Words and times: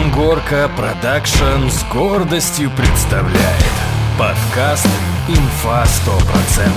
Амгорка 0.00 0.70
Продакшн 0.78 1.68
с 1.68 1.84
гордостью 1.92 2.70
представляет 2.70 3.74
подкаст 4.18 4.88
«Инфа 5.28 5.84
100%». 5.84 6.70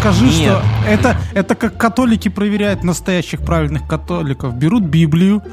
Скажи, 0.00 0.24
Нет. 0.24 0.34
что 0.34 0.62
это, 0.88 1.16
это 1.32 1.54
как 1.54 1.78
католики 1.78 2.28
проверяют 2.28 2.82
настоящих 2.82 3.40
правильных 3.42 3.86
католиков. 3.86 4.56
Берут 4.56 4.82
Библию, 4.82 5.44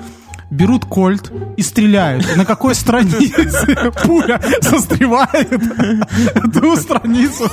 берут 0.49 0.85
кольт 0.85 1.31
и 1.55 1.61
стреляют. 1.61 2.27
И 2.33 2.35
на 2.35 2.45
какой 2.45 2.73
странице 2.73 3.91
пуля 4.03 4.41
застревает 4.61 5.49
ту 6.53 6.75
страницу. 6.77 7.47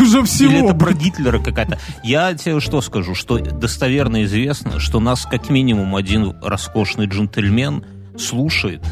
Это 0.00 0.08
уже 0.08 0.22
всего. 0.24 0.52
Или 0.52 0.64
это 0.64 0.74
про 0.74 0.92
Гитлера 0.92 1.38
какая-то. 1.38 1.78
Я 2.02 2.34
тебе 2.34 2.60
что 2.60 2.80
скажу, 2.80 3.14
что 3.14 3.38
достоверно 3.38 4.24
известно, 4.24 4.80
что 4.80 5.00
нас 5.00 5.26
как 5.26 5.50
минимум 5.50 5.96
один 5.96 6.34
роскошный 6.42 7.06
джентльмен 7.06 7.84
слушает, 8.18 8.82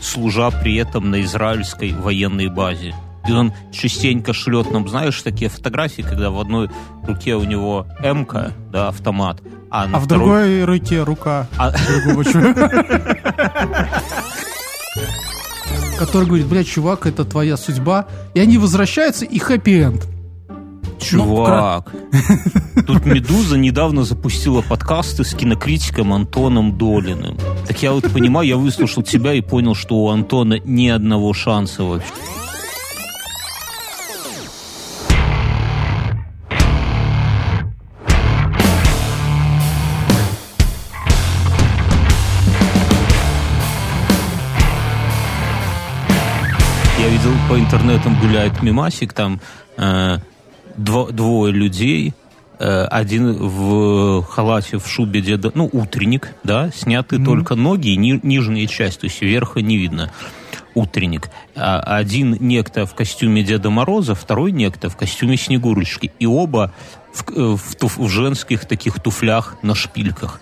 служа 0.00 0.50
при 0.50 0.76
этом 0.76 1.10
на 1.10 1.22
израильской 1.22 1.92
военной 1.92 2.48
базе. 2.48 2.94
И 3.28 3.32
он 3.32 3.52
частенько 3.72 4.32
шлет 4.32 4.70
нам, 4.70 4.88
знаешь, 4.88 5.20
такие 5.22 5.50
фотографии, 5.50 6.02
когда 6.02 6.30
в 6.30 6.40
одной 6.40 6.70
руке 7.04 7.34
у 7.36 7.44
него 7.44 7.86
МК, 8.00 8.52
да, 8.72 8.88
автомат, 8.88 9.42
а, 9.70 9.86
на 9.86 9.98
А 9.98 10.00
в 10.00 10.04
второй- 10.04 10.24
другой 10.24 10.64
руке 10.64 11.02
рука 11.02 11.46
А- 11.58 11.72
другого 11.72 12.24
чувака. 12.24 12.68
Который 15.98 16.26
говорит, 16.26 16.46
блядь, 16.46 16.68
чувак, 16.68 17.06
это 17.06 17.24
твоя 17.24 17.56
судьба. 17.56 18.06
И 18.34 18.40
они 18.40 18.56
возвращаются, 18.56 19.24
и 19.24 19.38
хэппи-энд. 19.38 20.06
Чувак, 21.00 21.92
тут 22.86 23.06
«Медуза» 23.06 23.56
недавно 23.56 24.04
запустила 24.04 24.62
подкасты 24.62 25.24
с 25.24 25.34
кинокритиком 25.34 26.12
Антоном 26.12 26.76
Долиным. 26.76 27.38
Так 27.66 27.82
я 27.82 27.92
вот 27.92 28.12
понимаю, 28.12 28.48
я 28.48 28.56
выслушал 28.56 29.02
тебя 29.02 29.32
и 29.32 29.40
понял, 29.40 29.74
что 29.74 29.96
у 29.96 30.08
Антона 30.08 30.58
ни 30.64 30.88
одного 30.88 31.32
шанса 31.32 31.84
вообще. 31.84 32.12
Я 46.98 47.08
видел 47.08 47.32
по 47.48 47.58
интернетам 47.58 48.18
гуляет 48.20 48.60
мимасик, 48.62 49.12
там 49.12 49.40
э, 49.76 50.18
дво- 50.78 51.12
двое 51.12 51.52
людей, 51.52 52.14
э, 52.58 52.84
один 52.84 53.32
в 53.32 54.22
халате, 54.22 54.78
в 54.78 54.88
шубе 54.88 55.20
деда, 55.20 55.52
ну, 55.54 55.68
утренник, 55.72 56.34
да, 56.44 56.70
сняты 56.70 57.22
только 57.22 57.54
ноги 57.54 57.88
и 57.88 57.96
ни- 57.96 58.20
нижняя 58.22 58.66
часть, 58.66 59.00
то 59.00 59.06
есть 59.06 59.20
верха 59.20 59.60
не 59.60 59.76
видно. 59.76 60.10
Утренник. 60.74 61.28
А 61.56 61.80
один 61.80 62.36
некто 62.40 62.86
в 62.86 62.94
костюме 62.94 63.42
Деда 63.42 63.68
Мороза, 63.68 64.14
второй 64.14 64.52
некто 64.52 64.88
в 64.88 64.96
костюме 64.96 65.36
Снегурочки. 65.36 66.12
И 66.20 66.26
оба 66.26 66.72
в, 67.12 67.24
э, 67.30 67.56
в 67.56 67.74
туф- 67.76 67.98
в 68.04 68.08
женских 68.08 68.64
таких 68.64 69.00
туфлях 69.00 69.56
на 69.62 69.74
шпильках. 69.74 70.40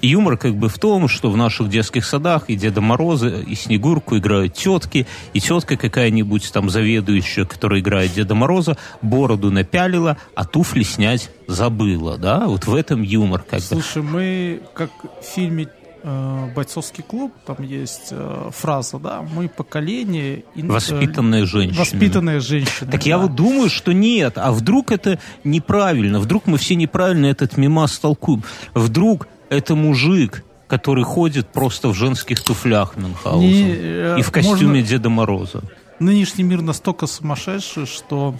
И 0.00 0.08
юмор 0.08 0.36
как 0.38 0.54
бы 0.56 0.68
в 0.68 0.78
том, 0.78 1.08
что 1.08 1.30
в 1.30 1.36
наших 1.36 1.68
детских 1.68 2.04
садах 2.04 2.44
и 2.48 2.56
Деда 2.56 2.80
Мороза, 2.80 3.28
и 3.28 3.54
Снегурку 3.54 4.16
играют 4.16 4.54
тетки, 4.54 5.06
и 5.34 5.40
тетка 5.40 5.76
какая-нибудь 5.76 6.50
там 6.52 6.70
заведующая, 6.70 7.44
которая 7.44 7.80
играет 7.80 8.14
Деда 8.14 8.34
Мороза, 8.34 8.76
бороду 9.02 9.50
напялила, 9.50 10.16
а 10.34 10.44
туфли 10.44 10.82
снять 10.84 11.30
забыла, 11.46 12.16
да? 12.16 12.46
Вот 12.46 12.66
в 12.66 12.74
этом 12.74 13.02
юмор 13.02 13.42
как 13.42 13.60
бы. 13.60 13.66
Слушай, 13.66 14.02
мы, 14.02 14.62
как 14.72 14.90
в 15.20 15.24
фильме 15.24 15.68
э, 16.02 16.48
«Бойцовский 16.54 17.04
клуб», 17.04 17.34
там 17.44 17.56
есть 17.60 18.08
э, 18.10 18.50
фраза, 18.56 18.98
да, 18.98 19.22
мы 19.34 19.48
поколение... 19.48 20.44
ин- 20.54 20.70
э, 20.70 20.72
Воспитанная 20.72 21.44
женщина. 21.44 21.78
Воспитанная 21.78 22.40
женщина. 22.40 22.90
Так 22.90 23.04
я 23.04 23.16
да. 23.18 23.24
вот 23.24 23.34
думаю, 23.34 23.68
что 23.68 23.92
нет. 23.92 24.38
А 24.38 24.52
вдруг 24.52 24.92
это 24.92 25.18
неправильно? 25.44 26.20
Вдруг 26.20 26.46
мы 26.46 26.56
все 26.56 26.74
неправильно 26.74 27.26
этот 27.26 27.58
мимас 27.58 27.98
толкуем? 27.98 28.44
Вдруг 28.72 29.28
это 29.50 29.74
мужик, 29.74 30.42
который 30.66 31.04
ходит 31.04 31.48
просто 31.48 31.88
в 31.88 31.94
женских 31.94 32.42
туфлях 32.42 32.96
Мюнхгаузен 32.96 33.48
Не, 33.48 33.74
э, 33.76 34.16
и 34.18 34.22
в 34.22 34.30
костюме 34.30 34.66
можно- 34.66 34.82
Деда 34.82 35.10
Мороза. 35.10 35.62
Нынешний 35.98 36.44
мир 36.44 36.62
настолько 36.62 37.06
сумасшедший, 37.06 37.84
что 37.84 38.34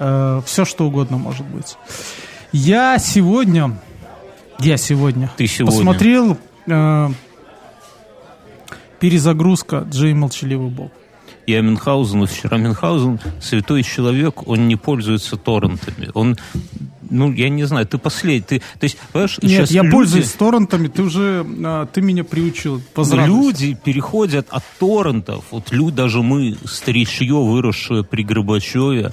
все 0.00 0.64
что 0.64 0.86
угодно 0.86 1.18
может 1.18 1.46
быть. 1.46 1.76
Я 2.52 2.98
сегодня... 2.98 3.76
Я 4.60 4.76
сегодня... 4.76 5.30
Ты 5.36 5.46
сегодня. 5.46 5.76
Посмотрел 5.76 6.38
э, 6.66 7.08
перезагрузка 9.00 9.86
Джей 9.88 10.14
Молчаливый 10.14 10.70
Боб. 10.70 10.92
Я 11.48 11.62
Мюнхгаузен, 11.62 12.26
вчера 12.26 12.58
Мюнхгаузен, 12.58 13.20
святой 13.40 13.82
человек, 13.82 14.46
он 14.46 14.68
не 14.68 14.76
пользуется 14.76 15.38
торрентами. 15.38 16.10
Он, 16.12 16.36
ну, 17.08 17.32
я 17.32 17.48
не 17.48 17.64
знаю, 17.64 17.86
ты 17.86 17.96
последний. 17.96 18.42
Ты, 18.42 18.58
то 18.78 18.84
есть, 18.84 18.98
понимаешь, 19.12 19.38
Нет, 19.40 19.50
сейчас 19.50 19.70
я 19.70 19.80
люди- 19.82 19.92
пользуюсь 19.92 20.30
торрентами, 20.32 20.88
ты 20.88 21.02
уже... 21.02 21.46
э, 21.48 21.86
ты 21.90 22.02
меня 22.02 22.22
приучил. 22.24 22.82
Поздравляю. 22.92 23.32
Люди 23.32 23.78
переходят 23.82 24.46
от 24.50 24.62
торрентов, 24.78 25.42
вот 25.50 25.72
люди, 25.72 25.96
даже 25.96 26.20
мы, 26.22 26.58
старичье, 26.66 27.32
выросшее 27.32 28.04
при 28.04 28.24
Горбачеве, 28.24 29.12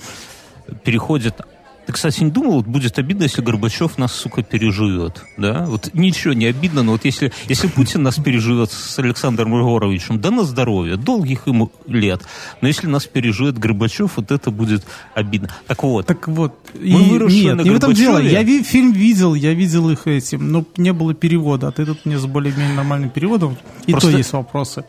переходят... 0.83 1.39
Ты, 1.85 1.93
кстати, 1.93 2.23
не 2.23 2.31
думал, 2.31 2.53
вот 2.53 2.65
будет 2.65 2.97
обидно, 2.97 3.23
если 3.23 3.41
Горбачев 3.41 3.97
нас, 3.97 4.11
сука, 4.13 4.41
переживет, 4.41 5.23
да? 5.37 5.65
Вот 5.67 5.91
ничего 5.93 6.33
не 6.33 6.45
обидно, 6.47 6.81
но 6.83 6.93
вот 6.93 7.05
если, 7.05 7.31
если 7.47 7.67
Путин 7.67 8.01
нас 8.03 8.15
переживет 8.15 8.71
с 8.71 8.97
Александром 8.97 9.55
Егоровичем, 9.57 10.19
да 10.19 10.31
на 10.31 10.43
здоровье, 10.43 10.97
долгих 10.97 11.45
ему 11.47 11.71
лет. 11.87 12.21
Но 12.61 12.67
если 12.67 12.87
нас 12.87 13.05
переживет 13.05 13.59
Горбачев, 13.59 14.13
вот 14.17 14.31
это 14.31 14.49
будет 14.49 14.83
обидно. 15.13 15.49
Так 15.67 15.83
вот, 15.83 16.07
Так 16.07 16.27
вот, 16.27 16.55
и, 16.73 16.91
Мы 16.91 17.03
выросшие 17.03 17.43
нет, 17.43 17.57
на 17.57 17.61
не 17.61 17.69
в 17.69 17.75
этом 17.75 17.93
дело. 17.93 18.17
Я 18.19 18.41
ви- 18.43 18.63
фильм 18.63 18.91
видел, 18.91 19.35
я 19.35 19.53
видел 19.53 19.89
их 19.91 20.07
этим, 20.07 20.51
но 20.51 20.65
не 20.77 20.91
было 20.93 21.13
перевода. 21.13 21.67
А 21.67 21.71
ты 21.71 21.85
тут 21.85 22.05
мне 22.05 22.17
с 22.17 22.25
более-менее 22.25 22.73
нормальным 22.75 23.09
переводом, 23.11 23.57
и 23.85 23.91
Просто- 23.91 24.11
то 24.11 24.17
есть 24.17 24.33
вопросы. 24.33 24.85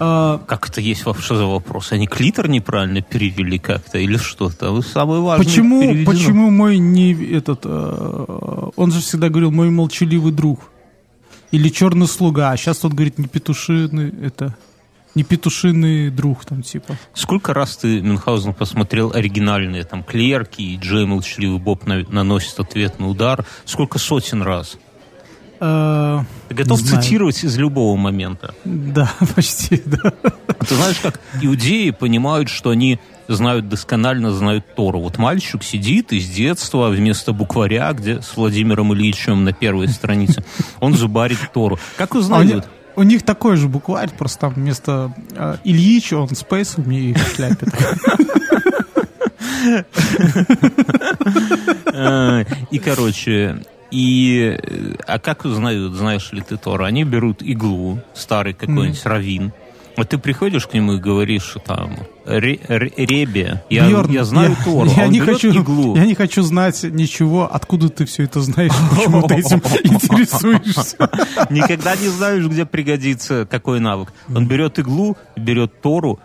А, 0.00 0.38
как 0.46 0.68
это 0.68 0.80
есть, 0.80 1.04
во- 1.06 1.14
что 1.14 1.36
за 1.36 1.46
вопрос? 1.46 1.92
Они 1.92 2.06
клитор 2.06 2.48
неправильно 2.48 3.02
перевели 3.02 3.58
как-то 3.58 3.98
или 3.98 4.16
что-то? 4.16 4.80
Самое 4.82 5.20
важное 5.20 5.44
почему, 5.46 5.80
переведено. 5.82 6.10
почему 6.12 6.50
мой 6.50 6.78
не 6.78 7.12
этот, 7.32 7.60
э, 7.64 8.66
он 8.76 8.92
же 8.92 9.00
всегда 9.00 9.28
говорил 9.28 9.50
мой 9.50 9.70
молчаливый 9.70 10.32
друг 10.32 10.60
или 11.50 11.68
черный 11.68 12.06
слуга, 12.06 12.50
а 12.52 12.56
сейчас 12.56 12.84
он 12.84 12.92
говорит 12.92 13.18
не 13.18 13.26
петушиный 13.26 14.12
это 14.22 14.56
не 15.14 15.24
петушиный 15.24 16.10
друг 16.10 16.44
там 16.44 16.62
типа. 16.62 16.96
Сколько 17.14 17.52
раз 17.52 17.76
ты, 17.78 18.00
Мюнхгаузен, 18.02 18.54
посмотрел 18.54 19.10
оригинальные 19.12 19.82
там 19.84 20.04
клерки 20.04 20.62
и 20.62 20.76
Джей 20.76 21.06
Молчаливый 21.06 21.58
Боб 21.58 21.86
на- 21.86 22.04
наносит 22.08 22.60
ответный 22.60 23.10
удар? 23.10 23.44
Сколько 23.64 23.98
сотен 23.98 24.42
раз? 24.42 24.76
Э, 25.60 26.20
Ты 26.48 26.54
готов 26.54 26.80
цитировать 26.82 27.42
из 27.44 27.56
любого 27.58 27.96
момента? 27.96 28.54
Да, 28.64 29.10
почти, 29.34 29.82
да. 29.84 30.12
Ты 30.60 30.74
знаешь, 30.74 30.98
как 31.02 31.20
иудеи 31.42 31.90
понимают, 31.90 32.48
что 32.48 32.70
они 32.70 32.98
знают 33.28 33.68
досконально, 33.68 34.30
знают 34.32 34.64
Тору. 34.74 35.00
Вот 35.00 35.18
мальчик 35.18 35.62
сидит 35.62 36.12
из 36.12 36.28
детства 36.28 36.88
вместо 36.88 37.32
букваря, 37.32 37.92
где 37.92 38.22
с 38.22 38.36
Владимиром 38.36 38.94
Ильичем 38.94 39.44
на 39.44 39.52
первой 39.52 39.88
странице, 39.88 40.44
он 40.80 40.94
зубарит 40.94 41.38
Тору. 41.52 41.78
Как 41.96 42.14
А 42.14 42.18
у, 42.18 42.20
них, 42.20 42.24
узнают? 42.24 42.68
у 42.96 43.02
них 43.02 43.22
такой 43.24 43.56
же 43.56 43.68
букварь, 43.68 44.10
просто 44.16 44.40
там 44.40 44.54
вместо 44.54 45.12
э, 45.34 45.56
Ильич 45.64 46.12
он 46.12 46.28
с 46.34 46.42
пейсом 46.42 46.90
и 46.90 47.12
в 47.12 47.34
шляпе. 47.34 47.66
Э, 51.92 52.44
И, 52.70 52.78
короче, 52.78 53.62
и... 53.90 54.56
э, 54.62 54.94
А 55.06 55.18
как 55.18 55.44
узнают, 55.44 55.94
знаешь 55.94 56.32
ли 56.32 56.40
ты 56.40 56.56
Тору? 56.56 56.84
Они 56.84 57.04
берут 57.04 57.42
иглу, 57.42 57.98
старый 58.14 58.52
какой-нибудь 58.54 59.04
равин, 59.06 59.52
вот 59.96 60.10
ты 60.10 60.18
приходишь 60.18 60.68
к 60.68 60.74
нему 60.74 60.92
и 60.92 60.98
говоришь, 60.98 61.42
что 61.42 61.58
там, 61.58 61.96
«Ре- 62.24 62.60
ре- 62.68 62.92
Ребе, 62.96 63.64
я, 63.68 63.88
Бьерн, 63.88 64.10
я 64.12 64.24
знаю 64.24 64.50
я- 64.56 64.64
Тору, 64.64 64.90
я 64.96 65.02
а 65.04 65.08
не 65.08 65.18
хочу, 65.18 65.50
иглу. 65.50 65.96
Я 65.96 66.06
не 66.06 66.14
хочу 66.14 66.42
знать 66.42 66.84
ничего, 66.84 67.52
откуда 67.52 67.88
ты 67.88 68.04
все 68.04 68.22
это 68.22 68.40
знаешь, 68.40 68.70
почему 68.90 69.26
ты 69.26 69.34
этим 69.34 69.58
интересуешься. 69.82 70.96
Никогда 71.50 71.96
не 71.96 72.06
знаешь, 72.08 72.44
где 72.46 72.64
пригодится 72.64 73.44
какой 73.50 73.80
навык. 73.80 74.12
Он 74.32 74.46
берет 74.46 74.78
иглу, 74.78 75.16
берет 75.36 75.80
Тору 75.80 76.20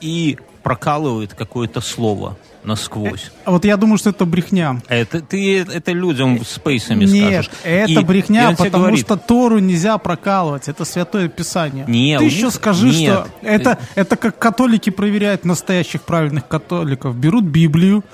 и 0.00 0.36
прокалывает 0.64 1.34
какое-то 1.34 1.80
слово 1.80 2.36
насквозь. 2.64 3.30
А 3.44 3.50
Вот 3.50 3.64
я 3.64 3.76
думаю, 3.76 3.98
что 3.98 4.10
это 4.10 4.24
брехня. 4.24 4.80
Это 4.88 5.20
ты 5.20 5.60
это 5.60 5.92
людям 5.92 6.44
с 6.44 6.58
пейсами 6.58 7.04
Нет, 7.04 7.44
скажешь. 7.46 7.50
это 7.64 7.90
И- 7.90 7.94
и 7.94 8.04
брехня, 8.04 8.54
тебе 8.54 8.64
потому 8.66 8.84
говорит, 8.84 9.04
что 9.04 9.16
Тору 9.16 9.58
нельзя 9.58 9.98
прокалывать. 9.98 10.68
Это 10.68 10.84
святое 10.84 11.28
писание. 11.28 11.84
Не, 11.88 12.18
Ты 12.18 12.24
еще 12.24 12.44
них- 12.44 12.54
скажи, 12.54 12.88
нет. 12.88 13.26
что 13.26 13.28
это, 13.42 13.78
это 13.94 14.16
как 14.16 14.38
католики 14.38 14.90
проверяют 14.90 15.44
настоящих 15.44 16.02
правильных 16.02 16.46
католиков. 16.48 17.16
Берут 17.16 17.44
Библию, 17.44 18.04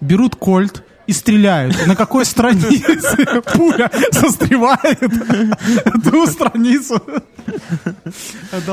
берут 0.00 0.36
кольт 0.36 0.84
и 1.08 1.12
стреляют. 1.14 1.86
На 1.86 1.96
какой 1.96 2.24
странице 2.26 3.16
пуля 3.54 3.90
застревает, 4.12 5.00
ту 6.04 6.26
страницу. 6.26 7.02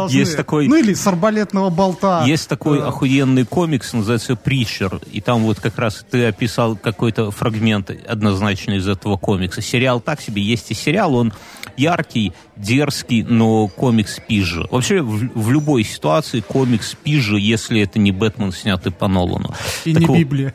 Есть 0.10 0.36
такой- 0.38 0.68
Ну 0.68 0.76
или 0.76 0.94
с 0.94 1.08
арбалетного 1.08 1.70
болта. 1.70 2.24
Есть 2.28 2.50
такой 2.50 2.84
охуенный 2.84 3.46
комикс, 3.46 3.94
называется 3.94 4.36
«Притчер», 4.36 5.00
и 5.12 5.22
там 5.22 5.44
вот 5.44 5.60
как 5.62 5.78
раз 5.80 6.06
ты 6.12 6.26
описал 6.26 6.76
какой-то 6.76 7.32
фрагмент 7.32 7.90
однозначно 7.90 8.74
из 8.74 8.88
этого 8.88 9.16
комикса. 9.18 9.62
Сериал 9.62 10.02
так 10.02 10.20
себе, 10.22 10.42
есть 10.42 10.70
и 10.72 10.74
сериал, 10.74 11.16
он 11.16 11.34
яркий, 11.78 12.34
дерзкий, 12.58 13.24
но 13.24 13.68
комикс 13.70 14.20
пизже. 14.28 14.68
Вообще, 14.72 15.02
в, 15.02 15.30
в 15.36 15.52
любой 15.52 15.84
ситуации 15.86 16.42
комикс 16.42 16.96
пизже, 17.02 17.40
если 17.40 17.80
это 17.82 17.98
не 17.98 18.12
Бэтмен, 18.12 18.52
снятый 18.52 18.92
по 18.92 19.08
Нолану. 19.08 19.54
И 19.86 19.94
Так 19.94 20.02
не 20.02 20.08
вот, 20.08 20.18
Библия. 20.18 20.54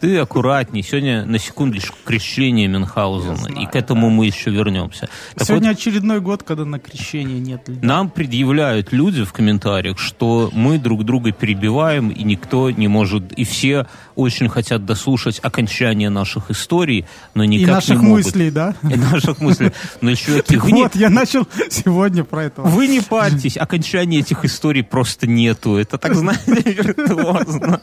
Ты 0.00 0.16
аккуратней. 0.16 0.82
Сегодня 0.82 1.26
на 1.26 1.38
секундочку 1.38 1.96
крещение 2.04 2.66
Мюнхгаузена, 2.68 3.60
и 3.60 3.66
к 3.66 3.76
этому 3.76 4.08
мы 4.08 4.26
еще 4.26 4.50
вернемся. 4.50 5.08
Так 5.34 5.46
Сегодня 5.46 5.68
вот, 5.70 5.78
очередной 5.78 6.20
год, 6.20 6.42
когда 6.42 6.64
на 6.64 6.78
крещение 6.78 7.38
нет 7.38 7.68
льда. 7.68 7.86
нам 7.86 8.08
предъявляют 8.10 8.92
люди 8.92 9.24
в 9.24 9.32
комментариях, 9.32 9.98
что 9.98 10.50
мы 10.54 10.78
друг 10.78 11.04
друга 11.04 11.32
перебиваем, 11.32 12.08
и 12.08 12.22
никто 12.22 12.70
не 12.70 12.88
может, 12.88 13.32
и 13.32 13.44
все 13.44 13.86
очень 14.14 14.48
хотят 14.48 14.86
дослушать 14.86 15.38
окончание 15.42 16.08
наших 16.08 16.50
историй, 16.50 17.04
но 17.34 17.44
никак 17.44 17.68
И 17.68 17.70
наших 17.72 18.00
не 18.00 18.06
могут. 18.08 18.24
мыслей, 18.24 18.50
да? 18.50 18.74
И 18.82 18.94
наших 18.96 19.40
мыслей. 19.40 19.72
Но, 20.00 20.14
чуваки, 20.14 20.54
Так 20.54 20.64
вы 20.64 20.72
не, 20.72 20.82
вот, 20.84 20.94
я 20.96 21.10
начал 21.10 21.46
сегодня 21.70 22.24
про 22.24 22.44
это. 22.44 22.62
вы 22.62 22.86
не 22.88 23.00
парьтесь, 23.00 23.56
окончания 23.58 24.20
этих 24.20 24.44
историй 24.46 24.82
просто 24.82 25.26
нету. 25.26 25.76
Это 25.76 25.98
так, 25.98 26.14
знаете, 26.14 26.72
виртуозно. 26.72 27.80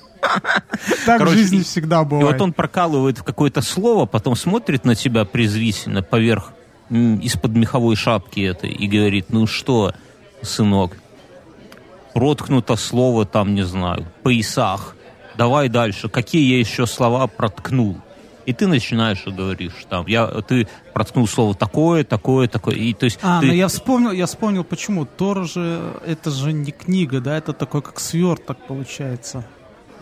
Так 1.06 1.16
в 1.16 1.20
короче, 1.20 1.38
жизни 1.38 1.60
и- 1.60 1.64
всегда 2.08 2.16
И 2.18 2.20
бывает. 2.20 2.40
вот 2.40 2.44
он 2.44 2.54
прокалывает 2.54 3.18
в 3.20 3.24
какое-то 3.24 3.62
слово, 3.62 4.06
потом 4.06 4.36
смотрит 4.36 4.86
на 4.86 4.96
тебя 4.96 5.26
презрительно 5.26 6.02
поверх 6.02 6.54
из-под 6.90 7.52
меховой 7.52 7.96
шапки 7.96 8.40
этой 8.42 8.70
и 8.72 8.88
говорит, 8.88 9.26
ну 9.30 9.46
что, 9.48 9.94
сынок, 10.42 10.98
проткнуто 12.14 12.76
слово 12.76 13.26
там, 13.26 13.54
не 13.56 13.64
знаю, 13.64 14.06
поясах. 14.24 14.96
Давай 15.38 15.70
дальше. 15.70 16.10
Какие 16.10 16.54
я 16.54 16.60
еще 16.60 16.88
слова 16.88 17.28
проткнул? 17.28 17.98
И 18.48 18.54
ты 18.54 18.66
начинаешь 18.66 19.24
и 19.28 19.30
говоришь 19.30 19.74
там, 19.90 20.08
я, 20.08 20.26
ты 20.26 20.68
проткнул 20.94 21.28
слово 21.28 21.54
такое, 21.54 22.06
такое, 22.06 22.48
такое. 22.48 22.76
И, 22.76 22.94
то 22.94 23.04
есть, 23.04 23.20
А, 23.22 23.42
ты- 23.42 23.48
ну 23.48 23.54
я 23.54 23.68
вспомнил, 23.68 24.12
я 24.14 24.26
вспомнил, 24.26 24.64
почему. 24.64 25.06
Тор 25.06 25.46
же, 25.46 25.82
это 26.06 26.32
же 26.32 26.54
не 26.54 26.72
книга, 26.72 27.20
да, 27.20 27.38
это 27.38 27.52
такой 27.52 27.82
как 27.82 28.00
сверток 28.00 28.58
получается. 28.66 29.44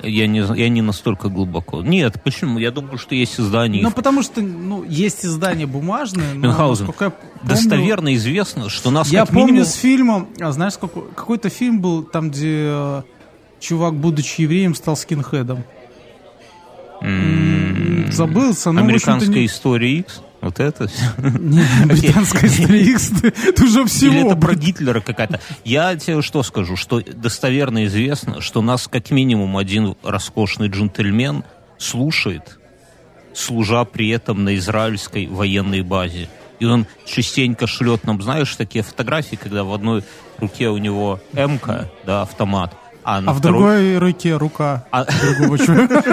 Я, 0.03 0.27
не, 0.27 0.39
я 0.57 0.69
не 0.69 0.81
настолько 0.81 1.29
глубоко. 1.29 1.81
Нет, 1.81 2.21
почему? 2.23 2.59
Я 2.59 2.71
думаю, 2.71 2.97
что 2.97 3.15
есть 3.15 3.39
издания. 3.39 3.81
Ну, 3.81 3.91
потому 3.91 4.21
что, 4.23 4.41
ну, 4.41 4.83
есть 4.83 5.25
издания 5.25 5.65
бумажные, 5.65 6.33
но, 6.33 6.47
Мюнхгаузен, 6.47 6.87
помню- 6.87 7.13
Достоверно 7.43 8.13
известно, 8.15 8.69
что 8.69 8.91
нас 8.91 9.09
Я 9.09 9.25
помню 9.25 9.45
минимум... 9.47 9.65
с 9.65 9.73
фильмом, 9.75 10.27
а, 10.39 10.51
знаешь, 10.51 10.73
сколько, 10.73 11.01
какой-то 11.01 11.49
фильм 11.49 11.79
был, 11.79 12.03
там, 12.03 12.29
где 12.31 12.65
э, 12.67 13.01
чувак, 13.59 13.93
будучи 13.95 14.41
евреем, 14.41 14.73
стал 14.75 14.95
скинхедом. 14.97 15.63
М, 17.01 17.64
Забылся, 18.11 18.69
общем-то, 18.69 18.79
Американская 18.85 19.35
не- 19.35 19.45
история 19.45 19.99
X. 19.99 20.21
Вот 20.41 20.59
это 20.59 20.87
всё. 20.87 21.05
Не, 21.17 21.63
британская 21.85 22.45
история 22.45 22.81
Икс, 22.83 23.09
ты 23.55 23.63
уже 23.63 23.79
Или 23.81 23.87
всего. 23.87 24.27
это 24.31 24.35
про 24.39 24.53
Гитлера 24.53 24.99
какая-то. 25.01 25.39
Я 25.63 25.95
тебе 25.95 26.21
что 26.21 26.43
скажу, 26.43 26.75
что 26.75 27.01
достоверно 27.01 27.85
известно, 27.85 28.41
что 28.41 28.61
нас 28.61 28.87
как 28.87 29.09
минимум 29.09 29.57
один 29.57 29.95
роскошный 30.03 30.67
джентльмен 30.67 31.43
слушает, 31.79 32.59
служа 33.33 33.83
при 33.85 34.09
этом 34.09 34.43
на 34.43 34.55
израильской 34.55 35.25
военной 35.27 35.81
базе. 35.81 36.29
И 36.59 36.65
он 36.65 36.85
частенько 37.05 37.65
шлет 37.67 38.03
нам, 38.05 38.21
знаешь, 38.21 38.55
такие 38.55 38.83
фотографии, 38.83 39.35
когда 39.35 39.63
в 39.63 39.73
одной 39.73 40.03
руке 40.37 40.69
у 40.69 40.77
него 40.77 41.19
МК, 41.33 41.89
да, 42.05 42.21
автомат, 42.21 42.75
а 43.05 43.19
А 43.19 43.33
в 43.33 43.37
второй... 43.39 43.59
другой 43.59 43.97
руке 43.99 44.35
рука 44.35 44.83
А- 44.91 45.05
другого 45.05 45.57
человека. 45.65 46.03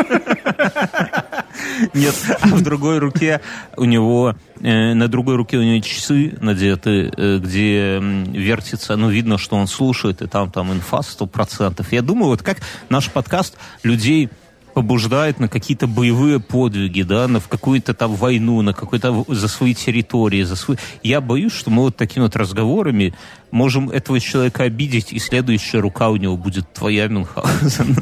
Нет, 1.95 2.15
а 2.41 2.47
в 2.49 2.63
другой 2.63 2.99
руке 2.99 3.41
у 3.77 3.85
него, 3.85 4.35
э, 4.61 4.95
на 4.95 5.09
другой 5.09 5.37
руке 5.37 5.57
у 5.57 5.63
него 5.63 5.83
часы 5.83 6.37
надеты, 6.41 7.11
э, 7.17 7.39
где 7.39 7.99
вертится, 8.01 8.97
ну, 8.97 9.09
видно, 9.09 9.39
что 9.39 9.57
он 9.57 9.67
слушает, 9.67 10.23
и 10.23 10.27
там, 10.27 10.51
там 10.51 10.73
инфа 10.73 11.03
сто 11.03 11.27
процентов. 11.27 11.93
Я 11.93 12.03
думаю, 12.03 12.27
вот 12.29 12.43
как 12.43 12.59
наш 12.89 13.11
подкаст 13.11 13.57
людей 13.83 14.29
побуждает 14.73 15.41
на 15.41 15.49
какие-то 15.49 15.87
боевые 15.87 16.41
подвиги, 16.41 17.03
да, 17.03 17.29
на 17.29 17.41
в 17.41 17.49
какую-то 17.49 17.95
там 17.95 18.15
войну, 18.15 18.63
на 18.63 18.73
какой-то 18.73 19.25
за 19.29 19.49
свои 19.49 19.75
территории, 19.75 20.43
за 20.43 20.57
свои... 20.57 20.77
Я 21.03 21.21
боюсь, 21.21 21.53
что 21.53 21.71
мы 21.71 21.83
вот 21.83 21.97
такими 21.97 22.25
вот 22.25 22.37
разговорами 22.37 23.15
можем 23.51 23.91
этого 23.91 24.21
человека 24.21 24.65
обидеть, 24.65 25.13
и 25.13 25.19
следующая 25.19 25.81
рука 25.81 26.09
у 26.09 26.17
него 26.17 26.37
будет 26.37 26.73
твоя, 26.73 27.09
Мюнхгаузен. 27.09 27.97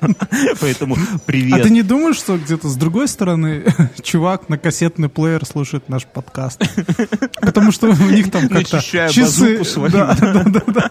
Поэтому 0.60 0.96
привет. 1.26 1.60
А 1.60 1.62
ты 1.62 1.70
не 1.70 1.82
думаешь, 1.82 2.16
что 2.16 2.36
где-то 2.38 2.68
с 2.68 2.76
другой 2.76 3.08
стороны 3.08 3.64
чувак 4.02 4.48
на 4.48 4.58
кассетный 4.58 5.08
плеер 5.08 5.44
слушает 5.44 5.88
наш 5.88 6.06
подкаст? 6.06 6.60
Потому 7.40 7.72
что 7.72 7.88
у 7.88 8.10
них 8.10 8.30
там 8.30 8.48
как-то 8.48 8.80
часы... 8.80 9.62
Да, 9.90 10.16
да, 10.20 10.44
да, 10.44 10.62
да. 10.66 10.90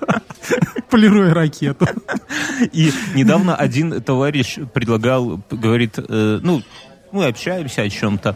Полируя 0.90 1.34
ракету. 1.34 1.88
И 2.72 2.92
недавно 3.14 3.56
один 3.56 4.02
товарищ 4.02 4.58
предлагал, 4.74 5.42
говорит, 5.52 5.96
э, 5.98 6.40
ну, 6.42 6.64
мы 7.12 7.26
общаемся 7.26 7.84
о 7.84 7.90
чем-то, 7.90 8.36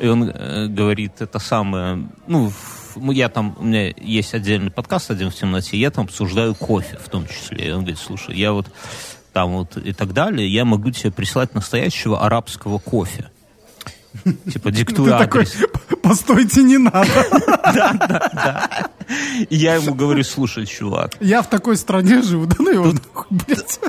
и 0.00 0.08
он 0.08 0.28
э, 0.28 0.66
говорит 0.66 1.20
это 1.20 1.38
самое, 1.38 2.08
ну, 2.26 2.52
ну, 2.96 3.12
я 3.12 3.28
там, 3.28 3.56
у 3.58 3.64
меня 3.64 3.92
есть 3.96 4.34
отдельный 4.34 4.70
подкаст 4.70 5.10
«Один 5.10 5.30
в 5.30 5.34
темноте», 5.34 5.76
я 5.78 5.90
там 5.90 6.04
обсуждаю 6.04 6.54
кофе 6.54 6.98
в 7.02 7.08
том 7.08 7.26
числе. 7.26 7.68
И 7.68 7.70
он 7.70 7.80
говорит, 7.80 7.98
слушай, 7.98 8.36
я 8.36 8.52
вот 8.52 8.66
там 9.32 9.52
вот 9.52 9.76
и 9.76 9.92
так 9.92 10.12
далее, 10.12 10.52
я 10.52 10.64
могу 10.64 10.90
тебе 10.90 11.10
прислать 11.10 11.54
настоящего 11.54 12.24
арабского 12.24 12.78
кофе. 12.78 13.30
Типа, 14.52 14.70
такой, 14.70 15.42
адрес. 15.42 15.56
постойте, 16.02 16.62
не 16.62 16.76
надо. 16.78 17.08
И 19.50 19.56
я 19.56 19.76
ему 19.76 19.94
говорю, 19.94 20.22
слушай, 20.22 20.66
чувак, 20.66 21.16
Я 21.20 21.42
в 21.42 21.48
такой 21.48 21.76
стране 21.76 22.22
живу, 22.22 22.46
да 22.46 22.56
ну 22.58 22.70
его 22.70 22.92
блядь. 23.30 23.80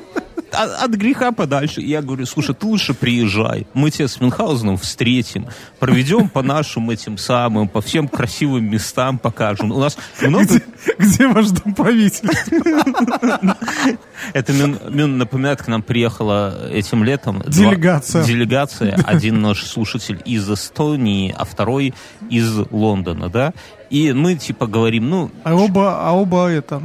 От, 0.53 0.83
от 0.83 0.91
греха 0.91 1.31
подальше. 1.31 1.81
Я 1.81 2.01
говорю, 2.01 2.25
слушай, 2.25 2.53
ты 2.55 2.65
лучше 2.65 2.93
приезжай. 2.93 3.67
Мы 3.73 3.91
тебя 3.91 4.07
с 4.07 4.19
Мюнхгаузеном 4.21 4.77
встретим. 4.77 5.47
Проведем 5.79 6.29
по 6.29 6.41
нашим 6.41 6.89
этим 6.89 7.17
самым, 7.17 7.67
по 7.67 7.81
всем 7.81 8.07
красивым 8.07 8.69
местам 8.69 9.17
покажем. 9.17 9.71
У 9.71 9.79
нас 9.79 9.97
много... 10.21 10.45
Где, 10.45 10.61
где 10.97 11.27
ваш 11.27 11.49
дом 11.49 11.73
правительства? 11.73 12.29
Это 14.33 14.53
Мюн, 14.53 15.17
напоминает, 15.17 15.61
к 15.61 15.67
нам 15.67 15.81
приехала 15.81 16.69
этим 16.69 17.03
летом... 17.03 17.43
Делегация. 17.47 18.23
делегация. 18.23 18.95
Один 19.05 19.41
наш 19.41 19.63
слушатель 19.63 20.21
из 20.25 20.49
Эстонии, 20.49 21.33
а 21.37 21.45
второй 21.45 21.93
из 22.29 22.51
Лондона, 22.71 23.29
да? 23.29 23.53
И 23.89 24.11
мы 24.13 24.35
типа 24.35 24.67
говорим, 24.67 25.09
ну... 25.09 25.31
А 25.43 25.53
оба, 25.55 25.99
а 26.07 26.11
оба 26.13 26.47
это... 26.47 26.81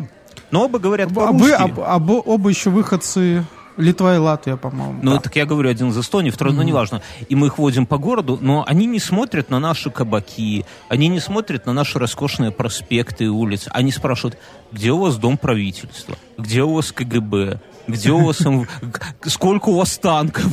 Ну, 0.50 0.64
оба 0.64 0.78
говорят 0.78 1.10
А 1.10 1.32
вы, 1.32 1.50
по-русски. 1.50 1.52
об- 1.62 1.80
об- 1.80 2.26
оба 2.26 2.48
еще 2.48 2.70
выходцы 2.70 3.44
Литва 3.78 4.16
и 4.16 4.18
Латвия, 4.18 4.56
по-моему. 4.56 4.98
Ну, 5.02 5.12
Да. 5.14 5.20
так 5.20 5.34
я 5.36 5.46
говорю, 5.46 5.70
один 5.70 5.88
из 5.90 5.98
Эстонии, 5.98 6.30
второй, 6.30 6.52
ну, 6.52 6.62
неважно. 6.62 7.00
И 7.28 7.34
мы 7.34 7.46
их 7.46 7.58
водим 7.58 7.86
по 7.86 7.96
городу, 7.96 8.36
но 8.40 8.64
они 8.66 8.86
не 8.86 8.98
смотрят 8.98 9.48
на 9.50 9.58
наши 9.60 9.90
кабаки, 9.90 10.64
они 10.88 11.08
не 11.08 11.20
смотрят 11.20 11.64
на 11.64 11.72
наши 11.72 11.98
роскошные 11.98 12.50
проспекты 12.50 13.24
и 13.24 13.28
улицы. 13.28 13.70
Они 13.72 13.90
спрашивают, 13.92 14.36
где 14.72 14.90
у 14.90 14.98
вас 14.98 15.16
дом 15.16 15.38
правительства, 15.38 16.16
где 16.36 16.62
у 16.62 16.74
вас 16.74 16.92
КГБ, 16.92 17.60
где 17.86 18.10
у 18.10 18.24
вас... 18.24 18.38
К- 18.38 19.28
Сколько 19.30 19.68
у 19.70 19.76
вас 19.78 19.96
танков? 19.98 20.44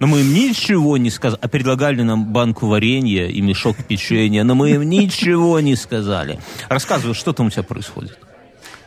Но 0.00 0.06
мы 0.06 0.20
им 0.20 0.34
ничего 0.34 0.96
не 0.98 1.10
сказали. 1.10 1.40
А 1.42 1.48
предлагали 1.48 2.02
нам 2.02 2.26
банку 2.32 2.66
варенья 2.66 3.26
и 3.28 3.40
мешок 3.40 3.76
печенья, 3.88 4.44
но 4.44 4.54
мы 4.54 4.72
им 4.72 4.82
ничего 4.82 5.58
не 5.60 5.74
сказали. 5.74 6.38
Рассказывай, 6.68 7.14
что 7.14 7.32
там 7.32 7.46
у 7.46 7.50
тебя 7.50 7.62
происходит. 7.62 8.18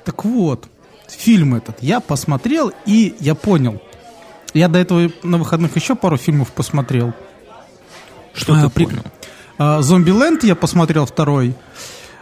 Так 0.06 0.24
вот, 0.26 0.68
фильм 1.12 1.56
этот 1.56 1.82
я 1.82 2.00
посмотрел, 2.00 2.72
и 2.86 3.16
я 3.20 3.36
понял. 3.36 3.82
Я 4.54 4.68
до 4.68 4.80
этого 4.80 5.12
на 5.24 5.38
выходных 5.38 5.76
еще 5.76 5.96
пару 5.96 6.18
фильмов 6.18 6.52
посмотрел. 6.52 7.14
Что 8.34 8.54
А, 8.54 8.62
ты 8.64 8.70
при- 8.70 8.86
понял? 8.86 9.04
А, 9.58 9.82
Зомбиленд 9.82 10.44
я 10.44 10.56
посмотрел 10.56 11.06
второй. 11.06 11.54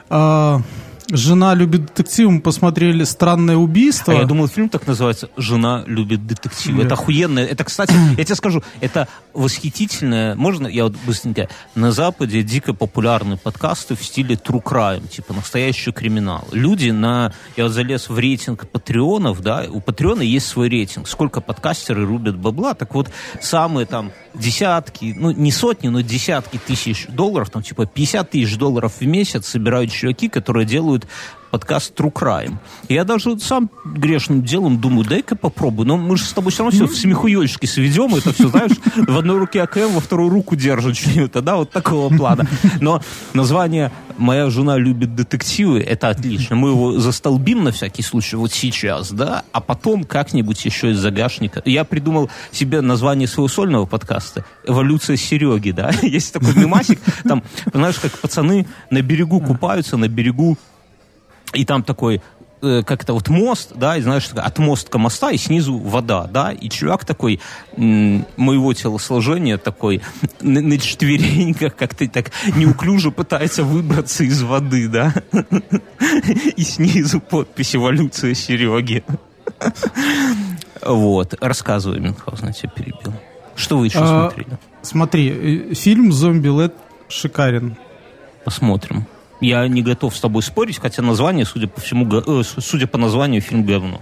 А, 0.10 0.62
жена 1.10 1.54
любит 1.54 1.88
детективы, 1.88 2.32
мы 2.32 2.42
посмотрели 2.42 3.04
«Странное 3.04 3.56
убийство». 3.56 4.14
А 4.14 4.18
я 4.18 4.26
думал, 4.26 4.48
фильм 4.48 4.70
так 4.70 4.88
называется 4.88 5.30
«Жена 5.38 5.84
любит 5.88 6.26
детективы». 6.28 6.78
Нет. 6.78 6.88
Это 6.88 6.96
охуенно. 6.96 7.40
Это, 7.40 7.64
кстати, 7.64 7.94
я 8.18 8.24
тебе 8.24 8.36
скажу, 8.36 8.64
это 8.82 9.08
восхитительное. 9.34 10.36
Можно 10.36 10.68
я 10.68 10.84
вот 10.84 10.96
быстренько? 11.06 11.50
На 11.76 11.92
Западе 11.92 12.44
дико 12.44 12.74
популярны 12.74 13.38
подкасты 13.38 13.96
в 13.96 14.04
стиле 14.04 14.36
true 14.36 14.62
crime, 14.62 15.08
типа 15.08 15.34
настоящий 15.34 15.92
криминал. 15.92 16.48
Люди 16.52 16.90
на... 16.90 17.34
Я 17.56 17.66
вот 17.66 17.74
залез 17.74 18.10
в 18.10 18.18
рейтинг 18.18 18.68
патреонов, 18.70 19.42
да, 19.42 19.66
у 19.70 19.80
патреона 19.80 20.22
есть 20.22 20.48
свой 20.48 20.70
рейтинг. 20.70 21.08
Сколько 21.08 21.42
подкастеры 21.42 22.06
рубят 22.06 22.38
бабла. 22.38 22.74
Так 22.74 22.94
вот, 22.94 23.10
самые 23.42 23.86
там 23.86 24.12
десятки, 24.39 25.13
ну, 25.17 25.32
не 25.32 25.51
сотни, 25.51 25.88
но 25.88 26.01
десятки 26.01 26.58
тысяч 26.58 27.08
долларов, 27.08 27.50
там, 27.50 27.63
типа 27.63 27.86
50 27.86 28.29
тысяч 28.29 28.58
долларов 28.58 28.94
в 29.00 29.06
месяц 29.06 29.48
собирают 29.48 29.91
чуваки, 29.91 30.29
которые 30.29 30.65
делают 30.65 31.08
подкаст 31.51 31.94
True 32.00 32.12
Crime. 32.12 32.56
Я 32.89 33.04
даже 33.04 33.39
сам 33.39 33.70
грешным 33.86 34.44
делом 34.44 34.80
думаю, 34.80 35.06
дай-ка 35.06 35.36
попробую. 35.36 35.88
Но 35.88 35.98
мы 35.98 36.18
же 36.18 36.24
с 36.24 36.34
тобой 36.34 36.51
все 36.51 36.63
равно 36.63 36.75
все 36.75 36.88
в 36.88 36.96
смехуёчки 36.98 37.66
сведем, 37.66 38.16
это 38.16 38.34
все, 38.34 38.48
знаешь, 38.50 38.72
в 38.96 39.18
одной 39.18 39.39
руке 39.39 39.62
АКМ, 39.62 39.94
во 39.94 40.00
вторую 40.00 40.30
руку 40.30 40.56
держит 40.56 40.98
что-то, 40.98 41.42
да, 41.42 41.56
вот 41.58 41.72
такого 41.72 42.16
плана. 42.16 42.48
Но 42.82 43.01
название 43.34 43.92
«Моя 44.18 44.50
жена 44.50 44.77
любит 44.77 45.16
детективы»— 45.16 45.80
это 45.82 46.10
отлично. 46.10 46.56
Мы 46.56 46.70
его 46.70 47.00
застолбим 47.00 47.63
на 47.63 47.72
всякий 47.72 48.01
случай 48.01 48.36
вот 48.36 48.51
сейчас, 48.51 49.12
да, 49.12 49.44
а 49.51 49.62
потом 49.62 50.04
как-нибудь 50.04 50.63
еще 50.66 50.92
из 50.92 50.98
загашника. 50.98 51.62
Я 51.66 51.84
придумал 51.84 52.30
себе 52.51 52.82
название 52.82 53.27
своего 53.27 53.48
сольного 53.48 53.86
подкаста 53.86 54.46
«Эволюция 54.66 55.18
Сереги», 55.18 55.72
да. 55.72 55.92
Есть 56.01 56.34
такой 56.34 56.56
мемасик, 56.56 57.00
там, 57.24 57.44
знаешь, 57.74 58.00
как 58.00 58.18
пацаны 58.18 58.66
на 58.89 59.01
берегу 59.01 59.39
купаются, 59.39 59.98
на 59.98 60.08
берегу 60.08 60.58
и 61.58 61.66
там 61.66 61.84
такой 61.84 62.22
э, 62.62 62.84
как 62.86 63.04
это 63.04 63.14
вот 63.14 63.30
мост, 63.30 63.72
да, 63.76 63.98
и 63.98 64.02
знаешь, 64.02 64.28
такая 64.28 64.46
отмостка 64.46 64.98
моста, 64.98 65.32
и 65.32 65.38
снизу 65.38 65.78
вода, 65.78 66.28
да, 66.28 66.52
и 66.52 66.70
чувак 66.70 67.06
такой 67.06 67.40
моего 67.76 68.74
телосложения 68.74 69.58
такой 69.58 70.02
на, 70.42 70.62
на 70.62 70.78
четвереньках 70.78 71.76
как-то 71.76 72.08
так 72.08 72.32
неуклюже 72.56 73.12
пытается 73.12 73.64
выбраться 73.64 74.24
из 74.24 74.42
воды, 74.42 74.88
да, 74.88 75.14
и 76.56 76.64
снизу 76.64 77.20
подпись 77.20 77.76
«Эволюция 77.76 78.34
Сереги». 78.34 79.04
Вот, 80.86 81.34
рассказывай, 81.42 82.00
Мюнхгаузен, 82.00 82.48
я 82.48 82.54
тебя 82.54 82.70
перебил. 82.70 83.14
Что 83.56 83.80
вы 83.80 83.88
еще 83.88 84.00
А, 84.00 84.30
смотрели? 84.30 84.58
Смотри, 84.84 85.72
э, 85.72 85.74
фильм 85.74 86.12
«Зомби 86.12 86.48
Лед» 86.48 86.76
шикарен. 87.10 87.76
Посмотрим. 88.46 89.08
Я 89.39 89.67
не 89.67 89.82
готов 89.82 90.15
с 90.15 90.20
тобой 90.20 90.41
спорить, 90.41 90.79
хотя 90.79 91.01
название, 91.01 91.46
судя 91.46 91.67
по 91.67 91.79
всему, 91.79 92.08
э, 92.12 92.44
судя 92.44 92.88
по 92.88 92.98
названию, 92.98 93.41
фильм 93.41 93.65
говно. 93.65 94.01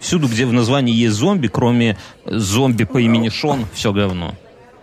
Всюду, 0.00 0.26
где 0.26 0.44
в 0.46 0.52
названии 0.52 0.94
есть 0.94 1.14
зомби, 1.14 1.46
кроме 1.46 1.96
э, 2.24 2.38
зомби 2.38 2.84
по 2.84 2.98
имени 2.98 3.28
Шон, 3.28 3.66
все 3.72 3.92
говно. 3.92 4.34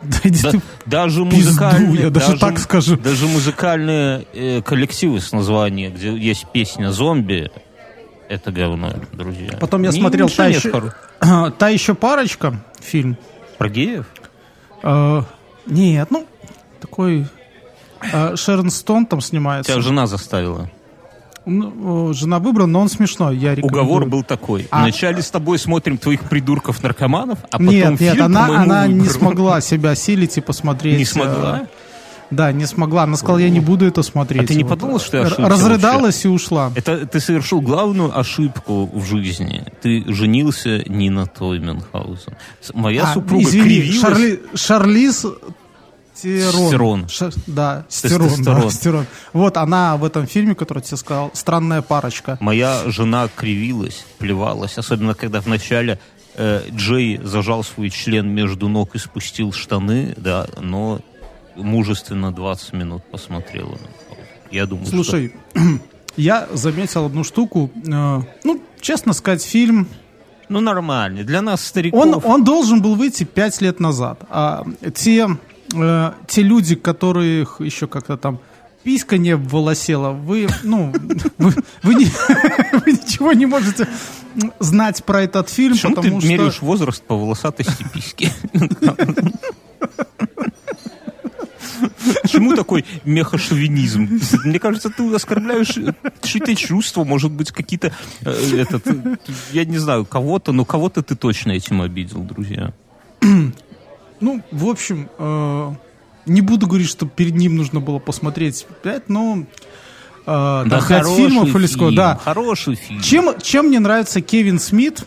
Да 0.02 0.52
даже 0.86 1.26
пизду, 1.26 1.36
музыкальные, 1.50 2.02
я 2.04 2.10
даже 2.10 2.38
так 2.38 2.58
скажу. 2.60 2.96
Даже 2.98 3.28
музыкальные 3.28 4.26
э, 4.34 4.62
коллективы 4.62 5.20
с 5.20 5.34
названием, 5.34 5.94
где 5.94 6.16
есть 6.16 6.46
песня 6.54 6.92
«Зомби», 6.92 7.52
это 8.30 8.52
говно, 8.52 8.94
друзья. 9.12 9.58
Потом 9.60 9.84
я 9.84 9.90
Ни- 9.90 10.00
смотрел 10.00 10.30
та 10.30 10.48
еще, 10.48 10.70
хоро- 10.70 11.52
та 11.58 11.70
еще 11.70 11.96
парочка, 11.96 12.64
фильм. 12.80 13.18
Про 13.58 13.70
геев? 13.70 14.06
Э, 14.84 15.24
нет, 15.66 16.10
ну, 16.12 16.26
такой... 16.80 17.28
э, 18.02 18.36
Шерон 18.36 18.70
Стоун 18.70 19.06
там 19.06 19.22
снимается. 19.22 19.72
Тебя 19.72 19.82
жена 19.82 20.08
заставила. 20.08 20.70
Ну, 21.46 22.14
жена 22.14 22.38
выбрала, 22.40 22.68
но 22.68 22.82
он 22.82 22.90
смешной, 22.90 23.38
я 23.38 23.56
рекомендую. 23.56 23.84
Уговор 23.84 24.06
был 24.06 24.24
такой. 24.24 24.68
А- 24.70 24.82
Вначале 24.82 25.22
с 25.22 25.32
тобой 25.32 25.58
смотрим 25.58 25.98
твоих 25.98 26.22
придурков-наркоманов, 26.24 27.40
а 27.44 27.58
потом 27.58 27.68
Нет, 27.68 28.00
нет, 28.00 28.14
фильм 28.14 28.18
по 28.18 28.26
она, 28.26 28.62
она 28.62 28.88
не 28.88 29.08
смогла 29.08 29.62
себя 29.62 29.92
осилить 29.92 30.38
и 30.38 30.42
посмотреть. 30.42 30.98
Не 31.00 31.06
смогла? 31.06 31.62
э, 31.64 31.66
Да, 32.30 32.52
не 32.52 32.68
смогла. 32.68 33.04
Она 33.04 33.16
сказала, 33.18 33.40
я 33.40 33.50
не 33.50 33.62
буду 33.62 33.86
это 33.88 34.04
смотреть. 34.04 34.44
А 34.44 34.48
ты 34.48 34.56
не 34.56 34.64
Вот. 34.64 34.70
подумал, 34.70 35.00
что 35.00 35.18
я 35.18 35.24
ошибся 35.24 35.50
Разрыдалась 35.50 36.24
и 36.26 36.28
ушла. 36.28 36.72
Это 36.76 37.08
ты 37.08 37.20
совершил 37.20 37.62
главную 37.62 38.16
ошибку 38.20 38.86
в 38.94 39.04
жизни. 39.06 39.64
Ты 39.82 40.04
женился 40.14 40.84
не 40.88 41.10
на 41.10 41.26
той 41.26 41.58
Мюнхгаузен. 41.60 42.34
Моя 42.76 43.06
А, 43.06 43.14
супруга 43.16 43.44
извини, 43.46 43.64
кривилась. 43.82 44.02
Шарли, 44.02 44.42
Шарлиз 44.54 45.26
Стерон. 46.20 46.68
Стерон. 46.68 47.10
Ша- 47.10 47.32
да, 47.48 47.86
Стерон, 47.90 48.44
да. 48.44 48.70
Стерон. 48.70 49.06
Вот 49.34 49.58
она 49.58 49.96
в 49.98 50.04
этом 50.04 50.28
фильме, 50.28 50.56
который 50.56 50.84
тебе 50.84 50.98
сказал, 50.98 51.32
«Странная 51.34 51.82
парочка». 51.82 52.38
Моя 52.42 52.84
жена 52.88 53.30
кривилась, 53.34 54.06
плевалась. 54.18 54.78
Особенно, 54.78 55.14
когда 55.14 55.40
вначале 55.42 56.00
э, 56.36 56.62
Джей 56.72 57.20
зажал 57.24 57.64
свой 57.64 57.90
член 57.90 58.28
между 58.30 58.68
ног 58.68 58.96
и 58.96 58.98
спустил 59.00 59.52
штаны, 59.54 60.14
да, 60.18 60.48
но 60.60 61.00
мужественно 61.56 62.32
20 62.32 62.74
минут 62.74 63.04
посмотрела. 63.12 63.78
Я 64.52 64.66
думаю, 64.66 64.86
что- 64.88 64.96
Слушай, 64.96 65.34
я 66.18 66.48
заметил 66.54 67.06
одну 67.06 67.24
штуку. 67.24 67.72
э, 67.76 68.22
ну, 68.44 68.62
честно 68.82 69.14
сказать, 69.14 69.44
фильм 69.44 69.88
Ну, 70.50 70.62
нормально. 70.62 71.24
Для 71.24 71.42
нас, 71.42 71.64
стариков... 71.64 72.00
Он, 72.02 72.22
он 72.24 72.44
должен 72.44 72.82
был 72.82 72.96
выйти 72.96 73.24
пять 73.24 73.62
лет 73.62 73.80
назад. 73.80 74.22
А 74.30 74.64
те, 74.96 75.28
э, 75.74 76.12
те 76.28 76.42
люди, 76.44 76.76
которых 76.76 77.60
еще 77.62 77.88
как-то 77.88 78.18
там 78.18 78.40
писька 78.84 79.18
не 79.18 79.36
волосела, 79.36 80.12
вы, 80.12 80.48
ну, 80.64 80.94
вы, 81.38 81.54
вы 81.84 81.96
не- 81.96 82.06
вы 82.86 82.92
ничего 82.94 83.34
не 83.34 83.46
можете 83.46 83.88
знать 84.60 85.04
про 85.04 85.24
этот 85.24 85.50
фильм, 85.50 85.74
Почему 85.74 85.96
ты 85.96 86.02
потому 86.02 86.22
что... 86.22 86.30
меряешь 86.30 86.62
возраст 86.62 87.04
по 87.04 87.16
волосатости 87.16 87.86
письки? 87.94 88.32
Почему 92.22 92.56
такой 92.56 92.86
мехошовинизм? 93.06 94.20
Мне 94.44 94.60
кажется, 94.60 94.90
ты 94.90 95.14
оскорбляешь 95.14 95.76
чьи-то 96.22 96.56
чувства, 96.56 97.04
может 97.04 97.32
быть, 97.32 97.52
какие-то... 97.52 97.92
э, 98.22 98.58
этот, 98.58 98.86
я 99.52 99.66
не 99.66 99.78
знаю, 99.78 100.06
кого-то, 100.06 100.52
но 100.52 100.66
кого-то 100.66 101.02
ты 101.02 101.16
точно 101.16 101.52
этим 101.52 101.82
обидел, 101.82 102.22
друзья. 102.22 102.74
Ну, 104.22 104.42
в 104.52 104.68
общем, 104.68 105.10
э, 105.18 105.72
не 106.26 106.42
буду 106.42 106.68
говорить, 106.68 106.90
что 106.90 107.06
перед 107.06 107.36
ним 107.36 107.56
нужно 107.56 107.80
было 107.80 108.00
посмотреть 108.00 108.68
пять, 108.84 109.10
но... 109.10 109.44
э, 110.26 110.26
там 110.26 110.70
пять 110.70 110.84
хороший 110.84 111.16
фильмов 111.16 111.56
или 111.56 111.66
сколько, 111.66 111.86
фильм, 111.86 111.96
да. 111.96 112.20
Хороший 112.24 112.76
фильм. 112.76 113.02
Чем, 113.02 113.40
чем 113.42 113.68
мне 113.68 113.80
нравится 113.80 114.22
Кевин 114.22 114.60
Смит? 114.60 115.06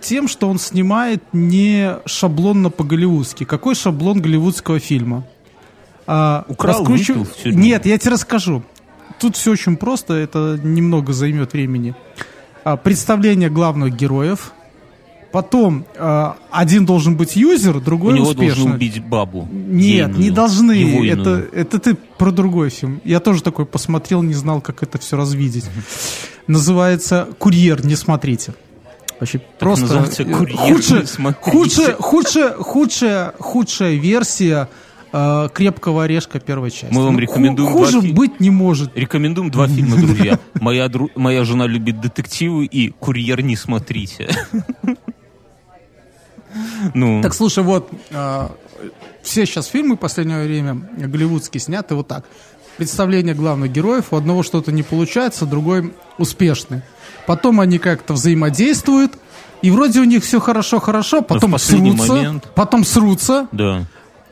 Тем, 0.00 0.28
что 0.28 0.48
он 0.50 0.58
снимает 0.58 1.22
не 1.32 1.96
шаблонно 2.04 2.68
по-голливудски. 2.70 3.44
Какой 3.44 3.74
шаблон 3.74 4.20
голливудского 4.20 4.78
фильма? 4.78 5.26
А, 6.06 6.44
Украл, 6.48 6.82
раскручив- 6.84 7.14
выпил. 7.16 7.58
Нет, 7.58 7.86
я 7.86 7.96
тебе 7.96 8.12
расскажу. 8.12 8.62
Тут 9.18 9.36
все 9.36 9.52
очень 9.52 9.76
просто, 9.76 10.12
это 10.14 10.60
немного 10.62 11.12
займет 11.14 11.54
времени. 11.54 11.94
А, 12.64 12.76
представление 12.76 13.48
главных 13.48 13.96
героев. 13.96 14.52
Потом 15.34 15.84
а, 15.98 16.36
один 16.52 16.86
должен 16.86 17.16
быть 17.16 17.34
юзер, 17.34 17.78
У 17.78 17.80
другой 17.80 18.14
него 18.14 18.28
успешный. 18.28 18.46
должны 18.54 18.74
убить 18.76 19.04
бабу. 19.04 19.48
Нет, 19.50 20.10
Ейную, 20.10 20.18
не 20.20 20.30
должны. 20.30 20.72
его 20.72 21.04
Это, 21.04 21.44
это 21.52 21.78
ты 21.80 21.94
про 21.96 22.30
другой 22.30 22.70
фильм. 22.70 23.00
Я 23.04 23.18
тоже 23.18 23.42
такой 23.42 23.66
посмотрел, 23.66 24.22
не 24.22 24.34
знал, 24.34 24.60
как 24.60 24.84
это 24.84 24.96
все 24.98 25.16
развидеть. 25.16 25.64
Называется 26.46 27.26
«Курьер», 27.38 27.84
не 27.84 27.96
смотрите. 27.96 28.54
Вообще 29.18 29.40
просто 29.58 29.86
называется 29.86 30.22
э, 30.22 30.26
«Курьер», 30.32 30.56
худшая, 30.56 31.04
худшая, 31.40 31.94
худшая, 31.96 32.52
худшая, 32.54 33.34
худшая 33.40 33.94
версия 33.96 34.68
э, 35.12 35.48
«Крепкого 35.52 36.04
орешка» 36.04 36.38
первой 36.38 36.70
части. 36.70 36.92
Мы 36.94 37.02
вам 37.04 37.14
Ну, 37.14 37.18
рекомендуем 37.18 37.72
ху- 37.72 37.78
Хуже 37.78 38.02
два 38.02 38.12
быть 38.12 38.38
не 38.40 38.50
может. 38.50 38.96
Рекомендуем 38.96 39.50
два 39.50 39.66
фильма, 39.66 39.96
друзья. 39.96 40.38
Моя, 40.60 40.86
дру- 40.86 41.10
моя 41.16 41.42
жена 41.44 41.66
любит 41.66 42.00
детективы 42.00 42.66
и 42.66 42.90
«Курьер 42.90 43.42
не 43.42 43.56
смотрите». 43.56 44.28
Ну, 46.94 47.22
Так, 47.22 47.34
слушай, 47.34 47.64
вот 47.64 47.90
э, 48.10 48.48
все 49.22 49.46
сейчас 49.46 49.66
фильмы 49.66 49.96
в 49.96 49.98
последнее 49.98 50.44
время 50.44 50.74
голливудские 50.96 51.60
сняты 51.60 51.94
вот 51.94 52.08
так. 52.08 52.24
Представление 52.76 53.34
главных 53.34 53.72
героев, 53.72 54.06
у 54.10 54.16
одного 54.16 54.42
что-то 54.42 54.72
не 54.72 54.82
получается, 54.82 55.46
другой 55.46 55.94
успешный. 56.18 56.82
Потом 57.26 57.60
они 57.60 57.78
как-то 57.78 58.14
взаимодействуют, 58.14 59.12
и 59.62 59.70
вроде 59.70 60.00
у 60.00 60.04
них 60.04 60.22
все 60.22 60.40
хорошо-хорошо, 60.40 61.22
потом 61.22 61.52
последний 61.52 61.92
срутся, 61.92 62.12
момент. 62.12 62.52
потом 62.54 62.84
срутся, 62.84 63.48
да. 63.52 63.86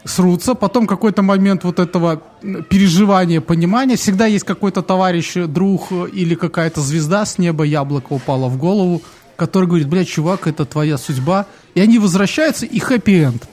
срутся, 0.05 0.55
потом 0.55 0.87
какой-то 0.87 1.23
момент 1.23 1.65
вот 1.65 1.79
этого 1.79 2.21
переживания, 2.69 3.41
понимания. 3.41 3.97
Всегда 3.97 4.27
есть 4.27 4.45
какой-то 4.45 4.83
товарищ, 4.83 5.35
друг 5.47 5.91
или 6.13 6.35
какая-то 6.35 6.81
звезда 6.81 7.25
с 7.25 7.39
неба, 7.39 7.65
яблоко 7.65 8.13
упало 8.13 8.49
в 8.49 8.59
голову, 8.59 9.03
который 9.37 9.67
говорит, 9.67 9.89
блядь, 9.89 10.09
чувак, 10.09 10.47
это 10.47 10.65
твоя 10.65 10.99
судьба. 10.99 11.47
И 11.75 11.81
они 11.81 11.99
возвращаются, 11.99 12.67
и 12.67 12.79
хэппи-энд. 12.79 13.49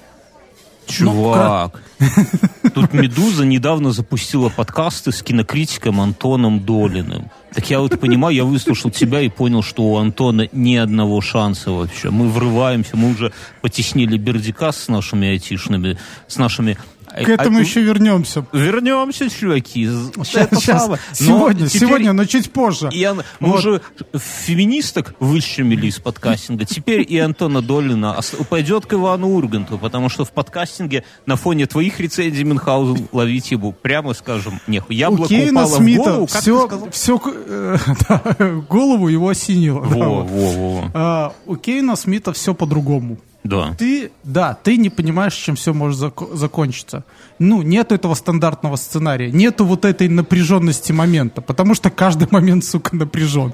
Чувак, 0.90 1.84
тут 2.74 2.94
«Медуза» 2.94 3.46
недавно 3.46 3.92
запустила 3.92 4.50
подкасты 4.50 5.12
с 5.12 5.22
кинокритиком 5.22 6.02
Антоном 6.02 6.66
Долиным. 6.66 7.30
Так 7.54 7.70
я 7.70 7.80
вот 7.80 8.00
понимаю, 8.00 8.36
я 8.36 8.44
выслушал 8.44 8.90
тебя 8.90 9.22
и 9.22 9.30
понял, 9.30 9.62
что 9.62 9.84
у 9.84 9.98
Антона 9.98 10.50
ни 10.52 10.76
одного 10.76 11.22
шанса 11.22 11.72
вообще. 11.72 12.10
Мы 12.10 12.28
врываемся, 12.30 12.98
мы 12.98 13.12
уже 13.12 13.32
потеснили 13.62 14.18
Бердика 14.18 14.72
с 14.72 14.88
нашими 14.88 15.30
айтишными, 15.30 15.98
с 16.28 16.38
нашими 16.38 16.78
к 17.26 17.30
этому 17.30 17.58
а, 17.58 17.62
еще 17.62 17.82
вернемся. 17.82 18.46
Вернемся, 18.54 19.30
чуваки. 19.30 19.88
Сейчас, 19.88 20.36
это 20.36 20.56
сейчас. 20.56 20.84
Самое. 20.84 21.02
Сегодня, 21.14 21.64
но 21.64 21.70
сегодня, 21.70 22.14
но 22.14 22.26
чуть 22.26 22.52
позже. 22.52 22.90
Я, 22.92 23.14
мы 23.14 23.24
вот. 23.40 23.60
уже 23.60 23.82
феминисток 24.14 25.16
выщемили 25.20 25.88
из 25.88 26.00
подкастинга. 26.00 26.66
Теперь 26.66 27.06
и 27.08 27.18
Антона 27.18 27.62
Долина 27.62 28.20
пойдет 28.50 28.86
к 28.86 28.94
Ивану 28.94 29.30
Урганту, 29.30 29.78
потому 29.78 30.10
что 30.10 30.26
в 30.26 30.32
подкастинге 30.32 31.04
на 31.26 31.36
фоне 31.36 31.66
твоих 31.66 32.00
рецензий 32.00 32.44
Мюнхгаузен 32.44 33.08
ловить 33.12 33.52
его, 33.52 33.72
прямо 33.72 34.14
скажем, 34.14 34.60
нехуй. 34.68 34.96
Яблоко 34.96 35.34
У 35.34 35.50
упало 35.50 35.78
Смита 35.78 36.02
в 36.02 36.06
голову, 36.06 36.28
как 36.28 36.42
все, 36.42 36.90
все 36.92 37.22
э, 37.26 37.78
да, 38.10 38.22
голову 38.68 39.08
его 39.08 39.30
осенило. 39.30 39.80
Во, 39.80 39.96
да, 39.96 40.08
во, 40.08 40.24
во. 40.24 40.92
А, 40.94 41.34
у 41.46 41.56
Кейна 41.56 41.96
Смита 41.96 42.34
все 42.34 42.54
по-другому. 42.54 43.18
Да. 43.44 43.74
Ты, 43.78 44.12
да, 44.24 44.58
ты 44.64 44.78
не 44.78 44.90
понимаешь, 44.90 45.34
чем 45.34 45.56
все 45.56 45.74
может 45.74 46.00
зак- 46.00 46.36
закончиться. 46.36 47.04
Ну, 47.40 47.62
нету 47.62 47.96
этого 47.96 48.14
стандартного 48.14 48.76
сценария, 48.76 49.32
нету 49.32 49.66
вот 49.66 49.86
этой 49.86 50.10
напряженности 50.10 50.92
момента, 50.92 51.42
потому 51.42 51.74
что 51.74 51.90
каждый 51.90 52.28
момент, 52.32 52.66
сука, 52.66 52.96
напряжен. 52.96 53.54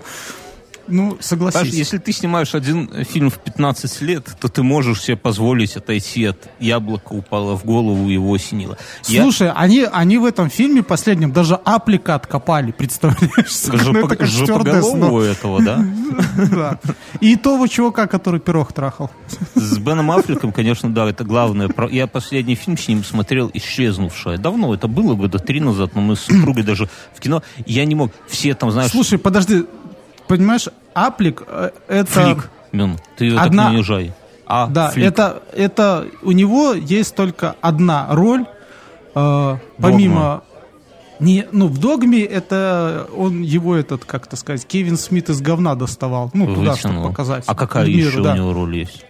Ну, 0.88 1.18
согласись. 1.20 1.60
Паш, 1.60 1.70
если 1.70 1.98
ты 1.98 2.12
снимаешь 2.12 2.54
один 2.54 3.06
фильм 3.06 3.30
в 3.30 3.40
15 3.40 4.02
лет, 4.02 4.28
то 4.40 4.48
ты 4.48 4.64
можешь 4.64 5.02
себе 5.02 5.18
позволить 5.18 5.76
отойти 5.76 6.26
от 6.26 6.38
яблока 6.60 7.14
упало 7.14 7.58
в 7.58 7.66
голову 7.66 8.10
и 8.10 8.14
его 8.14 8.34
осенило. 8.34 8.78
Слушай, 9.02 9.48
Я... 9.48 9.54
они, 9.54 9.86
они 9.92 10.18
в 10.18 10.26
этом 10.26 10.50
фильме 10.50 10.84
последнем 10.84 11.32
даже 11.32 11.56
аплика 11.56 12.16
откопали, 12.16 12.72
представляешь? 12.72 13.66
Даже 13.66 13.92
ну, 13.94 14.08
по, 14.08 14.26
жопоголову 14.26 15.22
этого, 15.22 15.62
да? 15.62 15.86
Да. 16.36 16.80
И 17.20 17.36
того 17.36 17.68
чувака, 17.68 18.08
который 18.08 18.40
пирог 18.40 18.74
трахал. 18.74 19.12
С 19.56 19.78
Беном 19.78 20.12
Аффлеком, 20.12 20.52
конечно, 20.52 20.94
да, 20.94 21.10
это 21.10 21.24
главное. 21.24 21.70
Я 21.92 22.08
последний 22.08 22.56
фильм 22.56 22.78
с 22.78 22.88
ним 22.88 23.04
смотрел 23.04 23.50
«Исчезнувшая». 23.54 24.38
Давно, 24.38 24.74
это 24.74 24.88
было 24.88 25.16
года 25.16 25.40
три 25.40 25.60
назад, 25.60 25.96
но 25.96 26.02
мы 26.02 26.16
с 26.16 26.22
супругой 26.22 26.64
даже 26.64 26.90
в 27.14 27.20
кино. 27.20 27.44
Я 27.66 27.86
не 27.86 27.96
мог, 27.96 28.12
все 28.28 28.54
там, 28.54 28.72
знаешь... 28.72 28.92
Слушай, 28.92 29.18
подожди, 29.18 29.66
понимаешь, 30.28 30.68
Аплик 30.94 31.44
э, 31.48 31.72
это... 31.88 32.12
Флик, 32.12 32.50
Мин, 32.72 33.00
ты 33.18 33.26
ее 33.26 33.40
одна... 33.40 33.64
так 33.64 33.72
не 33.72 33.78
унижай. 33.78 34.14
А, 34.48 34.68
да, 34.68 34.90
флик. 34.90 35.08
это, 35.08 35.42
это 35.54 36.08
у 36.22 36.32
него 36.32 36.74
есть 36.74 37.16
только 37.16 37.56
одна 37.62 38.08
роль, 38.12 38.46
э, 39.16 39.58
помимо... 39.78 40.44
Не, 41.20 41.48
ну, 41.54 41.68
в 41.68 41.78
«Догме» 41.78 42.24
это 42.24 43.08
он 43.16 43.42
его 43.42 43.74
этот, 43.76 44.04
как 44.04 44.28
то 44.28 44.36
сказать, 44.36 44.66
Кевин 44.66 44.98
Смит 44.98 45.30
из 45.30 45.40
говна 45.40 45.76
доставал. 45.76 46.30
Ну, 46.34 46.46
Вытянул. 46.46 46.66
туда, 46.66 46.76
чтобы 46.76 47.04
показать. 47.04 47.46
А 47.48 47.56
какая 47.56 47.88
миру, 47.88 48.10
еще 48.10 48.22
да. 48.22 48.34
у 48.34 48.36
него 48.36 48.54
роль 48.54 48.78
есть? 48.80 49.06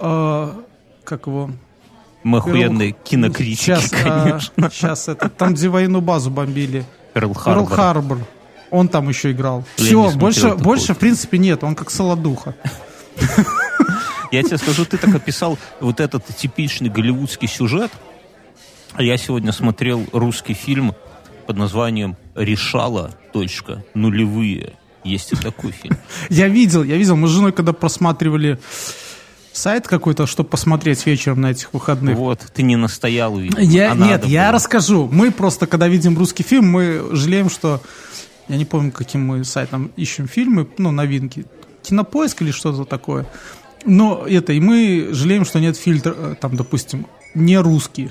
А, 0.00 0.60
как 1.04 1.28
его? 1.28 1.50
Мы 2.24 2.38
охуенные 2.38 2.92
кинокритики, 3.04 3.60
сейчас, 3.66 3.90
конечно. 3.90 4.66
А, 4.66 4.70
сейчас 4.70 5.08
это, 5.08 5.28
там, 5.28 5.54
где 5.54 5.68
войну 5.68 6.00
базу 6.00 6.30
бомбили. 6.30 6.84
Перл 7.12 7.34
Харбор. 7.34 8.18
Он 8.74 8.88
там 8.88 9.08
еще 9.08 9.30
играл. 9.30 9.64
Я 9.78 9.84
Все, 9.84 10.10
больше, 10.10 10.54
больше 10.56 10.94
в 10.94 10.98
принципе 10.98 11.38
нет. 11.38 11.62
Он 11.62 11.76
как 11.76 11.90
солодуха. 11.90 12.56
Я 14.32 14.42
тебе 14.42 14.58
скажу, 14.58 14.84
ты 14.84 14.98
так 14.98 15.14
описал 15.14 15.58
вот 15.78 16.00
этот 16.00 16.26
типичный 16.36 16.88
голливудский 16.88 17.46
сюжет. 17.46 17.92
Я 18.98 19.16
сегодня 19.16 19.52
смотрел 19.52 20.04
русский 20.12 20.54
фильм 20.54 20.92
под 21.46 21.56
названием 21.56 22.16
«Решала. 22.34 23.12
Точка. 23.32 23.84
Нулевые». 23.94 24.72
Есть 25.04 25.32
и 25.32 25.36
такой 25.36 25.70
фильм. 25.70 25.96
Я 26.30 26.48
видел, 26.48 26.82
я 26.82 26.96
видел. 26.96 27.14
Мы 27.14 27.28
с 27.28 27.30
женой, 27.30 27.52
когда 27.52 27.72
просматривали 27.72 28.58
сайт 29.52 29.86
какой-то, 29.86 30.26
чтобы 30.26 30.48
посмотреть 30.48 31.06
вечером 31.06 31.42
на 31.42 31.52
этих 31.52 31.72
выходных. 31.72 32.16
Вот, 32.16 32.40
ты 32.52 32.62
не 32.62 32.74
настоял, 32.74 33.36
видимо. 33.38 33.60
Я, 33.60 33.92
а 33.92 33.94
нет, 33.94 34.24
я 34.24 34.44
было. 34.44 34.52
расскажу. 34.52 35.08
Мы 35.12 35.30
просто, 35.30 35.66
когда 35.68 35.86
видим 35.86 36.18
русский 36.18 36.42
фильм, 36.42 36.70
мы 36.70 37.08
жалеем, 37.12 37.50
что 37.50 37.80
я 38.48 38.56
не 38.56 38.64
помню, 38.64 38.92
каким 38.92 39.26
мы 39.26 39.44
сайтом 39.44 39.90
ищем 39.96 40.28
фильмы, 40.28 40.68
ну, 40.78 40.90
новинки. 40.90 41.46
Кинопоиск 41.82 42.42
или 42.42 42.50
что-то 42.50 42.84
такое. 42.84 43.26
Но 43.86 44.24
это, 44.26 44.52
и 44.52 44.60
мы 44.60 45.08
жалеем, 45.12 45.44
что 45.44 45.60
нет 45.60 45.76
фильтра, 45.76 46.14
э, 46.16 46.34
там, 46.40 46.56
допустим, 46.56 47.06
не 47.34 47.58
русский. 47.58 48.10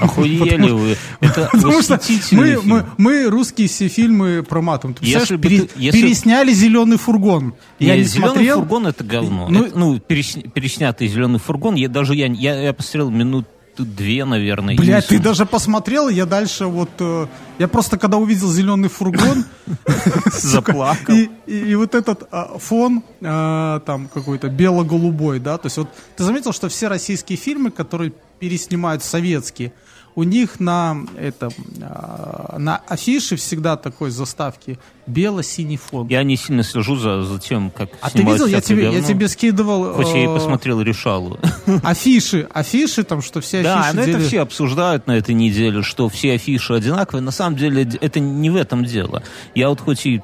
Охуели 0.00 0.70
вы. 0.70 0.96
Это 1.20 1.48
Потому 1.52 1.82
что 1.82 2.00
мы, 2.32 2.60
мы, 2.62 2.86
мы 2.98 3.24
русские 3.26 3.68
все 3.68 3.88
фильмы 3.88 4.44
проматываем. 4.48 4.96
Ты 4.96 5.04
если 5.06 5.36
пере, 5.36 5.68
если... 5.76 6.00
пересняли 6.00 6.52
«Зеленый 6.52 6.96
фургон». 6.96 7.54
Я 7.78 7.96
не 7.96 8.02
«Зеленый 8.02 8.30
смотрел. 8.30 8.58
фургон»— 8.60 8.86
это 8.88 9.04
говно. 9.04 9.48
Ну, 9.48 9.64
это, 9.66 9.78
ну 9.78 9.98
переснятый 10.00 11.06
«Зеленый 11.06 11.38
фургон». 11.38 11.74
Я 11.74 11.88
даже 11.88 12.14
я, 12.14 12.26
я, 12.26 12.60
я 12.60 12.72
посмотрел 12.72 13.10
минут 13.10 13.46
две, 13.76 14.24
наверное. 14.24 14.76
Блять, 14.76 15.08
ты 15.08 15.18
даже 15.18 15.46
посмотрел, 15.46 16.08
я 16.08 16.26
дальше 16.26 16.66
вот... 16.66 16.90
Э, 17.00 17.26
я 17.58 17.68
просто 17.68 17.98
когда 17.98 18.18
увидел 18.18 18.50
зеленый 18.50 18.88
фургон... 18.88 19.44
Заплакал. 20.32 21.14
И 21.46 21.74
вот 21.74 21.94
этот 21.94 22.28
а, 22.30 22.58
фон 22.58 23.02
а, 23.22 23.80
там 23.80 24.08
какой-то 24.08 24.48
бело-голубой, 24.48 25.38
да, 25.38 25.58
то 25.58 25.66
есть 25.66 25.78
вот 25.78 25.88
ты 26.16 26.24
заметил, 26.24 26.52
что 26.52 26.68
все 26.68 26.88
российские 26.88 27.36
фильмы, 27.36 27.70
которые 27.70 28.12
переснимают 28.38 29.02
советские, 29.02 29.72
у 30.14 30.22
них 30.22 30.60
на, 30.60 30.98
это, 31.16 31.50
а, 31.80 32.56
на 32.58 32.76
афише 32.88 33.36
всегда 33.36 33.76
такой 33.76 34.10
заставки 34.10 34.78
бело-синий 35.06 35.76
фон. 35.76 36.06
Я 36.08 36.22
не 36.22 36.36
сильно 36.36 36.62
слежу 36.62 36.96
за, 36.96 37.22
за 37.22 37.38
тем, 37.38 37.70
как 37.70 37.90
А 38.00 38.10
ты 38.10 38.22
видел, 38.22 38.46
я 38.46 38.60
тебе, 38.60 38.92
я 38.92 39.02
тебе 39.02 39.28
скидывал... 39.28 39.94
Хоть 39.94 40.12
я 40.12 40.24
и 40.24 40.26
э, 40.26 40.34
посмотрел 40.34 40.80
Решалу. 40.80 41.38
Афиши, 41.82 42.48
афиши 42.52 43.02
там, 43.04 43.22
что 43.22 43.40
все 43.40 43.60
афиши... 43.60 43.74
Да, 43.74 43.90
но 43.94 44.02
это 44.02 44.20
все 44.20 44.40
обсуждают 44.40 45.06
на 45.06 45.12
этой 45.12 45.34
неделе, 45.34 45.82
что 45.82 46.08
все 46.08 46.34
афиши 46.34 46.74
одинаковые. 46.74 47.22
На 47.22 47.30
самом 47.30 47.56
деле 47.56 47.88
это 48.00 48.20
не 48.20 48.50
в 48.50 48.56
этом 48.56 48.84
дело. 48.84 49.22
Я 49.54 49.70
вот 49.70 49.80
хоть 49.80 50.06
и 50.06 50.22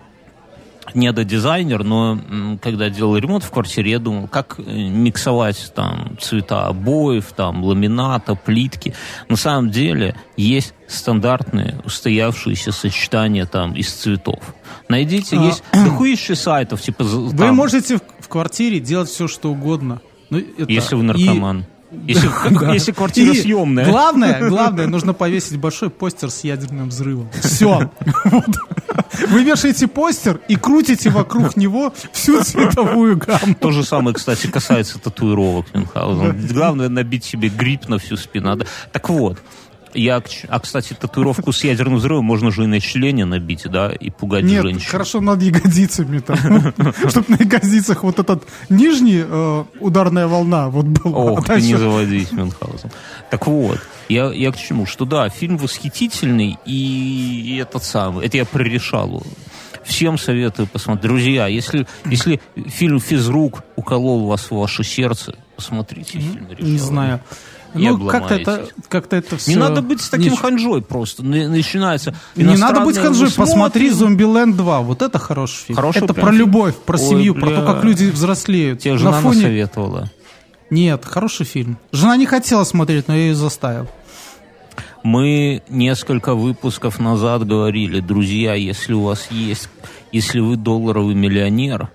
недодизайнер, 0.95 1.85
но 1.85 2.59
когда 2.63 2.91
делал 2.91 3.17
ремонт 3.17 3.45
в 3.45 3.51
квартире, 3.51 3.93
я 3.93 3.99
думал, 3.99 4.29
как 4.29 4.59
э, 4.59 4.63
миксовать 4.63 5.73
там 5.75 6.17
цвета 6.21 6.67
обоев, 6.67 7.33
там 7.37 7.65
ламината, 7.65 8.35
плитки. 8.35 8.95
На 9.29 9.37
самом 9.37 9.71
деле 9.71 10.17
есть 10.37 10.75
стандартные 10.87 11.81
устоявшиеся 11.85 12.73
сочетания 12.73 13.47
там 13.47 13.75
из 13.75 13.93
цветов. 13.93 14.55
Найдите, 14.89 15.37
а, 15.37 15.43
есть 15.45 15.63
дохуище 15.73 16.35
сайтов, 16.35 16.81
типа... 16.81 17.05
Вы 17.05 17.37
там, 17.37 17.57
можете 17.57 17.99
в, 17.99 18.03
в 18.21 18.29
квартире 18.29 18.81
делать 18.81 19.09
все, 19.09 19.29
что 19.29 19.51
угодно. 19.51 20.01
Ну, 20.31 20.39
это, 20.39 20.71
если 20.71 20.95
вы 20.95 21.03
наркоман. 21.03 21.61
И 21.61 21.78
если, 21.91 22.29
да. 22.51 22.73
если 22.73 22.93
квартира 22.93 23.33
и 23.33 23.41
съемная. 23.41 23.87
Главное, 23.87 24.49
главное, 24.49 24.87
нужно 24.87 25.15
повесить 25.15 25.57
большой 25.59 25.91
постер 25.91 26.31
с 26.31 26.45
ядерным 26.45 26.89
взрывом. 26.89 27.31
Все. 27.41 27.91
Вы 29.29 29.43
вешаете 29.43 29.89
постер 29.89 30.41
и 30.49 30.57
крутите 30.57 31.11
вокруг 31.11 31.57
него 31.57 31.93
всю 32.13 32.43
цветовую 32.43 33.17
гамму. 33.17 33.55
То 33.55 33.73
же 33.73 33.85
самое, 33.85 34.15
кстати, 34.15 34.47
касается 34.49 34.99
татуировок 34.99 35.67
Мюнхгаузена. 35.75 36.35
Главное 36.53 36.89
набить 36.89 37.25
себе 37.25 37.49
грипп 37.49 37.89
на 37.89 37.99
всю 37.99 38.17
спину. 38.17 38.59
Так 38.93 39.09
вот, 39.09 39.39
я, 39.99 40.23
а, 40.49 40.61
кстати, 40.61 40.95
татуировку 40.95 41.53
с 41.53 41.65
ядерным 41.65 41.97
взрывом 41.97 42.25
можно 42.25 42.51
же 42.51 42.65
и 42.65 42.67
на 42.67 42.81
члене 42.81 43.25
набить, 43.25 43.65
да, 43.71 43.91
и 43.91 44.11
пугать 44.11 44.45
Нет, 44.45 44.63
женщин. 44.63 44.89
хорошо 44.89 45.21
над 45.21 45.43
ягодицами 45.43 46.21
там. 46.21 46.37
Чтобы 47.09 47.27
на 47.29 47.37
ягодицах 47.37 48.03
вот 48.03 48.19
этот 48.19 48.45
нижний 48.69 49.23
э, 49.25 49.65
ударная 49.81 50.27
волна 50.27 50.69
вот 50.69 50.87
была. 50.87 51.19
Ох, 51.19 51.47
ты 51.47 51.61
не 51.61 51.77
заводись, 51.77 52.33
Мюнхгаузен. 52.33 52.91
Так 53.31 53.47
вот, 53.47 53.81
я, 54.09 54.33
я 54.33 54.53
к 54.53 54.57
чему? 54.57 54.87
Что 54.87 55.05
да, 55.05 55.29
фильм 55.29 55.57
восхитительный, 55.59 56.59
и, 56.65 57.59
этот 57.61 57.85
самый, 57.85 58.27
это 58.27 58.37
я 58.37 58.45
прорешал. 58.45 59.23
Всем 59.85 60.19
советую 60.19 60.67
посмотреть. 60.67 61.03
Друзья, 61.03 61.47
если, 61.47 61.87
если 62.05 62.41
фильм 62.67 63.01
«Физрук» 63.01 63.63
уколол 63.77 64.27
вас 64.27 64.51
в 64.51 64.57
ваше 64.57 64.85
сердце, 64.85 65.35
посмотрите 65.57 66.19
фильм 66.19 66.47
«Решала». 66.51 66.69
Не 66.69 66.79
знаю 66.79 67.21
ну, 67.75 68.07
как-то 68.09 68.35
это, 68.35 68.69
как-то 68.89 69.17
это 69.17 69.37
все... 69.37 69.51
Не 69.51 69.57
надо 69.57 69.83
быть 69.83 70.01
с 70.01 70.09
таким 70.09 70.33
не... 70.33 70.39
ханжой 70.39 70.83
просто. 70.83 71.23
Начинается 71.23 72.15
Не 72.37 72.57
надо 72.57 72.81
быть 72.81 72.99
ханжой, 72.99 73.31
посмотри 73.31 73.91
«Зомбиленд 73.91 74.57
2». 74.57 74.83
Вот 74.83 75.03
это 75.03 75.19
хороший 75.19 75.67
фильм. 75.67 75.77
Хороший 75.77 76.03
это 76.03 76.15
про 76.15 76.31
любовь, 76.31 76.75
про 76.77 76.99
Ой, 76.99 77.05
семью, 77.05 77.35
бля... 77.35 77.47
про 77.47 77.51
то, 77.57 77.73
как 77.73 77.85
люди 77.85 78.11
взрослеют. 78.11 78.81
Тебе 78.81 78.97
жена 78.97 79.21
фоне... 79.21 79.43
насоветовала. 79.43 80.11
Нет, 80.71 81.05
хороший 81.05 81.47
фильм. 81.47 81.79
Жена 81.93 82.17
не 82.17 82.27
хотела 82.27 82.65
смотреть, 82.65 83.09
но 83.09 83.15
я 83.15 83.21
ее 83.21 83.35
заставил. 83.35 83.89
Мы 85.03 85.63
несколько 85.69 86.35
выпусков 86.35 86.99
назад 86.99 87.47
говорили, 87.47 88.01
друзья, 88.01 88.55
если 88.55 88.93
у 88.93 89.03
вас 89.03 89.29
есть, 89.31 89.69
если 90.13 90.41
вы 90.41 90.57
долларовый 90.57 91.15
миллионер, 91.15 91.91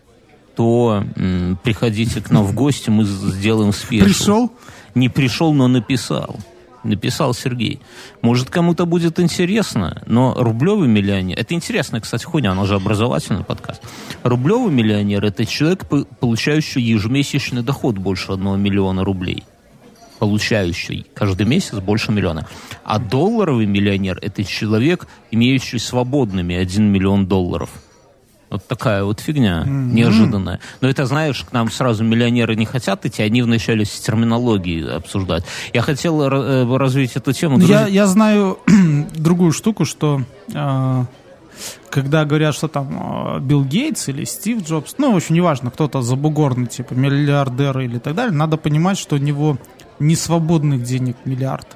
то 0.55 1.03
м, 1.15 1.59
приходите 1.63 2.21
к 2.21 2.31
нам 2.31 2.43
в 2.43 2.53
гости, 2.53 2.89
мы 2.89 3.05
сделаем 3.05 3.73
спешл. 3.73 4.05
Пришел? 4.05 4.51
Не 4.95 5.09
пришел, 5.09 5.53
но 5.53 5.67
написал. 5.67 6.39
написал 6.83 7.33
Сергей. 7.33 7.79
Может, 8.21 8.49
кому-то 8.49 8.85
будет 8.85 9.19
интересно, 9.19 10.03
но 10.05 10.33
рублевый 10.37 10.89
миллионер... 10.89 11.37
Это 11.39 11.53
интересная, 11.53 12.01
кстати, 12.01 12.25
хуйня, 12.25 12.51
она 12.51 12.65
же 12.65 12.75
образовательный 12.75 13.43
подкаст. 13.43 13.81
Рублевый 14.23 14.71
миллионер– 14.71 15.23
это 15.25 15.45
человек, 15.45 15.85
получающий 16.19 16.81
ежемесячный 16.81 17.63
доход 17.63 17.97
больше 17.97 18.33
одного 18.33 18.57
миллиона 18.57 19.03
рублей 19.03 19.43
получающий 20.19 21.05
каждый 21.13 21.45
месяц 21.45 21.79
больше 21.79 22.13
миллиона. 22.13 22.47
А 22.85 22.97
долларовый 22.97 23.65
миллионер– 23.65 24.19
это 24.21 24.45
человек, 24.45 25.05
имеющий 25.31 25.79
свободными 25.79 26.55
1 26.55 26.81
миллион 26.81 27.27
долларов. 27.27 27.69
Вот 28.53 28.67
такая 28.67 29.03
вот 29.03 29.19
фигня 29.19 29.63
mm-hmm. 29.65 29.93
неожиданная. 29.93 30.59
Но 30.81 30.87
это, 30.87 31.05
знаешь, 31.05 31.43
к 31.43 31.51
нам 31.53 31.71
сразу 31.71 32.03
миллионеры 32.03 32.55
не 32.55 32.65
хотят 32.65 33.03
идти, 33.05 33.23
они 33.23 33.41
вначале 33.41 33.83
с 33.83 33.99
терминологией 33.99 34.95
обсуждать. 34.95 35.43
Я 35.73 35.81
хотел 35.81 36.21
э, 36.21 36.77
развить 36.77 37.15
эту 37.15 37.33
тему. 37.33 37.59
Я, 37.59 37.87
я 37.87 38.05
знаю 38.05 38.59
другую 39.15 39.53
штуку, 39.53 39.85
что 39.85 40.21
э, 40.53 41.05
когда 41.89 42.25
говорят, 42.25 42.53
что 42.53 42.67
там 42.67 43.37
э, 43.37 43.39
Билл 43.39 43.63
Гейтс 43.63 44.09
или 44.09 44.23
Стив 44.23 44.63
Джобс, 44.63 44.95
ну, 44.99 45.11
в 45.13 45.15
общем, 45.15 45.33
неважно, 45.33 45.71
кто-то 45.71 46.03
забугорный, 46.03 46.67
типа 46.67 46.93
миллиардер 46.93 47.79
или 47.79 47.97
так 47.97 48.13
далее, 48.13 48.35
надо 48.35 48.57
понимать, 48.57 48.99
что 48.99 49.15
у 49.15 49.19
него 49.19 49.57
не 49.97 50.15
свободных 50.15 50.83
денег 50.83 51.17
миллиард 51.25 51.67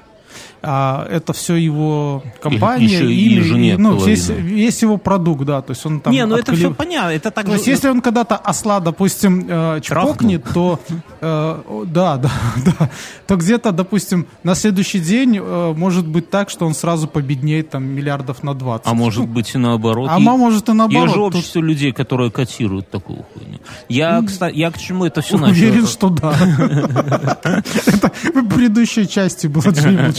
а 0.62 1.06
это 1.10 1.32
все 1.32 1.54
его 1.54 2.22
компания, 2.42 2.86
Еще 2.86 3.12
имя, 3.12 3.36
и 3.36 3.40
жене 3.40 3.76
ну, 3.78 4.04
весь, 4.04 4.28
весь 4.28 4.82
его 4.82 4.96
продукт, 4.96 5.44
да, 5.44 5.62
то 5.62 5.72
есть 5.72 5.86
он 5.86 6.00
там... 6.00 6.12
Не, 6.12 6.26
ну 6.26 6.36
это 6.36 6.54
все 6.54 6.74
понятно, 6.74 7.10
это 7.10 7.30
так 7.30 7.46
То 7.46 7.52
есть 7.52 7.66
если 7.66 7.88
он 7.88 8.00
когда-то 8.00 8.36
осла, 8.36 8.80
допустим, 8.80 9.46
э, 9.48 9.80
чпокнет, 9.82 10.44
то... 10.52 10.80
Э, 11.20 11.84
да, 11.86 12.16
да, 12.16 12.30
да. 12.64 12.90
То 13.26 13.36
где-то, 13.36 13.72
допустим, 13.72 14.26
на 14.42 14.54
следующий 14.54 15.00
день 15.00 15.38
э, 15.40 15.74
может 15.76 16.06
быть 16.06 16.30
так, 16.30 16.50
что 16.50 16.66
он 16.66 16.74
сразу 16.74 17.08
победнеет 17.08 17.70
там 17.70 17.84
миллиардов 17.84 18.42
на 18.42 18.54
20. 18.54 18.86
А 18.86 18.94
может 18.94 19.28
быть 19.28 19.54
и 19.54 19.58
наоборот. 19.58 20.10
А 20.12 20.18
и, 20.18 20.22
может 20.22 20.68
и 20.68 20.72
наоборот. 20.72 21.04
Есть 21.04 21.14
же 21.14 21.20
общество 21.20 21.60
тут... 21.60 21.68
людей, 21.68 21.92
которые 21.92 22.30
котируют 22.30 22.90
такую 22.90 23.24
хуйню. 23.32 23.47
Я, 23.88 24.22
кстати, 24.26 24.56
я 24.56 24.70
к 24.70 24.78
чему 24.78 25.04
это 25.04 25.20
все 25.20 25.38
начал? 25.38 25.52
Уверен, 25.52 25.86
что 25.86 26.08
да. 26.08 26.32
Это 27.86 28.12
в 28.34 28.48
предыдущей 28.48 29.08
части 29.08 29.46
было 29.46 29.70
Джимми 29.70 30.12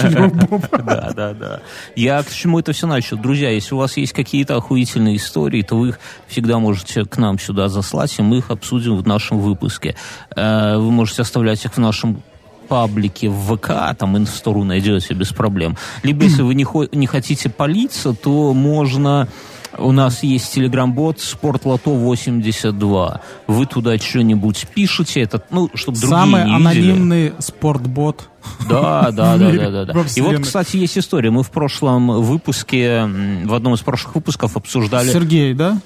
Да, 0.84 1.12
да, 1.16 1.34
да. 1.34 1.62
Я 1.96 2.24
к 2.24 2.30
чему 2.32 2.60
это 2.60 2.74
все 2.74 2.88
начал? 2.88 3.18
Друзья, 3.18 3.50
если 3.50 3.76
у 3.76 3.78
вас 3.78 3.98
есть 3.98 4.14
какие-то 4.14 4.56
охуительные 4.56 5.18
истории, 5.18 5.62
то 5.62 5.78
вы 5.78 5.90
их 5.90 6.00
всегда 6.28 6.60
можете 6.60 7.06
к 7.06 7.18
нам 7.18 7.40
сюда 7.40 7.70
заслать, 7.70 8.18
и 8.18 8.22
мы 8.22 8.38
их 8.38 8.52
обсудим 8.52 8.98
в 8.98 9.08
нашем 9.08 9.40
выпуске. 9.40 9.96
Э, 10.36 10.78
вы 10.78 10.92
можете 10.92 11.22
оставлять 11.22 11.64
их 11.66 11.74
в 11.74 11.78
нашем 11.78 12.22
паблике 12.70 13.30
в 13.30 13.58
ВК, 13.58 13.98
там 13.98 14.18
инстору 14.18 14.64
найдете 14.64 15.14
без 15.14 15.30
проблем. 15.34 15.76
Либо, 16.04 16.24
если 16.24 16.44
вы 16.44 16.54
не, 16.54 16.66
не 16.96 17.08
хотите 17.08 17.50
палиться, 17.50 18.14
то 18.14 18.54
можно 18.54 19.28
у 19.78 19.92
нас 19.92 20.24
есть 20.24 20.54
телеграм-бот 20.54 21.20
Спортлото 21.20 21.92
82. 21.92 23.22
Вы 23.48 23.66
туда 23.66 23.98
что-нибудь 23.98 24.68
пишете, 24.74 25.22
этот, 25.22 25.52
ну, 25.52 25.70
чтобы 25.74 26.00
другие 26.00 26.20
Самый 26.20 26.46
не 26.46 26.56
анонимный 26.56 27.24
видели. 27.24 27.42
спортбот. 27.42 28.30
Да, 28.70 29.12
да, 29.12 29.38
да, 29.38 29.52
да, 29.52 29.70
да, 29.70 29.86
да. 29.86 30.06
И 30.16 30.22
вот, 30.22 30.40
кстати, 30.40 30.78
есть 30.78 30.98
история. 30.98 31.30
Мы 31.30 31.44
в 31.44 31.52
прошлом 31.52 32.08
выпуске, 32.22 33.04
в 33.04 33.54
одном 33.54 33.74
из 33.74 33.82
прошлых 33.82 34.16
выпусков 34.16 34.56
обсуждали... 34.56 35.12
Сергей, 35.12 35.54
да? 35.54 35.80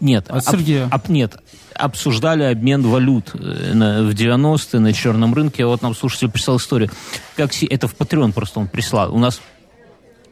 Нет, 0.00 0.26
От 0.28 0.44
Сергея. 0.44 0.88
Об, 0.90 1.08
нет, 1.10 1.36
обсуждали 1.74 2.42
обмен 2.42 2.82
валют 2.82 3.30
э, 3.34 3.72
на, 3.72 4.02
в 4.02 4.10
90-е 4.10 4.80
на 4.80 4.92
черном 4.92 5.32
рынке. 5.32 5.64
Вот 5.64 5.82
нам 5.82 5.94
слушатель 5.94 6.28
прислал 6.28 6.56
историю. 6.56 6.90
Как, 7.36 7.50
это 7.62 7.86
в 7.86 7.94
Patreon 7.94 8.32
просто 8.32 8.58
он 8.58 8.68
прислал. 8.68 9.14
У 9.14 9.18
нас 9.18 9.40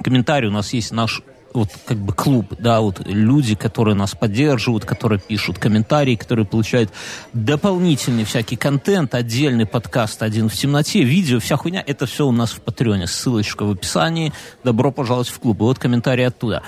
комментарий, 0.03 0.49
у 0.49 0.53
нас 0.53 0.73
есть 0.73 0.91
наш 0.91 1.23
вот 1.53 1.69
как 1.85 1.99
бы 1.99 2.13
клуб, 2.13 2.55
да, 2.59 2.81
вот 2.81 3.01
люди, 3.07 3.55
которые 3.55 3.95
нас 3.95 4.15
поддерживают, 4.15 4.85
которые 4.85 5.21
пишут 5.21 5.59
комментарии, 5.59 6.15
которые 6.15 6.47
получают 6.47 6.91
дополнительный 7.33 8.25
всякий 8.25 8.57
контент, 8.57 9.15
отдельный 9.15 9.67
подкаст 9.67 10.23
«Один 10.23 10.49
в 10.49 10.55
темноте», 10.55 11.03
видео, 11.03 11.41
вся 11.41 11.57
хуйня, 11.57 11.83
это 11.87 12.07
все 12.07 12.27
у 12.27 12.33
нас 12.33 12.53
в 12.53 12.61
Патреоне. 12.61 13.07
Ссылочка 13.07 13.65
в 13.65 13.71
описании. 13.71 14.33
Добро 14.65 14.93
пожаловать 14.93 15.29
в 15.29 15.39
клуб. 15.39 15.59
И 15.59 15.63
вот 15.63 15.79
комментарий 15.79 16.27
оттуда. 16.27 16.63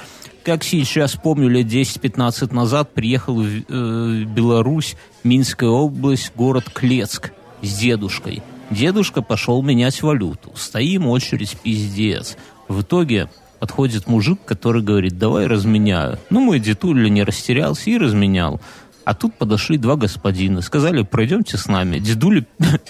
Как 0.45 0.65
сейчас 0.65 1.13
помню, 1.13 1.49
лет 1.49 1.67
10-15 1.67 2.53
назад 2.53 2.93
приехал 2.93 3.41
в 3.41 3.47
э, 3.47 4.25
Беларусь, 4.25 4.97
Минская 5.23 5.71
область, 5.71 6.33
город 6.35 6.65
Клецк 6.73 7.33
с 7.63 7.79
дедушкой. 7.79 8.43
Дедушка 8.71 9.23
пошел 9.23 9.63
менять 9.63 10.03
валюту. 10.03 10.53
Стоим, 10.57 11.07
очередь, 11.07 11.57
пиздец. 11.63 12.37
В 12.69 12.81
итоге 12.83 13.29
подходит 13.63 14.09
мужик, 14.09 14.41
который 14.45 14.83
говорит, 14.83 15.19
давай 15.19 15.47
разменяю. 15.47 16.19
Ну, 16.31 16.41
мой 16.41 16.59
дедуля 16.59 17.09
не 17.09 17.23
растерялся 17.23 17.91
и 17.91 17.97
разменял. 17.97 18.61
А 19.05 19.15
тут 19.15 19.35
подошли 19.35 19.79
два 19.79 19.95
господина, 19.95 20.63
сказали, 20.63 21.03
пройдемте 21.03 21.57
с 21.57 21.69
нами. 21.69 22.01
Дедули 22.01 22.45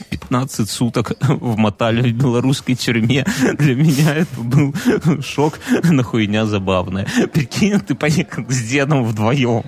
15 0.09 0.71
суток 0.71 1.13
вмотали 1.21 2.11
в 2.11 2.15
белорусской 2.15 2.75
тюрьме. 2.75 3.27
Для 3.59 3.75
меня 3.75 4.15
это 4.15 4.41
был 4.41 4.75
шок, 5.21 5.59
на 5.83 6.03
хуйня 6.03 6.47
забавная. 6.47 7.07
Прикинь, 7.35 7.79
ты 7.81 7.95
поехал 7.95 8.47
с 8.49 8.63
дедом 8.63 9.05
вдвоем 9.05 9.65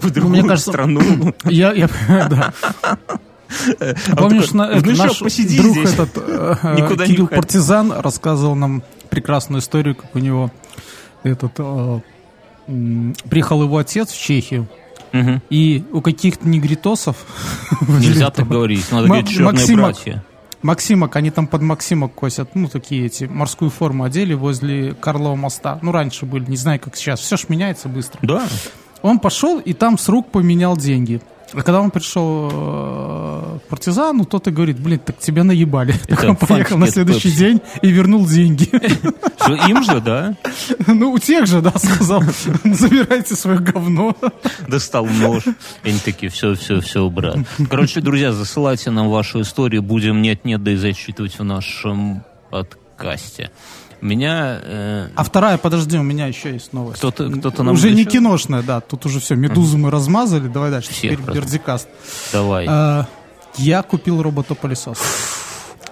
в 0.00 0.10
другую 0.10 0.40
Мне 0.40 0.48
кажется, 0.48 0.70
страну. 0.70 1.34
Я, 1.44 1.72
я, 1.72 1.88
да. 2.08 2.54
Помнишь, 4.16 4.46
такой, 4.46 4.58
на, 4.58 4.80
ну 4.80 4.96
наш 4.96 5.18
посиди 5.18 5.58
друг 5.58 5.76
здесь. 5.76 5.92
этот 5.92 6.10
э, 6.16 6.56
Никуда 6.76 7.06
Кирилл 7.06 7.28
не 7.30 7.36
Партизан 7.36 7.92
рассказывал 7.92 8.54
нам 8.54 8.82
прекрасную 9.10 9.60
историю, 9.60 9.94
как 9.94 10.14
у 10.14 10.18
него 10.18 10.50
этот 11.22 11.52
э, 11.58 12.00
приехал 13.28 13.62
его 13.62 13.78
отец 13.78 14.10
в 14.10 14.20
Чехию, 14.20 14.68
угу. 15.12 15.40
и 15.50 15.84
у 15.92 16.00
каких-то 16.00 16.48
негритосов... 16.48 17.16
Нельзя 17.88 18.30
так 18.30 18.48
говорить, 18.48 18.90
надо 18.90 19.06
говорить 19.06 19.28
черные 19.28 19.76
братья. 19.76 20.24
Максимок, 20.62 21.16
они 21.16 21.30
там 21.30 21.48
под 21.48 21.62
Максимок 21.62 22.14
косят, 22.14 22.54
ну, 22.54 22.68
такие 22.68 23.06
эти, 23.06 23.24
морскую 23.24 23.68
форму 23.70 24.04
одели 24.04 24.32
возле 24.34 24.94
Карлова 24.94 25.34
моста. 25.34 25.80
Ну, 25.82 25.90
раньше 25.90 26.24
были, 26.24 26.48
не 26.48 26.56
знаю, 26.56 26.78
как 26.78 26.96
сейчас. 26.96 27.18
Все 27.18 27.36
ж 27.36 27.46
меняется 27.48 27.88
быстро. 27.88 28.20
Да. 28.22 28.46
Он 29.02 29.18
пошел 29.18 29.58
и 29.58 29.72
там 29.72 29.98
с 29.98 30.08
рук 30.08 30.30
поменял 30.30 30.76
деньги. 30.76 31.20
А 31.54 31.62
когда 31.62 31.80
он 31.80 31.90
пришел 31.90 32.48
э, 32.50 33.58
к 33.66 33.68
партизану, 33.68 34.24
тот 34.24 34.48
и 34.48 34.50
говорит, 34.50 34.78
блин, 34.78 34.98
так 34.98 35.18
тебя 35.18 35.44
наебали. 35.44 35.94
Так 36.08 36.24
он 36.24 36.36
поехал 36.36 36.78
на 36.78 36.86
следующий 36.86 37.28
пепси. 37.28 37.38
день 37.38 37.60
и 37.82 37.90
вернул 37.90 38.26
деньги. 38.26 38.70
Что, 39.42 39.54
им 39.54 39.82
же, 39.82 40.00
да? 40.00 40.36
Ну, 40.86 41.12
у 41.12 41.18
тех 41.18 41.46
же, 41.46 41.60
да, 41.60 41.72
сказал, 41.76 42.22
забирайте 42.64 43.34
свое 43.34 43.58
говно. 43.58 44.16
Достал 44.68 45.06
нож. 45.06 45.44
И 45.82 45.90
они 45.90 45.98
такие, 45.98 46.30
все, 46.30 46.54
все, 46.54 46.80
все, 46.80 47.08
брат. 47.10 47.38
Короче, 47.68 48.00
друзья, 48.00 48.32
засылайте 48.32 48.90
нам 48.90 49.10
вашу 49.10 49.40
историю, 49.40 49.82
будем 49.82 50.22
нет-нет, 50.22 50.62
да 50.62 50.72
и 50.72 50.76
зачитывать 50.76 51.38
в 51.38 51.44
нашем 51.44 52.24
подкасте. 52.50 53.50
Меня... 54.02 54.58
Э... 54.60 55.08
А 55.14 55.22
вторая, 55.22 55.58
подожди, 55.58 55.96
у 55.96 56.02
меня 56.02 56.26
еще 56.26 56.52
есть 56.52 56.72
новость. 56.72 56.98
Кто-то, 56.98 57.30
кто-то 57.30 57.62
нам 57.62 57.74
Уже 57.74 57.92
не 57.92 58.04
киношная, 58.04 58.62
да. 58.62 58.80
Тут 58.80 59.06
уже 59.06 59.20
все, 59.20 59.36
медузу 59.36 59.78
мы 59.78 59.90
размазали. 59.92 60.48
Давай 60.48 60.72
дальше. 60.72 60.90
Всех 60.90 61.20
Теперь 61.20 61.34
Бердикаст. 61.34 61.88
Давай. 62.32 62.66
А, 62.68 63.06
я 63.56 63.82
купил 63.82 64.20
роботопылесос. 64.20 64.98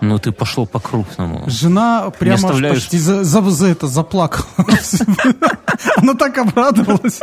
Ну, 0.01 0.19
ты 0.19 0.33
пошел 0.33 0.67
по-крупному. 0.67 1.45
Жена 1.47 2.11
прямо 2.19 2.35
оставляешь... 2.35 2.79
почти 2.79 2.99
за, 2.99 3.23
за, 3.23 3.43
за 3.43 3.67
это 3.69 3.87
заплакала. 3.87 4.47
Она 5.97 6.15
так 6.15 6.37
обрадовалась. 6.39 7.21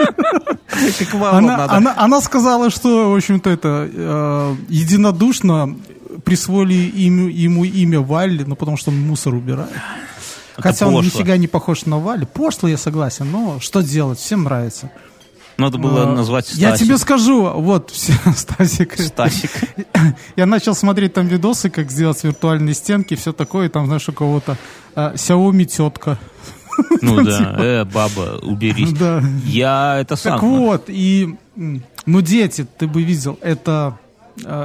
Она 1.98 2.22
сказала, 2.22 2.70
что, 2.70 3.12
в 3.12 3.16
общем-то, 3.16 3.50
это 3.50 3.90
э, 3.92 4.56
единодушно 4.70 5.76
присвоили 6.24 6.74
ему 6.74 7.66
имя 7.66 8.00
Валли, 8.00 8.44
ну, 8.44 8.56
потому 8.56 8.78
что 8.78 8.92
он 8.92 9.02
мусор 9.02 9.34
убирает. 9.34 9.72
Хотя 10.58 10.86
пошло. 10.86 11.00
он 11.00 11.06
нифига 11.06 11.38
не 11.38 11.48
похож 11.48 11.86
на 11.86 12.00
Вали. 12.00 12.26
Пошло, 12.26 12.68
я 12.68 12.78
согласен, 12.78 13.32
но 13.32 13.60
что 13.60 13.82
делать, 13.82 14.20
всем 14.20 14.44
нравится. 14.44 14.92
Надо 15.58 15.80
было 15.80 16.04
а, 16.04 16.14
назвать 16.14 16.46
Стасик. 16.46 16.62
Я 16.62 16.78
тебе 16.78 16.98
скажу, 16.98 17.50
вот, 17.50 17.90
все, 17.92 18.14
Стасик. 18.36 19.00
Стасик. 19.00 19.52
Я 20.36 20.46
начал 20.46 20.76
смотреть 20.76 21.14
там 21.14 21.28
видосы, 21.28 21.70
как 21.70 21.90
сделать 21.90 22.24
виртуальные 22.24 22.76
стенки, 22.76 23.16
все 23.16 23.34
такое, 23.34 23.70
там, 23.70 23.88
знаешь, 23.88 24.08
у 24.08 24.14
кого-то 24.14 24.58
а, 24.96 25.14
Xiaomi 25.16 25.66
тетка. 25.66 26.18
Ну 27.02 27.24
да, 27.24 27.38
типа. 27.38 27.56
э, 27.60 27.86
баба, 27.86 28.40
уберись. 28.44 28.94
Да. 28.94 29.24
Я 29.44 29.98
это 30.00 30.16
сам. 30.16 30.34
Так 30.34 30.44
вот, 30.44 30.84
и, 30.90 31.36
ну, 31.56 32.22
дети, 32.22 32.68
ты 32.78 32.86
бы 32.86 33.02
видел, 33.02 33.40
это 33.42 33.98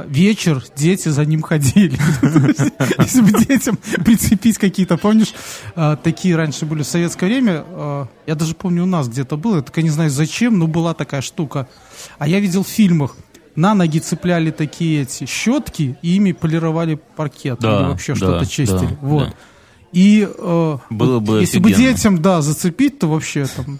вечер 0.07 0.63
дети 0.75 1.09
за 1.09 1.25
ним 1.25 1.41
ходили. 1.41 1.97
Если 2.99 3.21
бы 3.21 3.31
детям 3.45 3.77
прицепить 4.05 4.57
какие-то, 4.57 4.97
помнишь, 4.97 5.33
э, 5.75 5.97
такие 6.03 6.35
раньше 6.35 6.65
были 6.65 6.83
в 6.83 6.87
советское 6.87 7.25
время, 7.25 7.63
э, 7.67 8.05
я 8.27 8.35
даже 8.35 8.55
помню, 8.55 8.83
у 8.83 8.87
нас 8.87 9.07
где-то 9.07 9.37
было, 9.37 9.63
я 9.75 9.83
не 9.83 9.89
знаю 9.89 10.09
зачем, 10.09 10.59
но 10.59 10.67
была 10.67 10.93
такая 10.93 11.21
штука. 11.21 11.67
А 12.17 12.27
я 12.27 12.39
видел 12.39 12.63
в 12.63 12.67
фильмах, 12.67 13.15
на 13.55 13.73
ноги 13.75 13.99
цепляли 13.99 14.51
такие 14.51 15.03
эти 15.03 15.25
щетки 15.25 15.97
и 16.01 16.15
ими 16.15 16.31
полировали 16.31 16.99
паркет. 17.15 17.59
Да, 17.59 17.79
или 17.79 17.87
вообще 17.87 18.15
что-то 18.15 18.45
чистили. 18.45 18.97
вот. 19.01 19.35
И 19.93 20.27
э, 20.27 20.77
Было 20.89 21.19
бы 21.19 21.41
если 21.41 21.59
офигенно. 21.59 21.77
бы 21.77 21.93
детям, 21.93 22.21
да, 22.21 22.41
зацепить, 22.41 22.97
то 22.97 23.07
вообще 23.07 23.45
там 23.45 23.79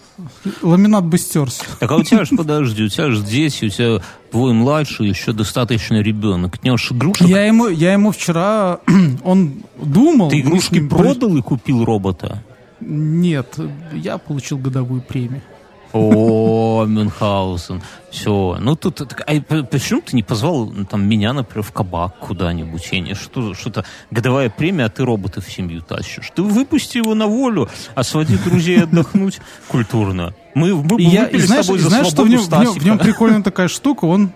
ламинат 0.61 1.05
бы 1.05 1.17
стерся. 1.17 1.63
Так 1.79 1.91
а 1.91 1.95
у 1.95 2.03
тебя 2.03 2.23
же, 2.23 2.35
подожди, 2.37 2.83
у 2.83 2.87
тебя 2.87 3.09
же 3.09 3.23
дети, 3.23 3.65
у 3.65 3.69
тебя 3.69 3.99
твой 4.31 4.53
младший 4.53 5.09
еще 5.09 5.33
достаточно 5.33 6.01
ребенок. 6.01 6.59
Ты 6.59 6.77
ж 6.77 6.91
игрушек, 6.91 7.27
Я 7.27 7.45
ему, 7.45 7.67
я 7.67 7.93
ему 7.93 8.11
вчера, 8.11 8.79
он 9.23 9.63
думал... 9.81 10.29
ты 10.29 10.41
игрушки 10.41 10.87
продал 10.87 11.35
и 11.35 11.41
купил 11.41 11.83
робота? 11.83 12.43
Нет, 12.79 13.57
я 13.93 14.19
получил 14.19 14.59
годовую 14.59 15.01
премию. 15.01 15.41
О, 15.93 16.85
Мюнхгаузен. 16.85 17.81
Все. 18.09 18.57
Ну 18.59 18.75
тут 18.75 19.01
а 19.01 19.41
почему 19.63 20.01
ты 20.01 20.15
не 20.15 20.23
позвал 20.23 20.65
ну, 20.65 20.85
там 20.85 21.07
меня, 21.07 21.33
например, 21.33 21.63
в 21.63 21.71
кабак 21.71 22.17
куда-нибудь? 22.19 22.87
Я 22.91 22.99
не 22.99 23.13
что 23.13 23.53
что-то 23.53 23.85
годовая 24.11 24.49
премия, 24.49 24.85
а 24.85 24.89
ты 24.89 25.03
робота 25.03 25.39
в 25.39 25.51
семью 25.51 25.81
тащишь. 25.81 26.31
Ты 26.35 26.41
выпусти 26.41 26.97
его 26.97 27.13
на 27.15 27.27
волю, 27.27 27.69
а 27.95 28.03
своди 28.03 28.37
друзей 28.37 28.83
отдохнуть 28.83 29.39
культурно. 29.67 30.33
Мы, 30.55 30.75
мы 30.75 31.01
я, 31.01 31.23
выпили 31.25 31.41
с 31.41 31.45
знаешь, 31.45 31.65
тобой 31.65 31.79
и 31.79 31.81
за 31.81 31.89
знаешь 31.89 32.07
что 32.07 32.23
в 32.23 32.29
нем, 32.29 32.39
в, 32.39 32.49
нем, 32.49 32.59
в 32.59 32.65
Стасика. 32.65 32.85
нем 32.85 32.97
прикольная 32.99 33.43
такая 33.43 33.67
штука, 33.67 34.05
он... 34.05 34.31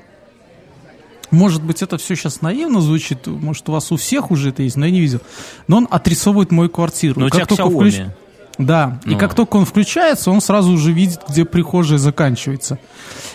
Может 1.30 1.62
быть, 1.62 1.82
это 1.82 1.98
все 1.98 2.16
сейчас 2.16 2.42
наивно 2.42 2.80
звучит, 2.80 3.28
может, 3.28 3.68
у 3.68 3.74
вас 3.74 3.92
у 3.92 3.98
всех 3.98 4.32
уже 4.32 4.50
это 4.50 4.64
есть, 4.64 4.78
но 4.78 4.86
я 4.86 4.92
не 4.92 5.02
видел. 5.02 5.20
Но 5.68 5.78
он 5.78 5.88
отрисовывает 5.92 6.52
мою 6.52 6.70
квартиру. 6.70 7.20
Ну, 7.20 7.26
у 7.26 7.30
И 7.30 7.32
тебя 7.32 7.46
только 7.46 7.64
Xiaomi. 7.64 7.90
включ- 7.90 8.12
Да, 8.58 9.00
и 9.06 9.12
Ну. 9.12 9.18
как 9.18 9.34
только 9.36 9.58
он 9.58 9.66
включается, 9.66 10.32
он 10.32 10.42
сразу 10.42 10.72
уже 10.72 10.92
видит, 10.92 11.22
где 11.30 11.46
прихожая 11.46 12.00
заканчивается. 12.00 12.80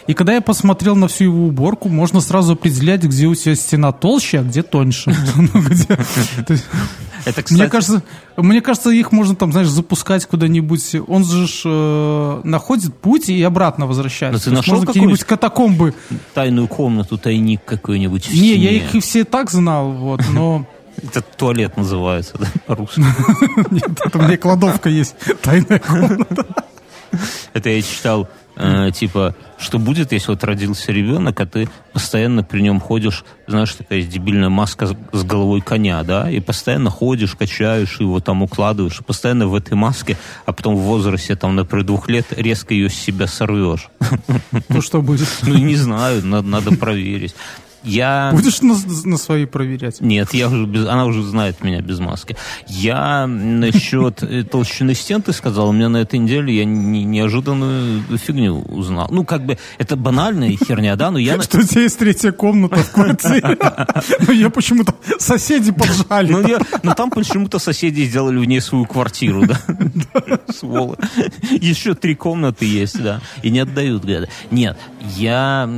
И 0.08 0.14
когда 0.14 0.32
я 0.34 0.40
посмотрел 0.40 0.96
на 0.96 1.06
всю 1.06 1.24
его 1.24 1.46
уборку, 1.46 1.88
можно 1.88 2.20
сразу 2.20 2.54
определять, 2.54 3.02
где 3.04 3.26
у 3.26 3.34
тебя 3.34 3.54
стена 3.54 3.92
толще, 3.92 4.40
а 4.40 4.42
где 4.42 4.62
тоньше. 4.62 5.14
Ну, 5.36 5.48
Это, 7.24 7.42
кстати, 7.44 7.60
Мне 7.60 7.68
кажется, 7.70 8.02
мне 8.36 8.60
кажется, 8.60 8.90
их 8.90 9.12
можно 9.12 9.36
там, 9.36 9.52
знаешь, 9.52 9.68
запускать 9.68 10.26
куда-нибудь. 10.26 10.96
Он 11.06 11.24
же 11.24 11.46
ж, 11.46 11.62
э, 11.66 12.40
находит 12.42 12.96
путь 12.96 13.28
и 13.28 13.40
обратно 13.44 13.86
возвращается. 13.86 14.50
Но 14.50 14.56
ты 14.56 14.56
нашел 14.56 14.74
можно 14.74 14.86
какие-нибудь 14.88 15.20
какой-нибудь- 15.20 15.40
катакомбы. 15.40 15.94
тайную 16.34 16.66
комнату, 16.66 17.18
тайник 17.18 17.64
какой-нибудь 17.64 18.28
Не, 18.32 18.56
я 18.56 18.70
их 18.72 18.92
и 18.96 19.00
все 19.00 19.20
и 19.20 19.24
так 19.24 19.50
знал, 19.52 19.92
вот, 19.92 20.22
но 20.32 20.66
Это 21.02 21.20
туалет 21.22 21.76
называется, 21.76 22.38
да, 22.38 22.46
по-русски. 22.66 23.00
нет, 23.70 24.00
это 24.04 24.18
у 24.18 24.22
меня 24.22 24.36
кладовка 24.36 24.88
есть, 24.88 25.16
тайная 25.42 25.78
комната. 25.80 26.46
Это 27.52 27.68
я 27.68 27.82
читал, 27.82 28.26
э, 28.56 28.90
типа, 28.94 29.34
что 29.58 29.78
будет, 29.78 30.12
если 30.12 30.30
вот 30.30 30.42
родился 30.44 30.92
ребенок, 30.92 31.38
а 31.40 31.44
ты 31.46 31.68
постоянно 31.92 32.42
при 32.42 32.62
нем 32.62 32.80
ходишь, 32.80 33.24
знаешь, 33.46 33.74
такая 33.74 33.98
есть 33.98 34.10
дебильная 34.10 34.48
маска 34.48 34.86
с- 34.86 34.96
с 35.12 35.22
головой 35.22 35.60
коня, 35.60 36.02
да, 36.04 36.30
и 36.30 36.40
постоянно 36.40 36.88
ходишь, 36.88 37.34
качаешь 37.34 38.00
его 38.00 38.20
там 38.20 38.42
укладываешь, 38.42 39.00
и 39.00 39.02
постоянно 39.04 39.46
в 39.46 39.54
этой 39.54 39.74
маске, 39.74 40.16
а 40.46 40.52
потом 40.54 40.76
в 40.76 40.80
возрасте, 40.80 41.36
там, 41.36 41.54
например, 41.54 41.84
двух 41.84 42.08
лет 42.08 42.26
резко 42.30 42.72
ее 42.72 42.88
с 42.88 42.94
себя 42.94 43.26
сорвешь. 43.26 43.90
Ну 44.70 44.80
что 44.80 45.02
будет? 45.02 45.28
Ну, 45.42 45.54
не 45.58 45.76
знаю, 45.76 46.24
надо, 46.24 46.48
надо 46.48 46.70
проверить. 46.76 47.34
Я... 47.84 48.30
Будешь 48.32 48.60
на, 48.62 48.76
на 49.04 49.16
свои 49.16 49.44
проверять? 49.46 50.00
Нет, 50.00 50.32
я 50.34 50.48
уже 50.48 50.66
без, 50.66 50.86
она 50.86 51.04
уже 51.06 51.22
знает 51.22 51.62
меня 51.64 51.80
без 51.80 51.98
маски. 51.98 52.36
Я 52.68 53.26
насчет 53.26 54.22
э, 54.22 54.44
толщины 54.44 54.94
стен, 54.94 55.22
ты 55.22 55.32
сказал, 55.32 55.68
у 55.68 55.72
меня 55.72 55.88
на 55.88 55.96
этой 55.98 56.18
неделе 56.18 56.54
я 56.56 56.64
не- 56.64 57.04
неожиданную 57.04 58.02
фигню 58.18 58.60
узнал. 58.60 59.08
Ну, 59.10 59.24
как 59.24 59.44
бы, 59.44 59.58
это 59.78 59.96
банальная 59.96 60.56
херня, 60.56 60.96
да, 60.96 61.10
но 61.10 61.18
я... 61.18 61.40
Что 61.42 61.58
у 61.58 61.62
тебя 61.62 61.82
есть 61.82 61.98
третья 61.98 62.32
комната 62.32 62.76
в 62.76 62.90
квартире? 62.92 63.58
Ну, 64.26 64.32
я 64.32 64.48
почему-то 64.50 64.94
соседи 65.18 65.72
поджали. 65.72 66.32
Ну, 66.32 66.46
я- 66.46 66.60
но 66.82 66.94
там 66.94 67.10
почему-то 67.10 67.58
соседи 67.58 68.02
сделали 68.02 68.38
в 68.38 68.44
ней 68.44 68.60
свою 68.60 68.84
квартиру, 68.86 69.44
да? 69.46 69.58
Сволочь. 70.52 70.98
Еще 71.50 71.94
три 71.94 72.14
комнаты 72.14 72.64
есть, 72.64 73.02
да. 73.02 73.20
И 73.42 73.50
не 73.50 73.58
отдают, 73.60 74.04
гады. 74.04 74.28
Нет, 74.50 74.78
я 75.16 75.68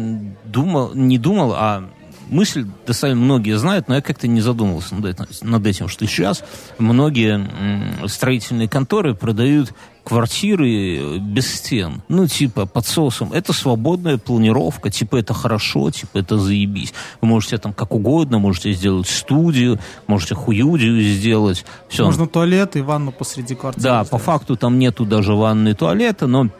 думал, 0.54 0.94
не 0.94 1.18
думал, 1.18 1.52
а 1.54 1.84
мысль 2.30 2.64
достаточно 2.86 3.20
многие 3.20 3.58
знают, 3.58 3.88
но 3.88 3.96
я 3.96 4.00
как-то 4.00 4.28
не 4.28 4.40
задумывался 4.40 4.94
над 4.94 5.66
этим, 5.66 5.88
что 5.88 6.06
сейчас 6.06 6.44
многие 6.78 8.08
строительные 8.08 8.68
конторы 8.68 9.14
продают 9.14 9.72
квартиры 10.04 10.68
э, 10.68 11.18
без 11.18 11.50
стен. 11.50 12.02
Ну, 12.08 12.26
типа, 12.26 12.66
под 12.66 12.86
соусом. 12.86 13.32
Это 13.32 13.54
свободная 13.54 14.18
планировка, 14.18 14.90
типа, 14.90 15.16
это 15.16 15.32
хорошо, 15.32 15.90
типа, 15.90 16.18
это 16.18 16.36
заебись. 16.36 16.92
Вы 17.22 17.28
можете 17.28 17.56
там 17.56 17.72
как 17.72 17.94
угодно, 17.94 18.38
можете 18.38 18.72
сделать 18.72 19.08
студию, 19.08 19.80
можете 20.06 20.34
хуюдию 20.34 21.00
сделать. 21.00 21.64
Все. 21.88 22.04
Можно 22.04 22.26
туалет 22.26 22.76
и 22.76 22.82
ванну 22.82 23.12
посреди 23.12 23.54
квартиры. 23.54 23.82
Да, 23.82 24.00
по 24.00 24.04
сделать. 24.04 24.24
факту 24.24 24.56
там 24.56 24.78
нету 24.78 25.06
даже 25.06 25.32
ванны 25.32 25.70
и 25.70 25.74
туалета, 25.74 26.26
но 26.26 26.50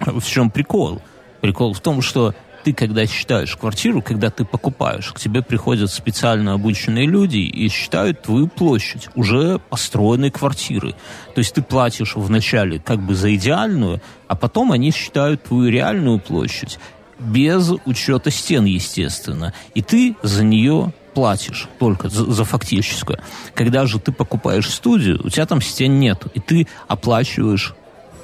в 0.00 0.24
чем 0.24 0.50
прикол? 0.50 1.02
Прикол 1.42 1.74
в 1.74 1.80
том, 1.80 2.00
что 2.00 2.34
ты, 2.62 2.72
когда 2.72 3.06
считаешь 3.06 3.56
квартиру, 3.56 4.02
когда 4.02 4.30
ты 4.30 4.44
покупаешь, 4.44 5.12
к 5.12 5.20
тебе 5.20 5.42
приходят 5.42 5.90
специально 5.90 6.54
обученные 6.54 7.06
люди 7.06 7.38
и 7.38 7.68
считают 7.68 8.22
твою 8.22 8.48
площадь 8.48 9.08
уже 9.14 9.58
построенной 9.70 10.30
квартиры. 10.30 10.94
То 11.34 11.38
есть 11.38 11.54
ты 11.54 11.62
платишь 11.62 12.14
вначале 12.16 12.78
как 12.78 13.00
бы 13.00 13.14
за 13.14 13.34
идеальную, 13.34 14.00
а 14.28 14.36
потом 14.36 14.72
они 14.72 14.90
считают 14.90 15.44
твою 15.44 15.70
реальную 15.70 16.18
площадь 16.18 16.78
без 17.18 17.70
учета 17.84 18.30
стен, 18.30 18.64
естественно. 18.64 19.52
И 19.74 19.82
ты 19.82 20.16
за 20.22 20.44
нее 20.44 20.92
платишь 21.14 21.68
только 21.78 22.08
за, 22.08 22.30
за 22.30 22.44
фактическую. 22.44 23.18
Когда 23.54 23.86
же 23.86 23.98
ты 23.98 24.12
покупаешь 24.12 24.68
студию, 24.68 25.20
у 25.24 25.28
тебя 25.28 25.46
там 25.46 25.60
стен 25.60 25.98
нет, 26.00 26.24
и 26.34 26.40
ты 26.40 26.66
оплачиваешь 26.88 27.74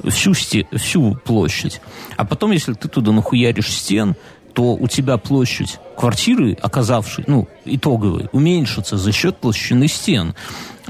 всю, 0.08 0.34
сте, 0.34 0.66
всю 0.72 1.14
площадь. 1.24 1.80
А 2.16 2.24
потом, 2.24 2.52
если 2.52 2.74
ты 2.74 2.88
туда 2.88 3.12
нахуяришь 3.12 3.72
стен, 3.72 4.16
то 4.54 4.74
у 4.74 4.88
тебя 4.88 5.18
площадь 5.18 5.78
квартиры, 5.96 6.56
оказавшей, 6.60 7.24
ну, 7.26 7.48
итоговой, 7.64 8.28
уменьшится 8.32 8.96
за 8.96 9.12
счет 9.12 9.40
толщины 9.40 9.86
стен. 9.88 10.34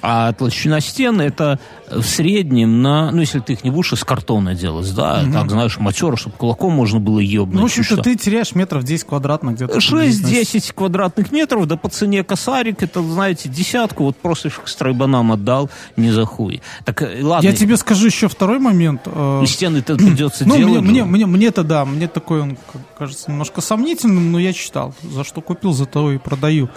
А 0.02 0.32
толщина 0.32 0.80
стен 0.80 1.20
это 1.20 1.58
в 1.90 2.02
среднем 2.02 2.82
на, 2.82 3.10
ну, 3.10 3.20
если 3.20 3.40
ты 3.40 3.54
их 3.54 3.64
не 3.64 3.70
будешь 3.70 3.92
из 3.92 4.04
картона 4.04 4.54
делать, 4.54 4.94
да, 4.94 5.24
так, 5.32 5.50
знаешь, 5.50 5.78
матера, 5.78 6.16
чтобы 6.16 6.36
кулаком 6.36 6.72
можно 6.72 7.00
было 7.00 7.18
ебнуть. 7.18 7.54
Ну, 7.54 7.62
в 7.62 7.64
общем-то, 7.64 8.02
ты 8.02 8.14
теряешь 8.16 8.54
метров 8.54 8.84
10 8.84 9.04
квадратных 9.04 9.56
где-то. 9.56 9.78
6-10 9.78 10.72
квадратных 10.74 11.32
метров, 11.32 11.66
да 11.66 11.76
по 11.76 11.88
цене 11.88 12.22
косарик, 12.24 12.82
это, 12.82 13.02
знаете, 13.02 13.48
десятку, 13.48 14.04
вот 14.04 14.16
просто 14.16 14.48
их 14.48 14.60
стройбанам 14.66 15.32
отдал, 15.32 15.70
не 15.96 16.10
за 16.10 16.24
хуй. 16.24 16.62
Так, 16.84 17.02
э, 17.02 17.20
ладно, 17.22 17.46
Я 17.46 17.54
тебе 17.54 17.76
скажу 17.76 18.06
еще 18.06 18.28
второй 18.28 18.58
момент. 18.58 19.02
э, 19.06 19.40
и 19.42 19.46
стены-то 19.46 19.96
придется 19.96 20.46
Ну, 20.46 20.54
мне, 20.56 20.64
делать. 20.64 20.82
мне, 20.82 21.00
же. 21.00 21.06
мне, 21.06 21.26
мне 21.26 21.46
это 21.46 21.64
да, 21.64 21.84
мне 21.84 22.08
такой 22.08 22.40
он 22.42 22.58
кажется 22.98 23.30
немножко 23.30 23.60
сомнительным, 23.60 24.32
но 24.32 24.38
я 24.38 24.52
читал. 24.52 24.94
За 25.02 25.24
что 25.24 25.40
купил, 25.40 25.72
за 25.72 25.86
то 25.86 26.12
и 26.12 26.18
продаю. 26.18 26.68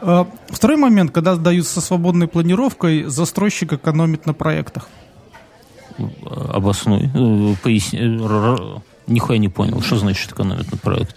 Э, 0.00 0.24
Второй 0.48 0.76
момент, 0.76 1.10
когда 1.12 1.36
дают 1.36 1.66
со 1.66 1.80
свободной 1.80 2.28
планировкой, 2.28 3.04
застройщик 3.04 3.72
экономит 3.72 4.26
на 4.26 4.34
проектах. 4.34 4.88
Обоснуй, 6.50 7.10
э, 7.14 7.54
поясни. 7.62 7.98
э, 8.00 8.78
Нихуя 9.06 9.38
не 9.38 9.48
понял, 9.48 9.80
что 9.80 9.96
значит 9.96 10.32
экономит 10.32 10.70
на 10.70 10.78
проект. 10.78 11.16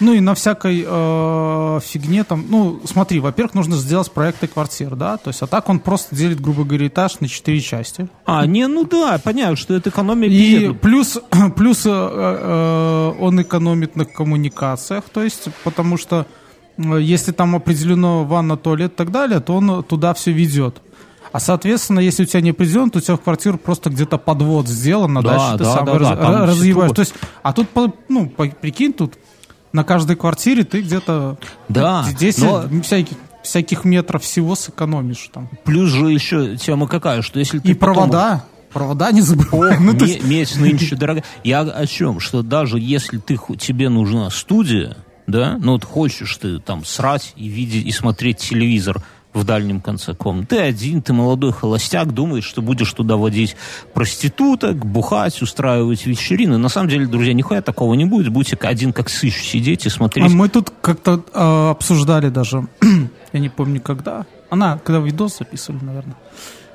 Ну 0.00 0.14
и 0.14 0.20
на 0.20 0.34
всякой 0.34 0.84
э, 0.86 1.80
фигне 1.82 2.24
там, 2.24 2.46
ну 2.48 2.80
смотри, 2.86 3.20
во-первых, 3.20 3.54
нужно 3.54 3.76
сделать 3.76 4.10
проекты 4.10 4.46
квартир, 4.46 4.96
да, 4.96 5.18
то 5.18 5.28
есть, 5.28 5.42
а 5.42 5.46
так 5.46 5.68
он 5.68 5.78
просто 5.78 6.16
делит, 6.16 6.40
грубо 6.40 6.64
говоря, 6.64 6.86
этаж 6.86 7.20
на 7.20 7.28
четыре 7.28 7.60
части. 7.60 8.08
А, 8.24 8.46
не, 8.46 8.66
ну 8.66 8.84
да, 8.84 9.20
понятно, 9.22 9.56
что 9.56 9.74
это 9.74 9.90
экономия 9.90 10.30
И 10.30 10.72
плюс, 10.72 11.18
плюс 11.56 11.84
э, 11.84 11.90
э, 11.90 13.12
он 13.20 13.42
экономит 13.42 13.94
на 13.94 14.06
коммуникациях, 14.06 15.04
то 15.12 15.22
есть, 15.22 15.48
потому 15.64 15.98
что 15.98 16.26
если 16.98 17.32
там 17.32 17.54
определено 17.56 18.24
ванна, 18.24 18.56
туалет 18.56 18.92
и 18.92 18.96
так 18.96 19.10
далее, 19.10 19.40
то 19.40 19.54
он 19.56 19.82
туда 19.84 20.14
все 20.14 20.32
ведет. 20.32 20.80
А 21.32 21.38
соответственно, 21.38 22.00
если 22.00 22.24
у 22.24 22.26
тебя 22.26 22.40
не 22.40 22.50
определен, 22.50 22.90
то 22.90 22.98
у 22.98 23.00
тебя 23.02 23.16
в 23.16 23.20
квартиру 23.20 23.56
просто 23.56 23.88
где-то 23.90 24.18
подвод 24.18 24.66
сделан, 24.66 25.16
а 25.18 25.22
Да, 25.22 25.28
дальше 25.30 25.52
ты 25.58 25.64
да, 25.64 25.74
сам 25.74 25.84
да, 25.84 25.98
раз- 25.98 26.08
да, 26.18 26.46
разъебаешь. 26.46 26.92
То 26.92 27.00
есть, 27.00 27.14
а 27.42 27.52
тут, 27.52 27.68
ну, 28.08 28.28
прикинь, 28.28 28.92
тут 28.92 29.14
на 29.72 29.84
каждой 29.84 30.16
квартире 30.16 30.64
ты 30.64 30.80
где-то 30.80 31.38
Да, 31.68 32.04
10 32.18 32.42
но- 32.42 32.82
всяких, 32.82 33.16
всяких 33.44 33.84
метров 33.84 34.24
всего 34.24 34.56
сэкономишь 34.56 35.30
там. 35.32 35.48
Плюс 35.64 35.90
же 35.90 36.10
еще 36.10 36.56
тема 36.56 36.88
какая, 36.88 37.22
что 37.22 37.38
если 37.38 37.60
ты 37.60 37.68
И 37.70 37.74
потом- 37.74 37.94
провода, 37.94 38.44
провода 38.72 39.12
не 39.12 39.20
забывай. 39.20 39.78
Ну, 39.80 39.94
то 39.96 40.04
есть- 40.06 40.24
Ме- 40.24 40.40
Медь 40.40 40.56
нынче 40.56 40.96
дорогая. 40.96 41.22
Я 41.44 41.60
о 41.60 41.86
чем? 41.86 42.18
Что 42.18 42.42
даже 42.42 42.80
если 42.80 43.18
ты, 43.18 43.38
тебе 43.56 43.88
нужна 43.88 44.30
студия, 44.30 44.96
да, 45.30 45.58
ну 45.60 45.72
вот 45.72 45.84
хочешь 45.84 46.36
ты 46.36 46.58
там 46.58 46.84
срать 46.84 47.32
и 47.36 47.48
видеть, 47.48 47.86
и 47.86 47.92
смотреть 47.92 48.38
телевизор 48.38 49.02
в 49.32 49.44
дальнем 49.44 49.80
конце 49.80 50.14
комнаты. 50.14 50.56
Ты 50.56 50.62
один, 50.62 51.02
ты 51.02 51.12
молодой 51.12 51.52
холостяк, 51.52 52.12
думаешь, 52.12 52.44
что 52.44 52.62
будешь 52.62 52.92
туда 52.92 53.16
водить 53.16 53.56
проституток, 53.94 54.84
бухать, 54.84 55.40
устраивать 55.40 56.06
вечерины. 56.06 56.56
На 56.58 56.68
самом 56.68 56.88
деле, 56.88 57.06
друзья, 57.06 57.32
нихуя 57.32 57.62
такого 57.62 57.94
не 57.94 58.04
будет. 58.04 58.28
Будете 58.28 58.56
один 58.56 58.92
как 58.92 59.08
сыщ 59.08 59.40
сидеть 59.40 59.86
и 59.86 59.88
А 59.88 59.92
смотреть. 59.92 60.32
мы 60.32 60.48
тут 60.48 60.72
как-то 60.80 61.22
э, 61.32 61.70
обсуждали 61.70 62.28
даже, 62.28 62.66
я 63.32 63.40
не 63.40 63.48
помню 63.48 63.80
когда, 63.80 64.26
она, 64.50 64.78
когда 64.78 65.00
видос 65.00 65.38
записывали, 65.38 65.84
наверное, 65.84 66.16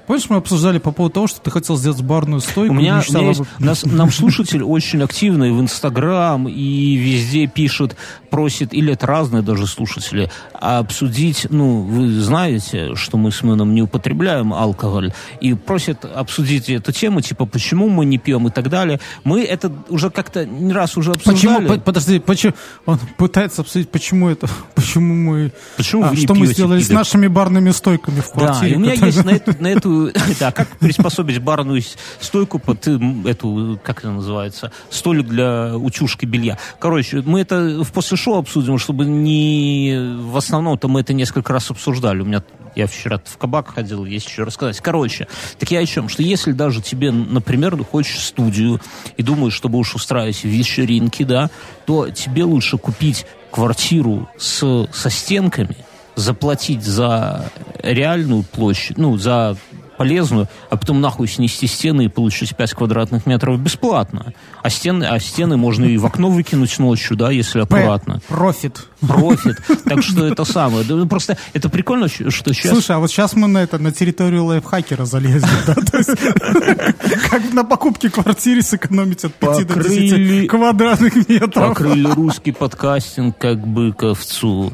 Помнишь, 0.08 0.30
мы 0.30 0.38
обсуждали 0.38 0.78
по 0.78 0.92
поводу 0.92 1.14
того, 1.16 1.28
что 1.28 1.42
ты 1.42 1.50
хотел 1.52 1.78
сделать 1.78 2.02
барную 2.02 2.40
стойку? 2.42 2.74
У 2.74 2.78
меня, 2.78 3.02
у 3.08 3.12
меня 3.14 3.28
есть, 3.30 3.42
нас, 3.60 3.84
нам 3.86 4.12
слушатель 4.12 4.64
очень 4.64 5.02
активный 5.02 5.52
в 5.52 5.60
Инстаграм 5.60 6.48
и 6.48 6.96
везде 6.96 7.48
пишет, 7.48 7.96
просит, 8.30 8.74
или 8.74 8.94
это 8.94 9.08
разные 9.08 9.42
даже 9.42 9.66
слушатели, 9.66 10.30
обсудить, 10.54 11.48
ну, 11.50 11.82
вы 11.82 12.20
знаете, 12.22 12.96
что 12.96 13.18
мы 13.18 13.32
с 13.32 13.42
Мэном 13.44 13.74
не 13.74 13.82
употребляем 13.82 14.54
алкоголь, 14.54 15.14
и 15.42 15.54
просят 15.54 16.06
обсудить 16.06 16.70
эту 16.70 16.92
тему, 16.92 17.22
типа, 17.22 17.46
почему 17.46 17.90
мы 17.90 18.06
не 18.06 18.18
пьем 18.18 18.48
и 18.48 18.52
так 18.52 18.70
далее. 18.70 19.00
Мы 19.24 19.44
это 19.44 19.72
уже 19.90 20.10
как-то 20.10 20.46
не 20.46 20.74
раз 20.74 20.98
уже 20.98 21.14
Почему, 21.14 21.34
обсуждали. 21.56 21.68
по- 21.68 21.78
подожди, 21.80 22.20
почему, 22.20 22.54
он 22.86 23.00
пытается 23.18 23.62
обсудить, 23.62 23.90
почему 23.90 24.30
это, 24.30 24.48
почему 24.76 25.14
мы, 25.16 25.52
Почему 25.78 26.04
а, 26.04 26.16
что 26.16 26.36
мы 26.36 26.48
сделали 26.48 26.82
с 26.82 26.88
пидор? 26.88 27.00
нашими 27.00 27.28
барными 27.28 27.72
стойками 27.72 28.20
в 28.20 28.32
Да, 28.34 28.40
квартире. 28.48 28.74
и 28.74 28.76
у 28.76 28.80
меня 28.80 28.94
есть 28.94 29.24
на 29.24 29.30
эту, 29.32 29.54
на 29.62 29.68
эту 29.76 29.95
да, 30.40 30.52
как 30.52 30.78
приспособить 30.78 31.40
барную 31.40 31.82
стойку 32.20 32.60
под 32.60 32.88
э, 32.88 33.00
эту, 33.26 33.80
как 33.84 34.00
это 34.00 34.12
называется, 34.12 34.72
столик 34.90 35.28
для 35.28 35.76
утюжки 35.76 36.26
белья. 36.26 36.58
Короче, 36.80 37.22
мы 37.26 37.42
это 37.42 37.84
в 37.84 37.92
после 37.92 38.18
шоу 38.18 38.40
обсудим, 38.40 38.78
чтобы 38.78 39.06
не... 39.06 39.96
В 40.20 40.38
основном-то 40.38 40.88
мы 40.88 41.02
это 41.02 41.14
несколько 41.14 41.54
раз 41.54 41.72
обсуждали. 41.72 42.22
У 42.22 42.26
меня 42.26 42.44
я 42.76 42.88
вчера 42.88 43.22
в 43.24 43.38
кабак 43.38 43.74
ходил, 43.74 44.06
есть 44.06 44.28
еще 44.28 44.44
рассказать. 44.44 44.80
Короче, 44.82 45.28
так 45.58 45.72
я 45.72 45.80
о 45.80 45.86
чем? 45.86 46.10
Что 46.10 46.24
если 46.24 46.52
даже 46.52 46.82
тебе, 46.82 47.12
например, 47.12 47.82
хочешь 47.84 48.20
студию 48.20 48.82
и 49.16 49.24
думаешь, 49.24 49.54
что 49.54 49.70
будешь 49.70 49.96
устраивать 49.96 50.44
вечеринки, 50.44 51.24
да, 51.24 51.50
то 51.86 52.10
тебе 52.10 52.44
лучше 52.44 52.78
купить 52.78 53.26
квартиру 53.50 54.30
с, 54.38 54.88
со 54.92 55.10
стенками, 55.10 55.78
заплатить 56.16 56.84
за 56.84 57.50
реальную 57.82 58.44
площадь, 58.44 58.98
ну, 58.98 59.18
за 59.18 59.58
полезную, 59.98 60.48
а 60.70 60.78
потом 60.78 61.02
нахуй 61.02 61.28
снести 61.28 61.68
стены 61.68 62.06
и 62.06 62.08
получить 62.08 62.56
5 62.56 62.74
квадратных 62.74 63.26
метров 63.26 63.60
бесплатно. 63.60 64.34
А 64.62 64.70
стены, 64.70 65.06
а 65.06 65.20
стены 65.20 65.58
можно 65.58 65.86
и 65.86 65.98
в 65.98 66.06
окно 66.06 66.30
выкинуть 66.30 66.78
ночью, 66.80 67.16
да, 67.18 67.32
если 67.32 67.62
аккуратно. 67.62 68.22
Профит. 68.28 68.86
Профит. 69.00 69.58
Так 69.86 70.02
что 70.02 70.26
это 70.26 70.46
самое. 70.46 70.86
Ну, 70.88 71.08
Просто 71.08 71.38
это 71.54 71.70
прикольно, 71.70 72.08
что 72.08 72.54
сейчас... 72.54 72.72
Слушай, 72.72 72.96
а 72.96 73.00
вот 73.00 73.12
сейчас 73.12 73.36
мы 73.36 73.48
на 73.48 73.60
это, 73.60 73.78
на 73.78 73.92
территорию 73.92 74.46
лайфхакера 74.46 75.06
залезем, 75.06 75.48
да? 75.68 75.76
То 75.76 75.98
есть, 75.98 76.10
как 77.30 77.54
на 77.54 77.64
покупке 77.64 78.10
квартиры 78.10 78.62
сэкономить 78.62 79.24
от 79.24 79.34
5 79.36 79.68
до 79.68 79.74
Покрыли- 79.76 80.38
10 80.40 80.50
квадратных 80.50 81.30
метров. 81.30 81.70
Покрыли 81.70 82.08
русский 82.12 82.52
подкастинг 82.52 83.38
как 83.38 83.66
бы 83.66 83.94
к 83.94 84.04
овцу. 84.04 84.74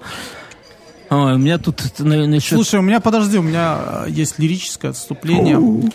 Ой, 1.12 1.34
у 1.34 1.38
меня 1.38 1.58
тут, 1.58 1.82
еще... 2.00 2.56
Слушай, 2.56 2.80
у 2.80 2.84
меня, 2.84 3.02
подожди, 3.02 3.38
у 3.38 3.42
меня 3.42 4.06
э, 4.06 4.06
есть 4.08 4.40
лирическое 4.40 4.92
отступление. 4.92 5.92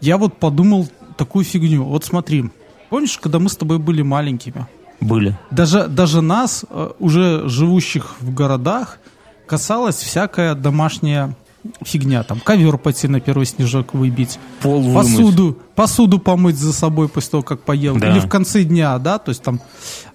Я 0.00 0.18
вот 0.18 0.38
подумал 0.38 0.88
такую 1.16 1.44
фигню. 1.44 1.84
Вот 1.84 2.04
смотри, 2.04 2.50
помнишь, 2.88 3.16
когда 3.18 3.38
мы 3.38 3.48
с 3.48 3.56
тобой 3.56 3.78
были 3.78 4.02
маленькими? 4.02 4.66
Были. 5.00 5.38
Даже, 5.52 5.86
даже 5.86 6.20
нас, 6.20 6.64
э, 6.68 6.90
уже 6.98 7.48
живущих 7.48 8.16
в 8.20 8.34
городах, 8.34 8.98
касалась 9.46 9.96
всякая 9.96 10.56
домашняя 10.56 11.36
фигня. 11.84 12.24
Там 12.24 12.40
ковер 12.40 12.76
пойти 12.76 13.06
на 13.06 13.20
первый 13.20 13.46
снежок 13.46 13.94
выбить, 13.94 14.40
Пол 14.62 14.80
вымыть. 14.80 14.94
посуду, 14.94 15.58
посуду 15.76 16.18
помыть 16.18 16.56
за 16.56 16.72
собой 16.72 17.08
после 17.08 17.30
того, 17.30 17.42
как 17.44 17.62
поел. 17.62 17.96
Да. 17.96 18.10
Или 18.10 18.18
в 18.18 18.28
конце 18.28 18.64
дня, 18.64 18.98
да, 18.98 19.18
то 19.18 19.28
есть 19.28 19.42
там, 19.44 19.60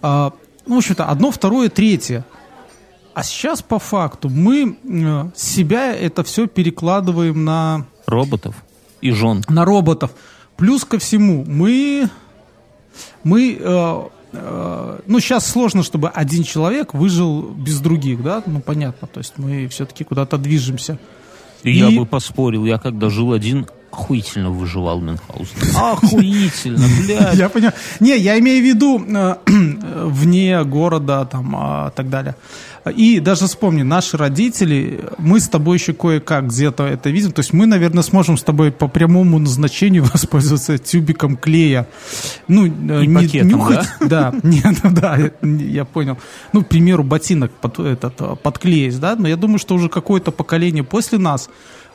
а, 0.01 0.33
ну, 0.67 0.75
в 0.75 0.77
общем-то, 0.79 1.05
одно, 1.05 1.31
второе, 1.31 1.69
третье. 1.69 2.25
А 3.15 3.23
сейчас, 3.23 3.61
по 3.61 3.79
факту, 3.79 4.29
мы 4.29 4.77
э, 4.83 5.29
себя 5.35 5.93
это 5.93 6.23
все 6.23 6.47
перекладываем 6.47 7.45
на, 7.45 7.85
Роботов 8.07 8.55
и 9.01 9.11
жен. 9.11 9.41
на 9.47 9.63
роботов. 9.63 10.11
Плюс 10.57 10.83
ко 10.83 10.99
всему, 10.99 11.45
мы, 11.47 12.09
мы 13.23 13.57
э, 13.59 14.01
э, 14.33 14.99
ну, 15.07 15.19
сейчас 15.21 15.47
сложно, 15.47 15.81
чтобы 15.81 16.09
один 16.09 16.43
человек 16.43 16.93
выжил 16.93 17.41
без 17.41 17.79
других, 17.79 18.21
да, 18.21 18.43
ну, 18.45 18.59
понятно, 18.59 19.07
то 19.07 19.19
есть 19.19 19.33
мы 19.37 19.67
все-таки 19.69 20.03
куда-то 20.03 20.37
движемся. 20.37 20.99
И, 21.63 21.71
я 21.71 21.87
И- 21.89 21.97
бы 21.97 22.05
поспорил, 22.05 22.65
я 22.65 22.77
когда 22.77 23.09
жил 23.09 23.31
один, 23.31 23.65
охуительно 23.91 24.49
выживал 24.49 24.99
Мюнхгаузен. 24.99 25.55
Охуительно, 25.77 26.85
блядь. 27.01 27.35
Я 27.35 27.47
понял. 27.47 27.71
Не, 28.01 28.17
я 28.17 28.37
имею 28.39 28.61
в 28.61 28.67
виду 28.67 29.01
э, 29.07 29.35
вне 29.47 30.61
города 30.65 31.25
там 31.25 31.55
а, 31.57 31.91
так 31.91 32.09
далее. 32.09 32.35
И 32.93 33.19
даже 33.19 33.47
вспомни, 33.47 33.81
наши 33.81 34.15
родители, 34.15 35.05
мы 35.17 35.39
с 35.39 35.47
тобой 35.47 35.77
еще 35.77 35.93
кое-как 35.93 36.47
где-то 36.47 36.83
это 36.83 37.09
видим. 37.09 37.31
То 37.31 37.39
есть 37.39 37.51
мы, 37.51 37.65
наверное, 37.65 38.03
сможем 38.03 38.37
с 38.37 38.43
тобой 38.43 38.71
по 38.71 38.87
прямому 38.87 39.39
назначению 39.39 40.03
воспользоваться 40.13 40.77
тюбиком 40.77 41.35
клея. 41.35 41.87
Ну, 42.47 42.67
э, 42.67 43.03
И 43.03 43.13
пакетом, 43.13 43.67
да? 44.01 44.33
нет, 44.43 44.75
да, 44.83 45.17
я 45.41 45.85
понял. 45.85 46.17
Ну, 46.53 46.63
к 46.63 46.67
примеру, 46.67 47.03
ботинок 47.03 47.51
под, 47.51 47.79
этот, 47.79 48.21
э, 48.21 48.35
подклеить, 48.35 48.99
да? 48.99 49.15
Но 49.15 49.27
я 49.27 49.35
думаю, 49.35 49.57
что 49.57 49.73
уже 49.73 49.89
какое-то 49.89 50.29
поколение 50.29 50.83
после 50.83 51.17
нас 51.17 51.49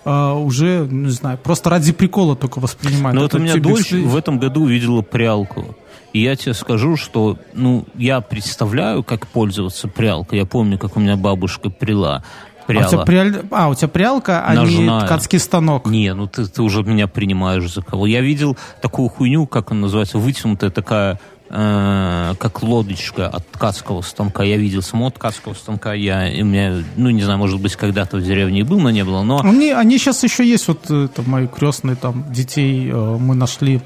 э, 0.04 0.32
уже, 0.32 0.88
не 0.90 1.10
знаю, 1.10 1.38
просто 1.38 1.70
ради 1.70 1.92
прикола 1.92 2.34
только 2.34 2.58
воспринимает. 2.58 3.14
Но 3.14 3.22
вот 3.22 3.34
у 3.34 3.38
меня 3.38 3.54
дочь 3.56 3.92
в 3.92 4.16
этом 4.16 4.40
году 4.40 4.62
увидела 4.62 5.02
прялку. 5.02 5.76
И 6.12 6.20
я 6.22 6.34
тебе 6.36 6.54
скажу, 6.54 6.96
что, 6.96 7.38
ну, 7.54 7.84
я 7.94 8.20
представляю, 8.20 9.02
как 9.04 9.26
пользоваться 9.28 9.86
прялкой. 9.88 10.38
Я 10.40 10.44
помню, 10.46 10.78
как 10.78 10.96
у 10.96 11.00
меня 11.00 11.16
бабушка 11.16 11.70
прила. 11.70 12.24
А 12.58 12.62
у, 12.62 12.66
Пряла. 12.72 12.88
тебя 12.88 13.00
пряль- 13.02 13.46
а, 13.50 13.68
у 13.68 13.74
тебя 13.74 13.88
прялка, 13.88 14.44
а 14.46 14.50
не 14.54 14.60
Ножная. 14.60 15.00
ткацкий 15.06 15.38
станок. 15.40 15.86
Не, 15.86 16.14
ну 16.14 16.26
ты, 16.28 16.46
ты 16.46 16.62
уже 16.62 16.82
меня 16.84 17.08
принимаешь 17.08 17.72
за 17.72 17.82
кого. 17.82 18.06
Я 18.06 18.20
видел 18.20 18.56
такую 18.80 19.08
хуйню, 19.08 19.46
как 19.46 19.72
она 19.72 19.82
называется, 19.82 20.18
вытянутая 20.18 20.70
такая, 20.70 21.18
э, 21.48 22.34
как 22.38 22.62
лодочка 22.62 23.26
от 23.28 23.48
ткацкого 23.50 24.02
станка. 24.02 24.44
Я 24.44 24.56
видел 24.56 24.82
самого 24.82 25.10
ткацкого 25.10 25.54
станка. 25.54 25.94
Я, 25.94 26.28
и 26.28 26.42
у 26.42 26.46
меня, 26.46 26.84
ну, 26.96 27.10
не 27.10 27.22
знаю, 27.22 27.38
может 27.38 27.60
быть, 27.60 27.74
когда-то 27.74 28.18
в 28.18 28.22
деревне 28.22 28.60
и 28.60 28.62
был, 28.62 28.78
но 28.78 28.90
не 28.90 29.04
было. 29.04 29.22
Но 29.22 29.40
Они, 29.40 29.70
они 29.70 29.98
сейчас 29.98 30.22
еще 30.22 30.48
есть, 30.48 30.68
вот 30.68 30.88
это 30.90 31.22
мои 31.22 31.48
крестные 31.48 31.96
там 31.96 32.24
детей, 32.32 32.88
э, 32.88 33.16
мы 33.18 33.34
нашли 33.34 33.80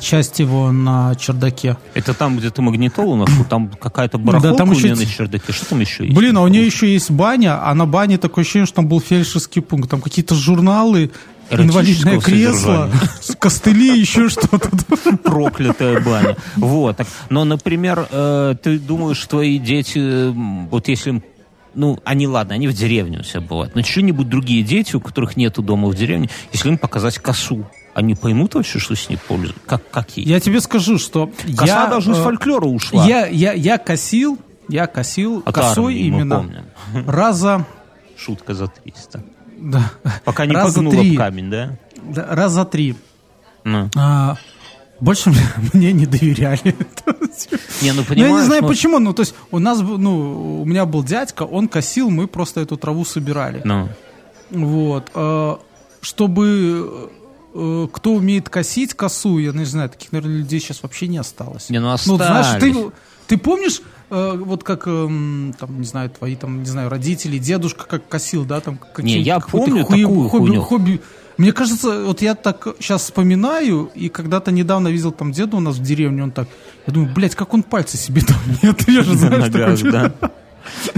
часть 0.00 0.38
его 0.38 0.72
на 0.72 1.14
чердаке. 1.14 1.76
это 1.94 2.14
там, 2.14 2.38
где 2.38 2.50
ты 2.50 2.62
магнитолу 2.62 3.16
нашел, 3.16 3.44
там 3.44 3.68
какая-то 3.68 4.18
барахолка 4.18 4.56
там 4.56 4.70
у 4.70 4.72
еще 4.72 4.84
меня 4.84 4.96
на 4.96 5.06
чердаке. 5.06 5.52
Что 5.52 5.70
там 5.70 5.80
еще 5.80 6.04
есть? 6.04 6.16
Блин, 6.16 6.36
а 6.38 6.42
у 6.42 6.48
нее 6.48 6.64
еще 6.64 6.92
есть 6.92 7.10
баня, 7.10 7.66
а 7.68 7.74
на 7.74 7.86
бане 7.86 8.18
такое 8.18 8.44
ощущение, 8.44 8.66
что 8.66 8.76
там 8.76 8.88
был 8.88 9.00
фельдшерский 9.00 9.62
пункт. 9.62 9.90
Там 9.90 10.00
какие-то 10.00 10.34
журналы, 10.34 11.10
инвалидное 11.50 12.20
кресло, 12.20 12.90
костыли, 13.38 13.98
еще 13.98 14.28
что-то. 14.28 14.70
проклятая 15.22 16.00
баня. 16.00 16.36
Вот. 16.56 16.98
Но, 17.30 17.44
например, 17.44 18.06
э, 18.10 18.54
ты 18.62 18.78
думаешь, 18.78 19.24
твои 19.26 19.58
дети, 19.58 20.30
вот 20.68 20.88
если 20.88 21.10
им 21.10 21.22
ну, 21.74 22.00
они, 22.04 22.26
ладно, 22.26 22.54
они 22.54 22.66
в 22.66 22.72
деревне 22.72 23.20
у 23.20 23.22
себя 23.22 23.40
бывают, 23.40 23.76
но 23.76 23.82
что-нибудь 23.82 24.28
другие 24.28 24.64
дети, 24.64 24.96
у 24.96 25.00
которых 25.00 25.36
нету 25.36 25.62
дома 25.62 25.88
в 25.88 25.94
деревне, 25.94 26.28
если 26.52 26.70
им 26.70 26.78
показать 26.78 27.18
косу, 27.18 27.66
они 27.98 28.14
поймут 28.14 28.54
вообще, 28.54 28.78
что 28.78 28.94
с 28.94 29.08
ней 29.08 29.16
пользуются? 29.16 29.60
Как, 29.66 29.90
как 29.90 30.16
ей? 30.16 30.24
Я 30.24 30.38
тебе 30.38 30.60
скажу, 30.60 30.98
что 30.98 31.32
Коса 31.56 31.84
я... 31.84 31.86
даже 31.88 32.12
из 32.12 32.18
э, 32.18 32.22
фольклора 32.22 32.66
ушла. 32.66 33.04
Я, 33.04 33.26
я, 33.26 33.52
я 33.52 33.76
косил, 33.76 34.38
я 34.68 34.86
косил 34.86 35.42
От 35.44 35.52
косой 35.52 35.94
армии, 35.94 36.06
именно 36.06 36.64
раза... 37.06 37.66
Шутка 38.16 38.54
за 38.54 38.68
300. 38.68 39.24
Да, 39.58 39.90
Пока 40.24 40.46
не 40.46 40.54
раза 40.54 40.74
погнула 40.74 41.00
три. 41.00 41.16
камень, 41.16 41.50
да? 41.50 41.76
Да, 42.04 42.26
раза 42.30 42.64
три. 42.64 42.94
Ну. 43.64 43.90
А, 43.96 44.36
больше 45.00 45.30
мне, 45.30 45.42
мне 45.72 45.92
не 45.92 46.06
доверяли. 46.06 46.76
Не, 47.82 47.92
ну 47.92 48.02
Ну, 48.08 48.14
я 48.16 48.30
не 48.30 48.42
знаю 48.42 48.62
ну, 48.62 48.68
почему, 48.68 48.98
ну 48.98 49.12
то 49.12 49.22
есть 49.22 49.34
у 49.52 49.60
нас, 49.60 49.80
ну, 49.80 50.62
у 50.62 50.64
меня 50.64 50.86
был 50.86 51.04
дядька, 51.04 51.44
он 51.44 51.68
косил, 51.68 52.10
мы 52.10 52.26
просто 52.26 52.60
эту 52.60 52.76
траву 52.76 53.04
собирали. 53.04 53.60
ну, 53.64 53.88
Вот. 54.50 55.10
а, 55.14 55.60
Чтобы 56.00 57.10
э, 57.54 57.88
кто 57.92 58.14
умеет 58.14 58.48
косить 58.48 58.94
косу, 58.94 59.38
я 59.38 59.52
не 59.52 59.64
знаю, 59.64 59.90
таких, 59.90 60.12
наверное, 60.12 60.38
людей 60.38 60.60
сейчас 60.60 60.82
вообще 60.82 61.08
не 61.08 61.18
осталось. 61.18 61.70
Не, 61.70 61.80
ну, 61.80 61.94
Ну, 62.06 62.16
знаешь, 62.16 62.46
ты, 62.60 62.70
остались. 62.70 62.92
ты 63.26 63.38
помнишь, 63.38 63.82
э, 64.10 64.32
вот 64.36 64.64
как, 64.64 64.86
эм, 64.86 65.54
там, 65.58 65.80
не 65.80 65.86
знаю, 65.86 66.10
твои, 66.10 66.36
там, 66.36 66.60
не 66.60 66.66
знаю, 66.68 66.88
родители, 66.88 67.38
дедушка 67.38 67.86
как 67.86 68.08
косил, 68.08 68.44
да, 68.44 68.60
там, 68.60 68.78
какие 68.78 69.20
я 69.20 69.40
помню 69.40 69.84
такую 69.84 70.28
хобби, 70.28 70.46
хуйню. 70.46 70.62
хобби. 70.62 71.00
Мне 71.36 71.52
кажется, 71.52 72.02
вот 72.04 72.20
я 72.20 72.34
так 72.34 72.66
сейчас 72.80 73.02
вспоминаю, 73.02 73.90
и 73.94 74.08
когда-то 74.08 74.50
недавно 74.50 74.88
видел 74.88 75.12
там 75.12 75.30
деда 75.30 75.56
у 75.56 75.60
нас 75.60 75.76
в 75.76 75.82
деревне, 75.82 76.24
он 76.24 76.32
так, 76.32 76.48
я 76.86 76.92
думаю, 76.92 77.14
блядь, 77.14 77.36
как 77.36 77.54
он 77.54 77.62
пальцы 77.62 77.96
себе 77.96 78.22
там 78.22 78.36
не 78.62 78.70
отрежет, 78.70 79.18
знаешь, 79.18 79.80
да. 79.82 80.12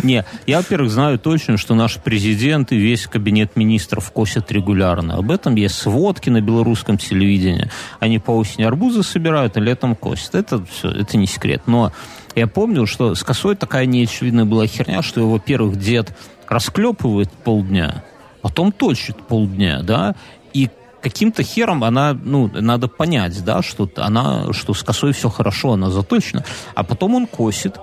Не, 0.02 0.24
я, 0.46 0.58
во-первых, 0.58 0.90
знаю 0.90 1.18
точно, 1.18 1.56
что 1.56 1.74
наш 1.74 1.96
президент 1.96 2.72
и 2.72 2.76
весь 2.76 3.06
кабинет 3.06 3.56
министров 3.56 4.10
косят 4.10 4.50
регулярно. 4.52 5.16
Об 5.16 5.30
этом 5.30 5.54
есть 5.54 5.76
сводки 5.76 6.30
на 6.30 6.40
белорусском 6.40 6.98
телевидении. 6.98 7.70
Они 7.98 8.18
по 8.18 8.32
осени 8.32 8.64
арбузы 8.64 9.02
собирают, 9.02 9.56
а 9.56 9.60
летом 9.60 9.96
косят. 9.96 10.34
Это 10.34 10.64
все, 10.64 10.90
это 10.90 11.16
не 11.16 11.26
секрет. 11.26 11.62
Но 11.66 11.92
я 12.34 12.46
помню, 12.46 12.86
что 12.86 13.14
с 13.14 13.22
косой 13.22 13.56
такая 13.56 13.86
неочевидная 13.86 14.44
была 14.44 14.66
херня, 14.66 15.02
что 15.02 15.20
его, 15.20 15.32
во-первых, 15.32 15.76
дед 15.76 16.16
расклепывает 16.48 17.30
полдня, 17.30 18.04
потом 18.42 18.72
точит 18.72 19.16
полдня, 19.16 19.82
да, 19.82 20.14
И 20.52 20.68
каким-то 21.00 21.42
хером 21.42 21.84
она, 21.84 22.12
ну, 22.12 22.50
надо 22.52 22.88
понять, 22.88 23.42
да, 23.44 23.62
что 23.62 23.88
она, 23.96 24.52
что 24.52 24.74
с 24.74 24.82
косой 24.82 25.12
все 25.12 25.28
хорошо, 25.28 25.72
она 25.72 25.90
заточена. 25.90 26.44
А 26.74 26.84
потом 26.84 27.14
он 27.14 27.26
косит, 27.26 27.78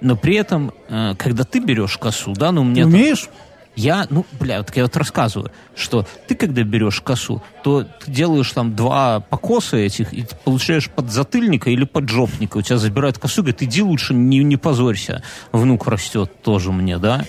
но 0.00 0.16
при 0.16 0.36
этом, 0.36 0.72
э, 0.88 1.14
когда 1.18 1.44
ты 1.44 1.60
берешь 1.60 1.98
косу, 1.98 2.32
да, 2.32 2.52
ну, 2.52 2.64
мне... 2.64 2.84
Умеешь? 2.84 3.24
Там, 3.24 3.34
я, 3.76 4.06
ну, 4.10 4.26
бля, 4.38 4.58
вот 4.58 4.76
я 4.76 4.82
вот 4.82 4.96
рассказываю, 4.96 5.50
что 5.74 6.06
ты, 6.26 6.34
когда 6.34 6.62
берешь 6.64 7.00
косу, 7.00 7.42
то 7.62 7.84
ты 7.84 8.10
делаешь 8.10 8.50
там 8.52 8.74
два 8.74 9.20
покоса 9.20 9.76
этих, 9.76 10.12
и 10.12 10.22
ты 10.22 10.36
получаешь 10.44 10.90
подзатыльника 10.90 11.70
или 11.70 11.84
поджопника. 11.84 12.58
У 12.58 12.62
тебя 12.62 12.78
забирают 12.78 13.18
косу, 13.18 13.42
говорит, 13.42 13.62
иди 13.62 13.80
лучше, 13.82 14.12
не, 14.12 14.38
не 14.44 14.56
позорься. 14.56 15.22
Внук 15.52 15.86
растет 15.86 16.42
тоже 16.42 16.72
мне, 16.72 16.98
да? 16.98 17.24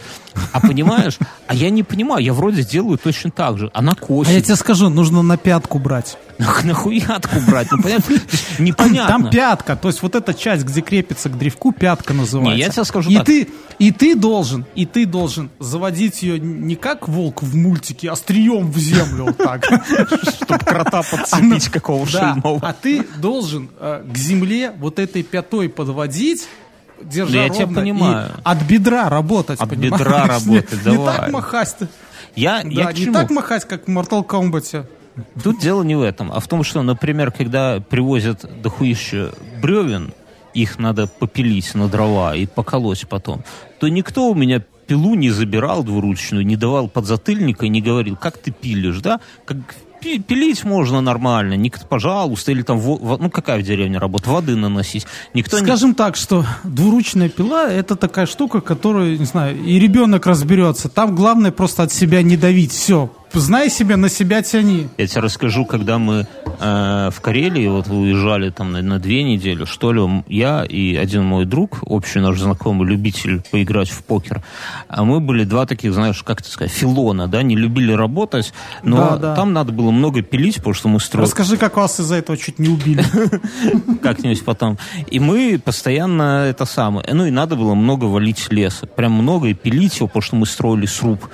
А 0.54 0.60
понимаешь? 0.60 1.18
А 1.48 1.54
я 1.54 1.70
не 1.70 1.84
понимаю, 1.84 2.24
я 2.24 2.34
вроде 2.34 2.64
делаю 2.64 2.98
точно 2.98 3.32
так 3.32 3.58
же. 3.58 3.70
Она 3.74 3.94
косит. 3.96 4.32
А 4.32 4.34
я 4.34 4.42
тебе 4.42 4.56
скажу, 4.56 4.90
нужно 4.90 5.22
на 5.22 5.38
пятку 5.38 5.80
брать. 5.80 6.18
Нахуятку 6.64 7.40
брать, 7.48 7.68
ну 7.72 7.82
понятно? 7.82 8.16
Непонятно. 8.60 9.08
Там 9.08 9.30
пятка, 9.30 9.76
то 9.76 9.90
есть 9.90 10.02
вот 10.02 10.16
эта 10.16 10.34
часть, 10.34 10.64
где 10.64 10.82
крепится 10.82 11.30
к 11.30 11.38
древку, 11.38 11.72
пятка 11.72 12.14
называется. 12.14 12.56
Не, 12.56 12.62
я 12.62 12.70
тебе 12.70 12.84
скажу 12.84 13.10
и 13.10 13.16
так. 13.16 13.26
Ты, 13.26 13.50
и 13.80 13.92
ты 13.92 14.16
должен, 14.16 14.66
и 14.76 14.86
ты 14.86 15.06
должен 15.06 15.50
заводить 15.60 16.22
ее 16.24 16.40
не 16.40 16.76
как 16.76 17.08
волк 17.08 17.44
в 17.44 17.56
мультике, 17.56 18.10
а 18.10 18.14
острием 18.14 18.72
в 18.72 18.78
землю 18.78 19.26
вот 19.26 19.38
так. 19.38 19.66
Чтобы 20.36 20.60
крота 20.60 21.02
подцепить 21.04 21.70
какого 21.70 22.06
Да, 22.06 22.12
шельного. 22.36 22.60
а 22.62 22.74
ты 22.74 23.06
должен 23.18 23.70
э, 23.80 24.04
к 24.12 24.18
земле 24.18 24.72
вот 24.78 25.00
этой 25.00 25.24
пятой 25.24 25.70
подводить, 25.70 26.48
держа 27.04 27.32
Да 27.34 27.44
я 27.44 27.50
тебя 27.50 27.62
ровно, 27.66 27.82
понимаю. 27.82 28.30
и 28.30 28.42
от 28.44 28.62
бедра 28.64 29.10
работать, 29.10 29.60
От 29.60 29.70
понимаешь? 29.70 30.02
бедра 30.02 30.26
работать, 30.28 30.72
Не 30.86 30.96
давай. 30.96 31.18
так 31.18 31.32
махать. 31.32 31.76
Я, 32.36 32.62
я 32.62 32.86
Да, 32.86 32.92
к 32.92 32.98
не 32.98 33.04
чему? 33.06 33.14
так 33.14 33.30
махать, 33.30 33.66
как 33.66 33.88
в 33.88 33.90
Mortal 33.90 34.26
Kombat. 34.26 34.86
Тут 35.44 35.60
дело 35.60 35.84
не 35.84 35.96
в 35.96 36.02
этом, 36.02 36.32
а 36.32 36.40
в 36.40 36.48
том, 36.48 36.64
что, 36.64 36.82
например, 36.82 37.32
когда 37.32 37.80
привозят 37.82 38.46
дохуище 38.62 39.32
бревен, 39.62 40.14
их 40.54 40.80
надо 40.80 41.08
попилить 41.08 41.76
на 41.76 41.88
дрова 41.88 42.36
и 42.36 42.46
поколоть 42.46 43.06
потом, 43.10 43.44
то 43.80 43.88
никто 43.90 44.30
у 44.30 44.36
меня 44.36 44.62
пилу 44.88 45.16
не 45.16 45.30
забирал 45.30 45.84
двуручную, 45.84 46.46
не 46.46 46.56
давал 46.56 46.88
подзатыльника 46.90 47.66
и 47.66 47.70
не 47.70 47.82
говорил, 47.82 48.16
как 48.16 48.38
ты 48.38 48.52
пилишь, 48.52 49.00
да? 49.00 49.20
Как 49.46 49.58
пилить 50.02 50.64
можно 50.64 51.02
нормально, 51.02 51.54
никто, 51.56 51.86
пожалуйста, 51.88 52.52
или 52.52 52.62
там, 52.62 52.82
ну 52.82 53.30
какая 53.30 53.60
в 53.60 53.64
деревне 53.64 53.98
работа, 53.98 54.30
воды 54.30 54.56
наносить. 54.56 55.06
Никто 55.34 55.60
не... 55.60 55.66
Скажем 55.66 55.96
так, 55.96 56.16
что 56.16 56.46
двуручная 56.64 57.30
пила 57.30 57.70
это 57.70 57.96
такая 57.96 58.26
штука, 58.26 58.62
которую, 58.62 59.20
не 59.20 59.26
знаю, 59.26 59.58
и 59.64 59.80
ребенок 59.80 60.26
разберется. 60.26 60.90
Там 60.90 61.16
главное 61.16 61.52
просто 61.52 61.84
от 61.84 61.94
себя 61.94 62.22
не 62.22 62.38
давить. 62.38 62.72
Все. 62.72 63.10
Знай 63.34 63.70
себя, 63.70 63.98
на 63.98 64.10
себя 64.10 64.42
тяни. 64.42 64.90
Я 64.98 65.08
тебе 65.08 65.22
расскажу, 65.22 65.66
когда 65.66 65.98
мы 65.98 66.28
э, 66.60 67.10
в 67.12 67.22
Карелии 67.22 67.68
вот 67.68 67.88
уезжали 67.88 68.50
там 68.50 68.74
на, 68.74 68.82
на 68.82 69.00
две 69.00 69.24
недели, 69.24 69.66
что 69.66 69.94
ли, 69.94 70.02
я 70.28 70.66
и 70.66 70.96
один 70.96 71.24
мой 71.24 71.46
друг, 71.46 71.80
общий 71.84 72.20
наш 72.20 72.40
знакомый, 72.40 72.88
любитель 72.88 73.42
поиграть 73.52 73.90
в 73.90 74.04
покер, 74.04 74.44
а 74.90 75.04
мы 75.04 75.20
были 75.20 75.46
два 75.46 75.66
таких, 75.66 75.94
знаешь, 75.94 76.22
как 76.24 76.42
это 76.42 76.50
сказать, 76.50 76.72
филона, 76.72 77.28
да, 77.28 77.42
не 77.42 77.56
любили 77.56 77.94
работать, 77.94 78.54
но 78.84 78.98
Да, 78.98 79.18
да. 79.18 79.36
там 79.36 79.54
надо 79.54 79.72
было 79.72 79.92
много 79.92 80.22
пилить, 80.22 80.58
потому 80.58 80.74
что 80.74 80.90
мы 80.90 81.00
строили 81.00 81.28
Расскажи, 81.28 81.58
как 81.58 81.78
вас 81.78 82.00
из-за 82.00 82.16
этого 82.16 82.38
чуть 82.38 82.60
не 82.60 82.70
убили. 82.70 83.04
как-нибудь 84.02 84.44
потом. 84.44 84.78
И 85.10 85.20
мы 85.20 85.62
постоянно 85.64 86.46
это 86.48 86.66
самое. 86.66 87.08
Ну 87.12 87.26
и 87.26 87.32
надо 87.32 87.56
было 87.56 87.76
много 87.76 88.06
валить 88.06 88.52
леса. 88.52 88.88
Прям 88.88 89.14
много 89.14 89.48
и 89.48 89.54
пилить 89.54 89.98
его, 89.98 90.08
потому 90.08 90.22
что 90.22 90.36
мы 90.36 90.46
строили 90.46 90.86
сруб. 90.86 91.28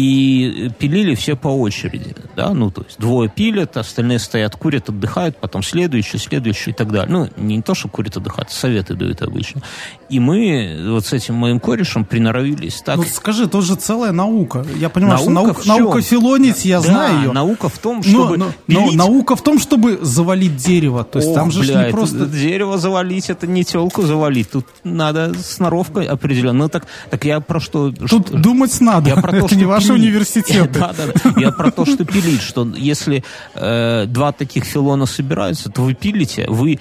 И 0.00 0.70
пилили 0.78 1.14
все 1.14 1.36
по 1.36 1.48
очереди, 1.48 2.14
да, 2.36 2.52
ну, 2.52 2.70
то 2.70 2.82
есть 2.82 2.98
двое 2.98 3.30
пилят, 3.30 3.78
остальные 3.78 4.18
стоят, 4.18 4.54
курят, 4.54 4.90
отдыхают, 4.90 5.38
потом 5.38 5.62
следующий, 5.62 6.18
следующий 6.18 6.70
и 6.72 6.74
так 6.74 6.92
далее. 6.92 7.08
Ну, 7.10 7.42
не 7.42 7.62
то, 7.62 7.74
что 7.74 7.88
курят, 7.88 8.14
отдыхают, 8.14 8.50
советы 8.50 8.92
дают 8.94 9.22
обычно. 9.22 9.62
И 10.10 10.20
мы 10.20 10.76
вот 10.90 11.06
с 11.06 11.14
этим 11.14 11.36
моим 11.36 11.60
корешем 11.60 12.04
приноровились 12.04 12.82
так. 12.82 12.96
Ну 12.98 13.04
скажи, 13.04 13.48
тоже 13.48 13.74
целая 13.76 14.12
наука. 14.12 14.66
Я 14.76 14.90
понимаю, 14.90 15.16
что 15.18 15.30
Наука 15.30 15.62
наука, 15.66 15.80
наука 15.82 16.00
филонить, 16.02 16.64
я 16.66 16.80
Да, 16.82 16.86
знаю 16.88 17.18
ее. 17.22 17.32
наука 17.32 17.70
в 17.70 17.78
том, 17.78 17.96
Но, 17.96 18.02
чтобы 18.02 18.36
но- 18.36 18.44
но 18.46 18.52
пилить 18.84 18.94
наука 18.96 19.34
в 19.34 19.42
том, 19.42 19.58
чтобы 19.58 19.98
завалить 20.02 20.56
дерево. 20.56 21.04
То 21.04 21.20
есть 21.20 21.30
Ох, 21.30 21.36
там 21.36 21.50
же 21.50 21.60
бля, 21.60 21.74
не 21.74 21.82
это 21.84 21.90
просто... 21.92 22.26
дерево 22.26 22.76
завалить, 22.76 23.30
это 23.30 23.46
не 23.46 23.64
телку 23.64 24.02
завалить. 24.02 24.50
Тут 24.50 24.66
надо 24.84 25.32
сноровкой 25.42 26.04
определенно. 26.04 26.64
Ну 26.64 26.68
так, 26.68 26.86
так 27.10 27.24
я 27.24 27.40
про 27.40 27.60
что... 27.60 27.92
Тут 27.92 28.08
что- 28.08 28.36
думать 28.36 28.78
надо. 28.82 29.08
Я 29.08 29.16
про 29.16 29.30
то, 29.30 29.36
Это 29.38 29.48
что 29.48 29.56
не 29.56 29.64
ваши 29.64 29.85
пилить. 29.88 30.02
университеты. 30.02 30.68
Да, 30.78 30.92
да, 30.92 31.06
да. 31.06 31.40
Я 31.40 31.52
про 31.52 31.70
то, 31.70 31.84
что 31.84 32.04
пилить, 32.04 32.42
что 32.42 32.66
если 32.76 33.24
э, 33.54 34.06
два 34.06 34.32
таких 34.32 34.64
филона 34.64 35.06
собираются, 35.06 35.70
то 35.70 35.82
вы 35.82 35.94
пилите, 35.94 36.46
вы 36.48 36.78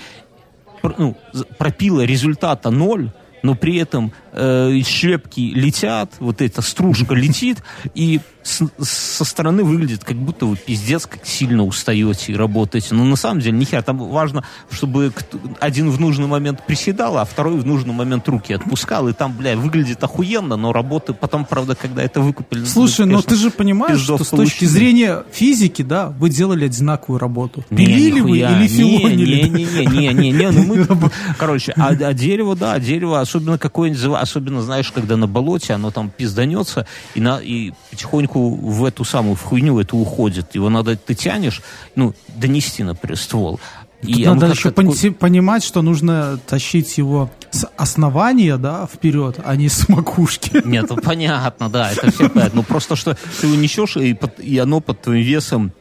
ну, 0.97 1.17
пропила 1.57 2.01
результата 2.01 2.69
ноль, 2.69 3.11
но 3.43 3.55
при 3.55 3.77
этом 3.77 4.11
э, 4.35 4.79
щепки 4.85 5.51
летят, 5.55 6.11
вот 6.19 6.41
эта 6.41 6.61
стружка 6.61 7.13
летит, 7.15 7.63
и 7.95 8.19
с- 8.43 8.69
со 8.79 9.25
стороны 9.25 9.63
выглядит, 9.63 10.03
как 10.03 10.17
будто 10.17 10.45
вы 10.45 10.55
пиздец, 10.55 11.07
как 11.07 11.25
сильно 11.25 11.63
устаете 11.63 12.33
и 12.33 12.35
работаете. 12.35 12.93
Но 12.93 13.03
на 13.03 13.15
самом 13.15 13.39
деле 13.41 13.57
нихера. 13.57 13.81
Там 13.81 13.97
важно, 13.97 14.43
чтобы 14.69 15.11
один 15.59 15.89
в 15.89 15.99
нужный 15.99 16.27
момент 16.27 16.63
приседал, 16.67 17.17
а 17.17 17.25
второй 17.25 17.57
в 17.57 17.65
нужный 17.65 17.93
момент 17.93 18.27
руки 18.27 18.53
отпускал. 18.53 19.07
И 19.07 19.13
там, 19.13 19.33
бля, 19.33 19.57
выглядит 19.57 20.03
охуенно, 20.03 20.57
но 20.57 20.73
работы 20.73 21.13
потом, 21.13 21.45
правда, 21.45 21.75
когда 21.75 22.03
это 22.03 22.21
выкупили... 22.21 22.63
Слушай, 22.65 23.07
ну, 23.07 23.13
но 23.13 23.21
конечно, 23.23 23.29
ты 23.29 23.35
же 23.37 23.49
понимаешь, 23.49 23.99
что 23.99 24.23
с 24.23 24.29
точки 24.29 24.65
зрения 24.65 25.23
физики, 25.31 25.81
да, 25.81 26.09
вы 26.09 26.29
делали 26.29 26.65
одинаковую 26.65 27.19
работу. 27.19 27.65
Не, 27.71 27.77
Пилили 27.85 28.19
вы 28.19 28.37
нихуя. 28.37 28.59
или 28.59 28.67
филонили? 28.67 29.47
Не-не-не, 29.89 30.51
ну 30.51 30.63
мы, 30.65 30.87
короче, 31.39 31.73
а, 31.77 31.87
а 31.89 32.13
дерево, 32.13 32.55
да, 32.55 32.79
дерево, 32.79 33.21
особенно 33.21 33.57
какое-нибудь, 33.57 33.99
особенно, 34.25 34.61
знаешь, 34.61 34.91
когда 34.91 35.15
на 35.17 35.27
болоте, 35.27 35.73
оно 35.73 35.89
там 35.91 36.09
пизданется, 36.09 36.85
и, 37.15 37.21
на, 37.21 37.39
и 37.39 37.71
потихоньку 37.91 38.49
в 38.55 38.83
эту 38.85 39.03
самую, 39.05 39.35
в 39.35 39.41
хуйню 39.41 39.79
эту 39.79 39.97
уходит. 39.97 40.53
Его 40.55 40.69
надо, 40.69 40.95
ты 40.97 41.15
тянешь, 41.15 41.61
ну, 41.95 42.13
донести, 42.35 42.83
например, 42.83 43.17
ствол. 43.17 43.59
Тут 44.01 44.09
И 44.17 44.25
надо 44.25 44.47
еще 44.47 44.69
такой- 44.71 45.11
понимать, 45.13 45.63
что 45.63 45.81
нужно 45.81 46.37
тащить 46.45 46.97
его 46.97 47.31
с 47.49 47.65
основания, 47.77 48.57
да, 48.57 48.85
вперед, 48.93 49.39
а 49.43 49.55
не 49.55 49.67
с 49.69 49.89
макушки. 49.89 50.61
Нет, 50.65 50.85
ну 50.89 50.97
понятно, 50.97 51.69
да, 51.69 51.91
это 51.91 52.11
все 52.11 52.29
понятно. 52.29 52.57
Ну 52.57 52.63
просто 52.63 52.95
что 52.95 53.15
ты 53.39 53.47
его 53.47 53.55
несешь, 53.55 53.97
и, 53.97 54.13
под- 54.13 54.39
и 54.39 54.57
оно 54.59 54.79
под 54.81 55.01
твоим 55.01 55.23
весом 55.23 55.71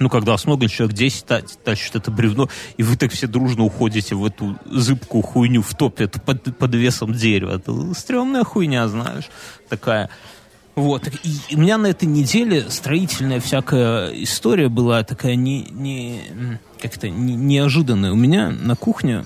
ну, 0.00 0.08
когда 0.08 0.32
вас 0.32 0.46
много, 0.46 0.66
человек 0.68 0.96
10 0.96 1.26
та- 1.26 1.42
тащит 1.62 1.94
это 1.94 2.10
бревно, 2.10 2.48
и 2.78 2.82
вы 2.82 2.96
так 2.96 3.12
все 3.12 3.26
дружно 3.26 3.64
уходите 3.64 4.14
в 4.14 4.24
эту 4.24 4.56
зыбкую 4.64 5.22
хуйню 5.22 5.60
в 5.62 5.74
топе 5.74 6.04
это 6.04 6.18
под, 6.18 6.56
под 6.56 6.74
весом 6.74 7.12
дерева. 7.12 7.56
Это 7.56 7.94
стрёмная 7.94 8.42
хуйня, 8.42 8.88
знаешь, 8.88 9.28
такая. 9.68 10.08
Вот. 10.74 11.06
И 11.50 11.54
у 11.54 11.58
меня 11.58 11.76
на 11.76 11.88
этой 11.88 12.06
неделе 12.06 12.64
строительная 12.70 13.40
всякая 13.40 14.08
история 14.22 14.68
была 14.70 15.02
такая 15.04 15.34
не, 15.34 15.66
не, 15.70 16.22
м, 16.30 16.58
как-то 16.80 17.10
не- 17.10 17.34
неожиданная. 17.34 18.12
У 18.12 18.16
меня 18.16 18.48
на 18.50 18.76
кухне 18.76 19.24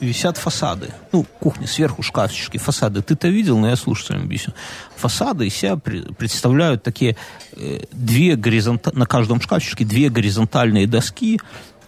висят 0.00 0.36
фасады. 0.36 0.88
Ну, 1.12 1.24
кухня, 1.40 1.66
сверху 1.66 2.02
шкафчики, 2.02 2.58
фасады. 2.58 3.02
Ты-то 3.02 3.28
видел, 3.28 3.58
но 3.58 3.68
я 3.68 3.76
слушателям 3.76 4.22
объясню. 4.22 4.54
Фасады 4.96 5.46
из 5.46 5.54
себя 5.54 5.72
пре- 5.72 6.14
представляют 6.14 6.82
такие 6.82 7.16
э, 7.52 7.80
две 7.92 8.36
горизонта... 8.36 8.96
на 8.96 9.06
каждом 9.06 9.40
шкафчике 9.40 9.84
две 9.84 10.08
горизонтальные 10.08 10.86
доски, 10.86 11.40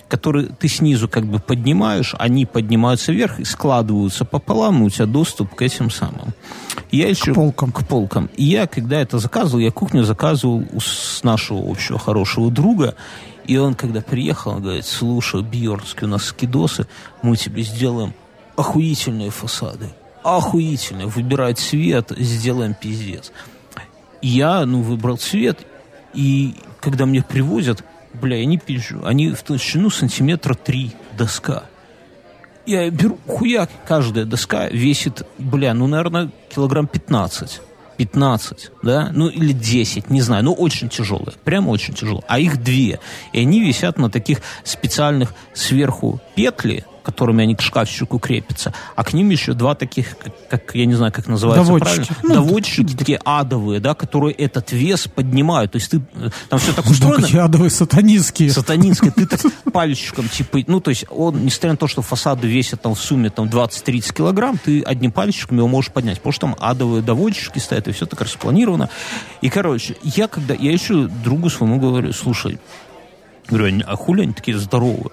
которые 0.09 0.47
ты 0.47 0.69
снизу 0.69 1.09
как 1.09 1.25
бы 1.25 1.39
поднимаешь, 1.39 2.15
они 2.19 2.45
поднимаются 2.45 3.13
вверх 3.13 3.39
и 3.39 3.45
складываются 3.45 4.25
пополам, 4.25 4.83
и 4.83 4.87
у 4.87 4.91
тебя 4.91 5.07
доступ 5.07 5.55
к 5.55 5.63
этим 5.63 5.91
самым. 5.91 6.35
Я 6.91 7.09
еще... 7.09 7.33
полкам. 7.33 7.71
К 7.71 7.87
полкам. 7.87 8.29
И 8.37 8.45
я, 8.45 8.67
когда 8.67 9.01
это 9.01 9.19
заказывал, 9.19 9.61
я 9.61 9.71
кухню 9.71 10.03
заказывал 10.03 10.65
у 10.73 10.81
с 10.81 11.23
нашего 11.23 11.71
общего 11.71 11.99
хорошего 11.99 12.51
друга, 12.51 12.97
и 13.47 13.57
он, 13.57 13.75
когда 13.75 14.01
приехал, 14.01 14.53
он 14.53 14.63
говорит, 14.63 14.87
слушай, 14.87 15.43
Бьернский, 15.43 16.07
у 16.07 16.11
нас 16.11 16.27
скидосы, 16.27 16.87
мы 17.23 17.37
тебе 17.37 17.63
сделаем 17.63 18.15
охуительные 18.57 19.31
фасады. 19.31 19.91
Охуительные. 20.23 21.07
Выбирай 21.07 21.55
цвет, 21.55 22.13
сделаем 22.17 22.75
пиздец. 22.75 23.33
Я, 24.23 24.67
ну, 24.67 24.83
выбрал 24.83 25.17
цвет, 25.17 25.67
и 26.13 26.55
когда 26.81 27.07
мне 27.07 27.23
привозят, 27.23 27.83
бля, 28.13 28.37
я 28.37 28.45
не 28.45 28.59
пизжу, 28.59 29.05
они 29.05 29.31
в 29.31 29.43
толщину 29.43 29.89
сантиметра 29.89 30.55
три 30.55 30.93
доска. 31.17 31.65
Я 32.67 32.91
беру 32.91 33.19
хуяк, 33.27 33.71
каждая 33.87 34.27
доска 34.27 34.69
весит, 34.69 35.27
бля, 35.39 35.73
ну, 35.73 35.87
наверное, 35.87 36.31
килограмм 36.55 36.87
15. 36.87 37.63
15, 38.01 38.71
да, 38.83 39.11
ну 39.13 39.29
или 39.29 39.53
10, 39.53 40.09
не 40.09 40.23
знаю, 40.23 40.43
но 40.43 40.55
очень 40.55 40.89
тяжелые, 40.89 41.35
прям 41.45 41.69
очень 41.69 41.93
тяжелые. 41.93 42.25
А 42.29 42.39
их 42.39 42.63
две. 42.63 42.99
И 43.35 43.41
они 43.41 43.61
висят 43.61 43.99
на 43.99 44.09
таких 44.09 44.41
специальных 44.65 45.35
сверху 45.53 46.19
петли, 46.35 46.87
которыми 47.03 47.43
они 47.43 47.55
к 47.55 47.63
шкафчику 47.63 48.19
крепятся, 48.19 48.73
а 48.97 49.05
к 49.05 49.13
ним 49.13 49.31
еще 49.31 49.55
два 49.55 49.75
таких, 49.75 50.17
как, 50.19 50.49
как 50.49 50.75
я 50.75 50.87
не 50.87 50.95
знаю, 50.95 51.13
как 51.13 51.27
называется 51.27 51.67
Доводчики. 51.67 52.07
правильно, 52.09 52.17
Ну, 52.23 52.35
доводчики 52.35 52.97
такие 52.97 53.21
адовые, 53.25 53.81
да, 53.81 53.95
которые 53.95 54.35
этот 54.35 54.73
вес 54.73 55.07
поднимают. 55.09 55.73
То 55.73 55.77
есть 55.77 55.91
ты 55.91 56.01
там 56.49 56.59
все 56.59 56.73
так 56.73 56.87
устроено. 56.87 57.27
Ядовые 57.27 57.71
сатанинские. 57.71 58.51
Сатанинская, 58.51 59.11
ты 59.11 59.27
так 59.27 59.41
пальчиком, 59.73 60.29
типа, 60.29 60.59
ну, 60.67 60.81
то 60.81 60.91
есть 60.91 61.05
он, 61.11 61.45
несмотря 61.45 61.73
на 61.73 61.77
то, 61.77 61.87
что 61.87 62.03
фасады 62.03 62.49
весят 62.49 62.83
там 62.83 62.95
в 62.95 63.01
сумме 63.01 63.31
там 63.31 63.47
20-30 63.47 64.15
килограмм, 64.15 64.59
ты 64.59 64.83
одним 64.83 65.13
пальчиком 65.13 65.59
его 65.59 65.69
можешь 65.69 65.93
поднять, 65.93 66.19
потому 66.19 66.33
что 66.33 66.41
там 66.43 66.57
адовые 66.59 67.03
доводчики 67.03 67.59
стоят, 67.59 67.89
и 67.89 67.93
все 67.93 68.07
так 68.07 68.21
распланировано. 68.21 68.89
И, 69.41 69.49
короче, 69.49 69.97
я 70.03 70.29
когда, 70.29 70.55
я 70.55 70.73
еще 70.73 71.07
другу 71.07 71.51
своему 71.51 71.79
говорю, 71.79 72.13
слушай, 72.13 72.59
говорю, 73.49 73.83
а 73.87 73.97
хули 73.97 74.23
они 74.23 74.33
такие 74.33 74.59
здоровые? 74.59 75.11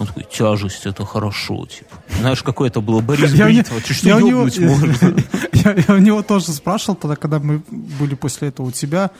Он 0.00 0.06
такой, 0.06 0.24
тяжесть, 0.24 0.86
это 0.86 1.04
хорошо, 1.04 1.66
типа. 1.66 1.96
Знаешь, 2.18 2.42
какой 2.42 2.68
это 2.68 2.80
было 2.80 3.02
Борис 3.02 3.32
Я 3.34 3.44
Бритва, 3.44 3.80
ты 3.86 3.92
что, 3.92 4.08
я 4.08 4.16
у 4.16 4.20
него- 4.20 4.40
ёбнуть 4.46 4.58
можно? 4.58 4.94
Я, 5.52 5.74
я 5.86 5.94
у 5.94 5.98
него 5.98 6.22
тоже 6.22 6.52
спрашивал 6.52 6.94
тогда, 6.96 7.16
когда 7.16 7.38
мы 7.38 7.60
были 7.68 8.14
после 8.14 8.48
этого 8.48 8.68
у 8.68 8.70
тебя, 8.70 9.10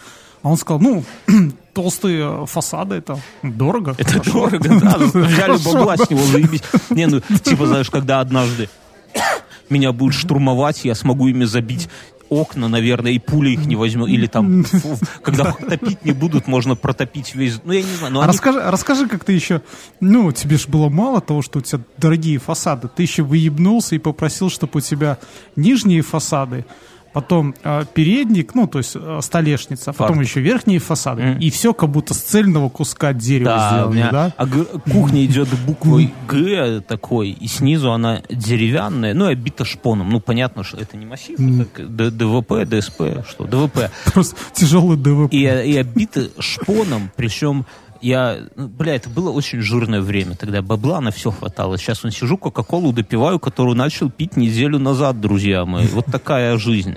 а 0.42 0.48
он 0.48 0.56
сказал, 0.56 0.80
ну, 0.80 1.04
толстые 1.74 2.46
фасады, 2.46 2.94
это 2.96 3.20
дорого. 3.42 3.94
Это 3.98 4.10
хорошо». 4.12 4.32
дорого, 4.48 4.80
да. 4.80 4.96
Взяли 4.98 5.34
Хорошо, 5.34 5.72
бабла 5.74 5.96
с 5.98 6.08
него, 6.08 6.22
заебись. 6.24 6.62
Не, 6.88 7.06
ну, 7.08 7.20
типа, 7.20 7.66
знаешь, 7.66 7.90
когда 7.90 8.20
однажды 8.20 8.70
меня 9.68 9.92
будут 9.92 10.14
штурмовать, 10.14 10.84
я 10.86 10.94
смогу 10.94 11.28
ими 11.28 11.44
забить 11.44 11.90
окна, 12.30 12.68
наверное, 12.68 13.12
и 13.12 13.18
пули 13.18 13.50
их 13.50 13.66
не 13.66 13.76
возьмут. 13.76 14.06
Или 14.06 14.26
там, 14.26 14.64
фу, 14.64 14.96
когда 15.22 15.52
топить 15.52 16.04
не 16.04 16.12
будут, 16.12 16.46
можно 16.46 16.76
протопить 16.76 17.34
весь... 17.34 17.60
Ну, 17.64 17.72
я 17.72 17.82
не 17.82 17.94
знаю, 17.96 18.14
но 18.14 18.20
А 18.20 18.24
они... 18.24 18.32
расскажи, 18.32 18.60
расскажи, 18.62 19.08
как 19.08 19.24
ты 19.24 19.32
еще, 19.32 19.62
ну, 20.00 20.32
тебе 20.32 20.56
же 20.56 20.68
было 20.68 20.88
мало 20.88 21.20
того, 21.20 21.42
что 21.42 21.58
у 21.58 21.62
тебя 21.62 21.82
дорогие 21.98 22.38
фасады, 22.38 22.88
ты 22.88 23.02
еще 23.02 23.22
выебнулся 23.22 23.96
и 23.96 23.98
попросил, 23.98 24.48
чтобы 24.48 24.78
у 24.78 24.80
тебя 24.80 25.18
нижние 25.56 26.02
фасады, 26.02 26.64
потом 27.12 27.54
э, 27.64 27.84
передник, 27.92 28.54
ну, 28.54 28.66
то 28.66 28.78
есть 28.78 28.92
э, 28.94 29.18
столешница, 29.22 29.90
а 29.90 29.92
потом 29.92 30.16
Фартук. 30.16 30.24
еще 30.30 30.40
верхние 30.40 30.78
фасады, 30.78 31.22
Мгм. 31.22 31.38
и 31.40 31.50
все 31.50 31.74
как 31.74 31.90
будто 31.90 32.14
с 32.14 32.18
цельного 32.18 32.68
куска 32.68 33.12
дерева 33.12 33.50
Да, 33.50 33.68
сделано, 33.70 33.94
меня 33.94 34.10
да? 34.10 34.32
а 34.36 34.46
кухня 34.46 35.24
идет 35.24 35.48
буквой 35.66 36.12
Г 36.28 36.80
такой, 36.86 37.30
и 37.30 37.46
снизу 37.48 37.90
она 37.92 38.22
деревянная, 38.30 39.14
ну 39.14 39.28
и 39.28 39.32
обита 39.32 39.64
шпоном. 39.64 40.10
Ну, 40.10 40.20
понятно, 40.20 40.62
что 40.64 40.76
это 40.78 40.96
не 40.96 41.06
массив, 41.06 41.38
это 41.38 41.86
Д- 41.88 42.10
ДВП, 42.10 42.64
ДСП, 42.64 43.26
что, 43.28 43.44
ДВП. 43.44 43.90
Просто 44.12 44.36
тяжелый 44.52 44.96
ДВП. 44.96 45.32
И, 45.32 45.40
и 45.42 45.76
обиты 45.76 46.30
шпоном, 46.38 47.10
причем 47.16 47.66
я, 48.00 48.38
ну, 48.56 48.68
бля, 48.68 48.94
это 48.94 49.08
было 49.10 49.30
очень 49.30 49.60
жирное 49.60 50.00
время, 50.00 50.34
тогда 50.34 50.62
бабла 50.62 51.00
на 51.00 51.10
все 51.10 51.30
хватало. 51.30 51.78
Сейчас 51.78 52.04
он 52.04 52.10
сижу, 52.10 52.36
кока-колу 52.36 52.92
допиваю, 52.92 53.38
которую 53.38 53.76
начал 53.76 54.10
пить 54.10 54.36
неделю 54.36 54.78
назад, 54.78 55.20
друзья 55.20 55.64
мои. 55.64 55.86
Вот 55.86 56.06
такая 56.06 56.56
жизнь. 56.58 56.96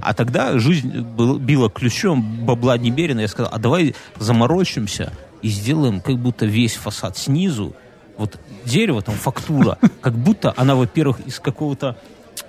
А 0.00 0.14
тогда 0.14 0.58
жизнь 0.58 1.00
била 1.00 1.70
ключом, 1.70 2.44
бабла 2.44 2.76
немерено. 2.78 3.20
Я 3.20 3.28
сказал, 3.28 3.52
а 3.52 3.58
давай 3.58 3.94
заморочимся 4.18 5.12
и 5.42 5.48
сделаем 5.48 6.00
как 6.00 6.18
будто 6.18 6.46
весь 6.46 6.74
фасад 6.74 7.16
снизу, 7.16 7.74
вот 8.18 8.38
дерево, 8.64 9.00
там 9.02 9.14
фактура, 9.14 9.78
как 10.00 10.14
будто 10.14 10.52
она, 10.56 10.74
во-первых, 10.74 11.20
из 11.20 11.40
какого-то 11.40 11.96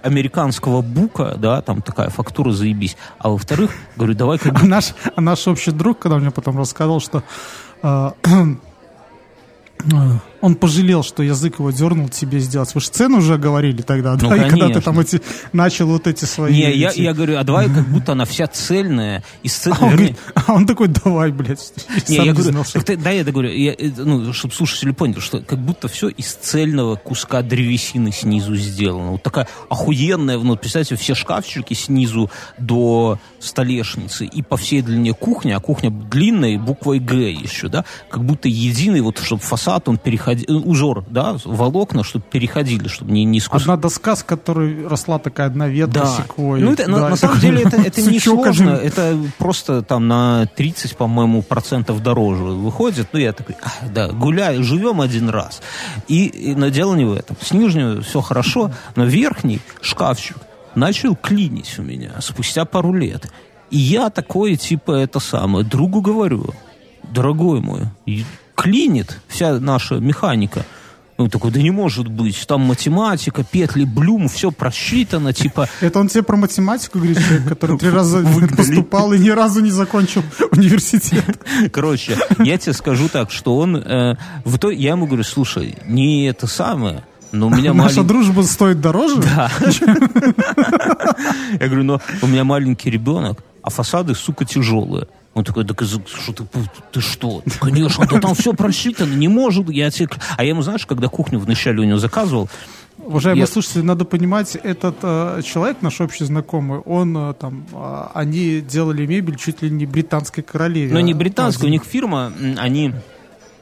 американского 0.03 0.81
бука, 0.81 1.35
да, 1.37 1.61
там 1.61 1.81
такая 1.81 2.09
фактура 2.09 2.51
заебись, 2.51 2.97
а 3.19 3.29
во-вторых, 3.29 3.71
говорю, 3.95 4.15
давай 4.15 4.37
как 4.37 4.61
А 4.61 4.65
наш, 4.65 4.93
а 5.15 5.21
наш 5.21 5.47
общий 5.47 5.71
друг, 5.71 5.99
когда 5.99 6.17
мне 6.17 6.31
потом 6.31 6.57
рассказал, 6.57 6.99
что 6.99 7.23
э, 7.83 8.11
э, 8.23 10.19
он 10.41 10.55
пожалел, 10.55 11.03
что 11.03 11.23
язык 11.23 11.59
его 11.59 11.71
дернул 11.71 12.09
тебе 12.09 12.39
сделать. 12.39 12.73
Вы 12.75 12.81
же 12.81 12.89
цену 12.89 13.19
уже 13.19 13.37
говорили 13.37 13.81
тогда, 13.81 14.17
Ну, 14.19 14.29
да? 14.29 14.35
И 14.35 14.39
когда 14.49 14.55
ты 14.55 14.59
конечно. 14.73 14.81
там 14.81 14.99
эти, 14.99 15.21
начал 15.53 15.87
вот 15.87 16.07
эти 16.07 16.25
свои... 16.25 16.53
Не, 16.53 16.75
я, 16.75 16.89
эти- 16.89 17.01
я 17.01 17.13
говорю, 17.13 17.37
а 17.37 17.43
давай 17.43 17.67
как 17.69 17.87
будто 17.87 18.13
она 18.13 18.25
вся 18.25 18.47
цельная. 18.47 19.23
Из 19.43 19.53
цель- 19.55 19.73
А 19.79 19.85
он, 19.85 19.91
говорит, 19.95 20.17
а 20.33 20.53
он 20.53 20.65
такой, 20.65 20.87
давай, 20.87 21.31
блядь. 21.31 21.59
Не, 22.09 22.15
я 22.15 22.23
не 22.23 22.29
говорю, 22.31 22.51
знал, 22.51 22.65
что- 22.65 22.81
ты- 22.81 22.97
да, 22.97 23.11
я 23.11 23.23
говорю, 23.23 23.49
я, 23.51 23.73
э, 23.73 23.91
ну, 23.97 24.33
чтобы 24.33 24.53
слушатели 24.53 24.91
поняли, 24.91 25.19
что 25.19 25.39
как 25.41 25.59
будто 25.59 25.87
все 25.87 26.09
из 26.09 26.33
цельного 26.33 26.95
куска 26.95 27.41
древесины 27.43 28.11
снизу 28.11 28.55
сделано. 28.55 29.11
Вот 29.11 29.23
такая 29.23 29.47
охуенная, 29.69 30.37
ну, 30.39 30.55
представьте, 30.55 30.95
все 30.95 31.13
шкафчики 31.15 31.73
снизу 31.73 32.31
до 32.57 33.19
столешницы 33.39 34.25
и 34.25 34.41
по 34.41 34.57
всей 34.57 34.81
длине 34.81 35.13
кухни, 35.13 35.51
а 35.51 35.59
кухня 35.59 35.91
длинная, 35.91 36.51
и 36.51 36.57
буквой 36.57 36.99
Г 36.99 37.29
еще, 37.31 37.67
да, 37.67 37.85
как 38.09 38.23
будто 38.23 38.47
единый, 38.47 39.01
вот, 39.01 39.19
чтобы 39.19 39.41
фасад, 39.41 39.87
он 39.89 39.97
переходил, 39.97 40.30
узор, 40.47 41.03
да, 41.09 41.35
волокна, 41.45 42.03
чтобы 42.03 42.25
переходили, 42.29 42.87
чтобы 42.87 43.11
не, 43.11 43.23
не 43.25 43.39
искус- 43.39 43.61
Одна 43.61 43.77
доска, 43.77 44.15
с 44.15 44.23
которой 44.23 44.87
росла 44.87 45.19
такая 45.19 45.47
одна 45.47 45.67
ветка 45.67 45.99
Да. 46.01 46.05
секвойя. 46.17 46.65
Ну, 46.65 46.73
это, 46.73 46.89
на, 46.89 46.99
Да, 46.99 47.09
на 47.09 47.13
и 47.13 47.17
самом 47.17 47.39
деле 47.39 47.63
это, 47.63 47.77
это 47.85 48.01
не 48.01 48.19
сложно, 48.19 48.71
это 48.71 49.17
просто 49.37 49.81
там 49.81 50.07
на 50.07 50.47
30, 50.55 50.95
по-моему, 50.97 51.41
процентов 51.41 52.01
дороже 52.03 52.43
выходит. 52.43 53.09
Ну, 53.13 53.19
я 53.19 53.33
такой, 53.33 53.55
«А, 53.63 53.87
да, 53.87 54.07
гуляю, 54.09 54.63
живем 54.63 55.01
один 55.01 55.29
раз. 55.29 55.61
И, 56.07 56.25
и 56.25 56.55
но 56.55 56.69
дело 56.69 56.95
не 56.95 57.05
в 57.05 57.13
этом. 57.13 57.35
С 57.41 57.51
нижнего 57.53 58.01
все 58.01 58.21
хорошо, 58.21 58.71
но 58.95 59.05
верхний 59.05 59.59
шкафчик 59.81 60.37
начал 60.75 61.15
клинить 61.15 61.77
у 61.79 61.81
меня 61.83 62.11
спустя 62.21 62.65
пару 62.65 62.93
лет. 62.93 63.31
И 63.71 63.77
я 63.77 64.09
такой, 64.09 64.55
типа, 64.57 64.91
это 64.91 65.19
самое, 65.19 65.65
другу 65.65 66.01
говорю, 66.01 66.45
дорогой 67.03 67.61
мой, 67.61 67.81
клинит 68.61 69.19
вся 69.27 69.59
наша 69.59 69.95
механика. 69.95 70.65
Он 71.17 71.29
такой, 71.29 71.51
да 71.51 71.61
не 71.61 71.71
может 71.71 72.07
быть, 72.07 72.47
там 72.47 72.61
математика, 72.61 73.43
петли, 73.43 73.83
блюм, 73.85 74.27
все 74.27 74.51
просчитано, 74.51 75.33
типа, 75.43 75.67
Это 75.79 75.99
он 75.99 76.07
тебе 76.07 76.23
про 76.23 76.35
математику 76.37 76.99
говорит, 76.99 77.19
человек, 77.19 77.49
который 77.49 77.77
три 77.77 77.89
раза 77.89 78.25
поступал 78.57 79.13
и 79.13 79.19
ни 79.19 79.29
разу 79.29 79.61
не 79.61 79.71
закончил 79.71 80.23
университет. 80.51 81.43
Короче, 81.71 82.17
я 82.39 82.57
тебе 82.57 82.73
скажу 82.73 83.09
так, 83.09 83.31
что 83.31 83.57
он... 83.57 83.77
э, 83.77 84.15
в 84.45 84.57
итоге 84.57 84.77
я 84.77 84.91
ему 84.91 85.05
говорю, 85.05 85.23
слушай, 85.23 85.75
не 85.85 86.25
это 86.27 86.47
самое, 86.47 87.03
но 87.31 87.47
у 87.47 87.49
меня 87.49 87.73
Наша 87.73 88.03
дружба 88.03 88.41
стоит 88.41 88.81
дороже? 88.81 89.21
Да. 89.21 89.51
Я 91.59 91.67
говорю, 91.67 91.83
но 91.83 92.01
у 92.21 92.27
меня 92.27 92.43
маленький 92.43 92.89
ребенок, 92.89 93.43
а 93.63 93.69
фасады, 93.69 94.15
сука, 94.15 94.45
тяжелые. 94.45 95.07
Он 95.33 95.43
такой, 95.45 95.65
так 95.65 95.81
из- 95.81 95.99
что 96.05 96.33
ты, 96.33 96.43
ты 96.91 96.99
что? 97.01 97.41
Конечно, 97.61 98.05
да 98.05 98.19
там 98.19 98.35
все 98.35 98.53
просчитано, 98.53 99.13
не 99.13 99.29
может. 99.29 99.69
Я 99.69 99.89
тебе... 99.89 100.09
А 100.37 100.43
я 100.43 100.49
ему, 100.49 100.61
знаешь, 100.61 100.85
когда 100.85 101.07
кухню 101.07 101.39
вначале 101.39 101.79
у 101.79 101.83
него 101.83 101.97
заказывал, 101.97 102.49
Уважаемые 102.97 103.41
Я- 103.41 103.47
слушатели, 103.47 103.81
надо 103.81 104.05
понимать, 104.05 104.55
этот 104.61 104.97
э, 105.01 105.41
человек, 105.43 105.77
наш 105.81 105.99
общий 106.01 106.23
знакомый, 106.25 106.79
он 106.79 107.17
э, 107.17 107.33
там, 107.33 107.65
э, 107.73 108.03
они 108.13 108.61
делали 108.61 109.07
мебель 109.07 109.37
чуть 109.37 109.63
ли 109.63 109.71
не 109.71 109.87
британской 109.87 110.43
королеве. 110.43 110.93
Но 110.93 110.99
не 110.99 111.13
британская, 111.15 111.65
у 111.65 111.69
них 111.69 111.83
фирма, 111.83 112.31
они... 112.57 112.93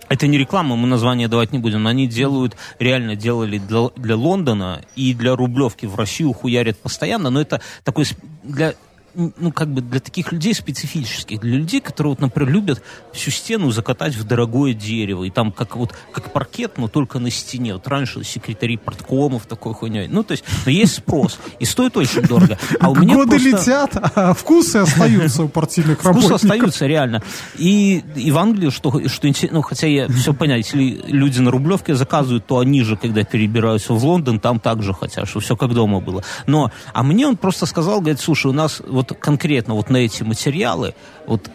Это 0.10 0.26
не 0.26 0.40
реклама, 0.40 0.76
мы 0.76 0.88
название 0.88 1.28
давать 1.28 1.54
не 1.54 1.60
будем, 1.60 1.84
но 1.84 1.90
они 1.90 2.08
делают, 2.08 2.58
реально 2.80 3.16
делали 3.16 3.60
для, 3.60 3.90
для 3.96 4.16
Лондона 4.18 4.82
и 4.96 5.14
для 5.14 5.36
Рублевки 5.36 5.86
в 5.86 5.96
Россию 5.96 6.34
хуярят 6.34 6.80
постоянно, 6.80 7.30
но 7.30 7.40
это 7.40 7.62
такой 7.84 8.06
для 8.44 8.74
ну, 9.14 9.52
как 9.52 9.70
бы 9.74 9.82
для 9.82 10.00
таких 10.00 10.32
людей 10.32 10.54
специфических, 10.54 11.40
для 11.40 11.58
людей, 11.58 11.82
которые, 11.82 12.12
вот, 12.12 12.20
например, 12.22 12.52
любят 12.52 12.82
всю 13.14 13.32
стену 13.32 13.72
закатать 13.72 14.16
в 14.16 14.24
дорогое 14.24 14.74
дерево, 14.74 15.24
и 15.24 15.30
там 15.30 15.52
как 15.52 15.76
вот, 15.76 15.94
как 16.12 16.32
паркет, 16.32 16.78
но 16.78 16.88
только 16.88 17.20
на 17.20 17.30
стене. 17.32 17.74
Вот 17.74 17.88
раньше 17.88 18.24
секретари 18.24 18.78
порткомов 18.78 19.46
такой 19.46 19.74
хуйней. 19.74 20.08
Ну, 20.08 20.24
то 20.24 20.32
есть, 20.34 20.44
но 20.66 20.72
есть 20.72 20.96
спрос, 20.96 21.40
и 21.60 21.66
стоит 21.66 21.98
очень 21.98 22.22
дорого. 22.24 22.58
А 22.80 22.90
у 22.90 22.96
меня 22.96 23.16
Годы 23.16 23.40
просто- 23.40 23.50
летят, 23.50 24.12
а 24.16 24.34
вкусы 24.34 24.78
остаются 24.78 25.44
у 25.44 25.50
партийных 25.50 26.00
Вкусы 26.00 26.08
работников. 26.08 26.44
остаются, 26.44 26.88
реально. 26.88 27.24
И, 27.58 28.04
и 28.16 28.32
в 28.32 28.38
Англии, 28.38 28.70
что, 28.70 29.08
что 29.08 29.28
интересно, 29.28 29.58
ну, 29.58 29.62
хотя 29.62 29.88
я 29.88 30.08
все 30.08 30.34
понять, 30.34 30.66
если 30.66 31.02
люди 31.08 31.40
на 31.40 31.52
Рублевке 31.52 31.96
заказывают, 31.96 32.46
то 32.46 32.60
они 32.60 32.82
же, 32.84 32.96
когда 32.98 33.24
перебираются 33.24 33.94
в 33.94 34.04
Лондон, 34.06 34.40
там 34.40 34.60
также 34.60 34.94
хотят, 34.94 35.28
что 35.28 35.40
все 35.40 35.56
как 35.56 35.74
дома 35.74 36.00
было. 36.00 36.24
Но, 36.48 36.72
а 36.94 37.04
мне 37.04 37.28
он 37.28 37.38
просто 37.38 37.66
сказал, 37.66 38.00
говорит, 38.00 38.20
слушай, 38.20 38.48
у 38.48 38.54
нас 38.54 38.82
вот 39.00 39.18
конкретно 39.18 39.74
вот 39.74 39.90
на 39.90 39.98
эти 39.98 40.24
материалы, 40.24 40.94
вот 41.26 41.50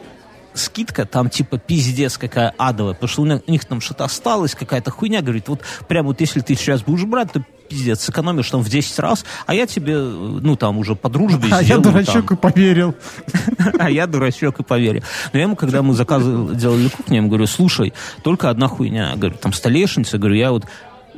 скидка 0.54 1.04
там 1.04 1.28
типа 1.28 1.58
пиздец 1.58 2.16
какая 2.16 2.54
адовая, 2.56 2.94
потому 2.94 3.08
что 3.08 3.22
у 3.22 3.26
них, 3.26 3.40
у 3.46 3.50
них 3.50 3.64
там 3.64 3.80
что-то 3.80 4.04
осталось, 4.04 4.54
какая-то 4.54 4.90
хуйня, 4.90 5.20
говорит, 5.20 5.48
вот 5.48 5.60
прям 5.88 6.06
вот 6.06 6.20
если 6.20 6.40
ты 6.40 6.54
сейчас 6.54 6.82
будешь 6.82 7.04
брать, 7.04 7.32
то 7.32 7.42
пиздец, 7.68 8.02
сэкономишь 8.02 8.50
там 8.50 8.62
в 8.62 8.68
10 8.68 8.98
раз, 9.00 9.24
а 9.46 9.54
я 9.54 9.66
тебе, 9.66 9.98
ну 9.98 10.56
там 10.56 10.78
уже 10.78 10.94
по 10.94 11.08
дружбе 11.08 11.48
А 11.52 11.62
я 11.62 11.78
дурачок 11.78 12.28
там. 12.28 12.38
и 12.38 12.40
поверил. 12.40 12.94
А 13.78 13.90
я 13.90 14.06
дурачок 14.06 14.60
и 14.60 14.62
поверил. 14.62 15.02
Но 15.32 15.38
я 15.38 15.44
ему, 15.44 15.56
когда 15.56 15.82
мы 15.82 15.94
заказывали, 15.94 16.54
делали 16.54 16.88
кухню, 16.88 17.14
я 17.14 17.16
ему 17.18 17.28
говорю, 17.28 17.46
слушай, 17.46 17.92
только 18.22 18.50
одна 18.50 18.68
хуйня. 18.68 19.14
Говорю, 19.16 19.36
там 19.36 19.52
столешница, 19.52 20.18
говорю, 20.18 20.36
я 20.36 20.52
вот 20.52 20.64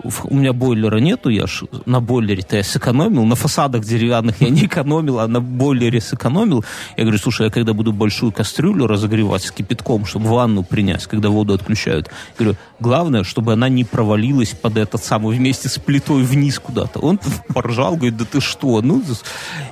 у 0.02 0.34
меня 0.34 0.52
бойлера 0.52 0.98
нету, 0.98 1.28
я 1.30 1.46
ж 1.46 1.62
на 1.86 2.00
бойлере-то 2.00 2.56
я 2.56 2.62
сэкономил, 2.62 3.24
на 3.24 3.34
фасадах 3.34 3.84
деревянных 3.84 4.40
я 4.40 4.50
не 4.50 4.66
экономил, 4.66 5.20
а 5.20 5.26
на 5.26 5.40
бойлере 5.40 6.00
сэкономил. 6.00 6.64
Я 6.96 7.04
говорю, 7.04 7.18
слушай, 7.18 7.46
я 7.46 7.50
когда 7.50 7.72
буду 7.72 7.92
большую 7.92 8.32
кастрюлю 8.32 8.86
разогревать 8.86 9.42
с 9.44 9.50
кипятком, 9.50 10.04
чтобы 10.04 10.28
ванну 10.28 10.62
принять, 10.62 11.06
когда 11.06 11.28
воду 11.30 11.54
отключают, 11.54 12.10
говорю, 12.38 12.56
главное, 12.80 13.24
чтобы 13.24 13.52
она 13.52 13.68
не 13.68 13.84
провалилась 13.84 14.50
под 14.50 14.76
этот 14.76 15.04
самый 15.04 15.36
вместе 15.36 15.68
с 15.68 15.78
плитой 15.78 16.22
вниз 16.22 16.58
куда-то. 16.58 17.00
Он 17.00 17.18
поржал, 17.54 17.96
говорит, 17.96 18.16
да 18.16 18.24
ты 18.24 18.40
что? 18.40 18.80
Ну, 18.82 19.02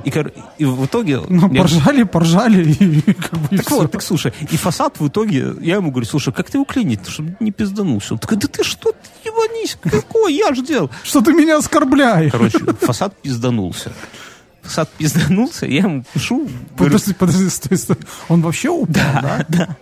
и, 0.05 0.12
и 0.59 0.64
в 0.64 0.87
итоге... 0.87 1.20
Ну, 1.29 1.53
я- 1.53 1.61
поржали, 1.61 2.03
поржали, 2.05 2.64
и 2.81 3.12
как 3.12 3.39
бы 3.39 3.49
и 3.51 3.57
так 3.59 3.66
всё. 3.66 3.77
вот, 3.81 3.93
так 3.93 4.03
слушай, 4.03 4.33
и 4.51 4.57
фасад 4.57 4.99
в 5.01 5.09
итоге, 5.09 5.55
я 5.61 5.77
ему 5.77 5.91
говорю, 5.91 6.07
слушай, 6.07 6.33
как 6.33 6.51
ты 6.51 6.59
его 6.59 6.64
клинить, 6.64 7.07
чтобы 7.07 7.37
не 7.41 7.51
пизданулся? 7.53 8.14
Он 8.14 8.18
такой, 8.18 8.39
да 8.39 8.49
ты 8.49 8.64
что, 8.64 8.93
ты 8.93 9.29
ебанись, 9.29 9.77
какой, 10.15 10.35
я 10.35 10.55
ж 10.55 10.61
делал. 10.62 10.91
Что 11.03 11.21
ты 11.21 11.33
меня 11.33 11.59
оскорбляешь? 11.59 12.33
Короче, 12.33 12.59
фасад 12.81 13.15
пизданулся. 13.23 13.93
Фасад 14.62 14.89
пизданулся, 14.97 15.67
я 15.67 15.83
ему 15.83 16.05
пишу, 16.15 16.49
говорю, 16.79 16.95
Подожди, 16.95 17.12
подожди, 17.15 17.49
стой, 17.51 17.77
стой. 17.77 17.97
Он 18.29 18.41
вообще 18.41 18.71
упал, 18.71 18.95
да? 19.23 19.45
да. 19.49 19.77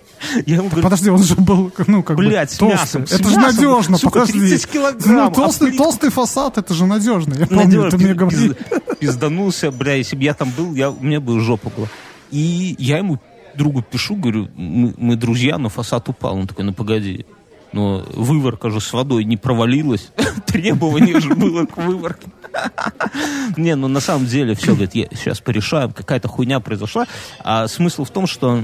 Я 0.46 0.56
ему 0.56 0.68
говорю, 0.68 0.82
Подожди, 0.82 1.10
он 1.10 1.22
же 1.22 1.34
был, 1.36 1.72
ну, 1.86 2.02
как 2.02 2.16
Блядь, 2.16 2.48
бы 2.50 2.54
с 2.54 2.58
толстый. 2.58 2.76
мясом, 2.98 3.02
это 3.02 3.28
же 3.28 3.38
надежно, 3.38 3.98
сука, 3.98 4.20
подожди. 4.20 4.40
30 4.40 4.66
килограмм, 4.66 5.14
Ну, 5.14 5.26
а 5.26 5.30
толстый, 5.30 5.68
плитку- 5.70 5.76
толстый 5.84 6.10
фасад, 6.10 6.58
это 6.58 6.74
же 6.74 6.86
надежно. 6.86 7.34
Я 7.34 7.46
помню, 7.46 7.90
ты 7.90 7.96
мне 7.98 8.10
пиз- 8.12 8.14
говорил. 8.14 8.52
пиз- 8.54 8.98
пизданулся, 8.98 9.70
бля, 9.70 9.94
если 9.94 10.16
бы 10.16 10.22
я 10.24 10.34
там 10.34 10.50
был, 10.56 10.74
я, 10.74 10.90
у 10.90 11.00
меня 11.00 11.20
бы 11.20 11.38
жопа 11.40 11.70
была. 11.76 11.86
И 12.32 12.74
я 12.78 12.98
ему 12.98 13.20
другу 13.56 13.82
пишу, 13.82 14.16
говорю, 14.16 14.48
мы, 14.56 14.94
мы 14.96 15.14
друзья, 15.16 15.58
но 15.58 15.68
фасад 15.68 16.08
упал. 16.08 16.36
Он 16.36 16.46
такой, 16.48 16.64
ну 16.64 16.72
погоди, 16.72 17.24
но 17.72 18.04
выворка 18.14 18.70
же 18.70 18.80
с 18.80 18.92
водой 18.92 19.24
не 19.24 19.36
провалилась. 19.36 20.10
Требование 20.46 21.20
же 21.20 21.34
было 21.34 21.66
к 21.66 21.76
выворке. 21.76 22.28
Не, 23.56 23.74
ну 23.76 23.88
на 23.88 24.00
самом 24.00 24.26
деле 24.26 24.54
все, 24.54 24.72
говорит, 24.72 24.94
я 24.94 25.06
сейчас 25.12 25.40
порешаем, 25.40 25.92
какая-то 25.92 26.28
хуйня 26.28 26.60
произошла. 26.60 27.06
А 27.40 27.66
смысл 27.68 28.04
в 28.04 28.10
том, 28.10 28.26
что 28.26 28.62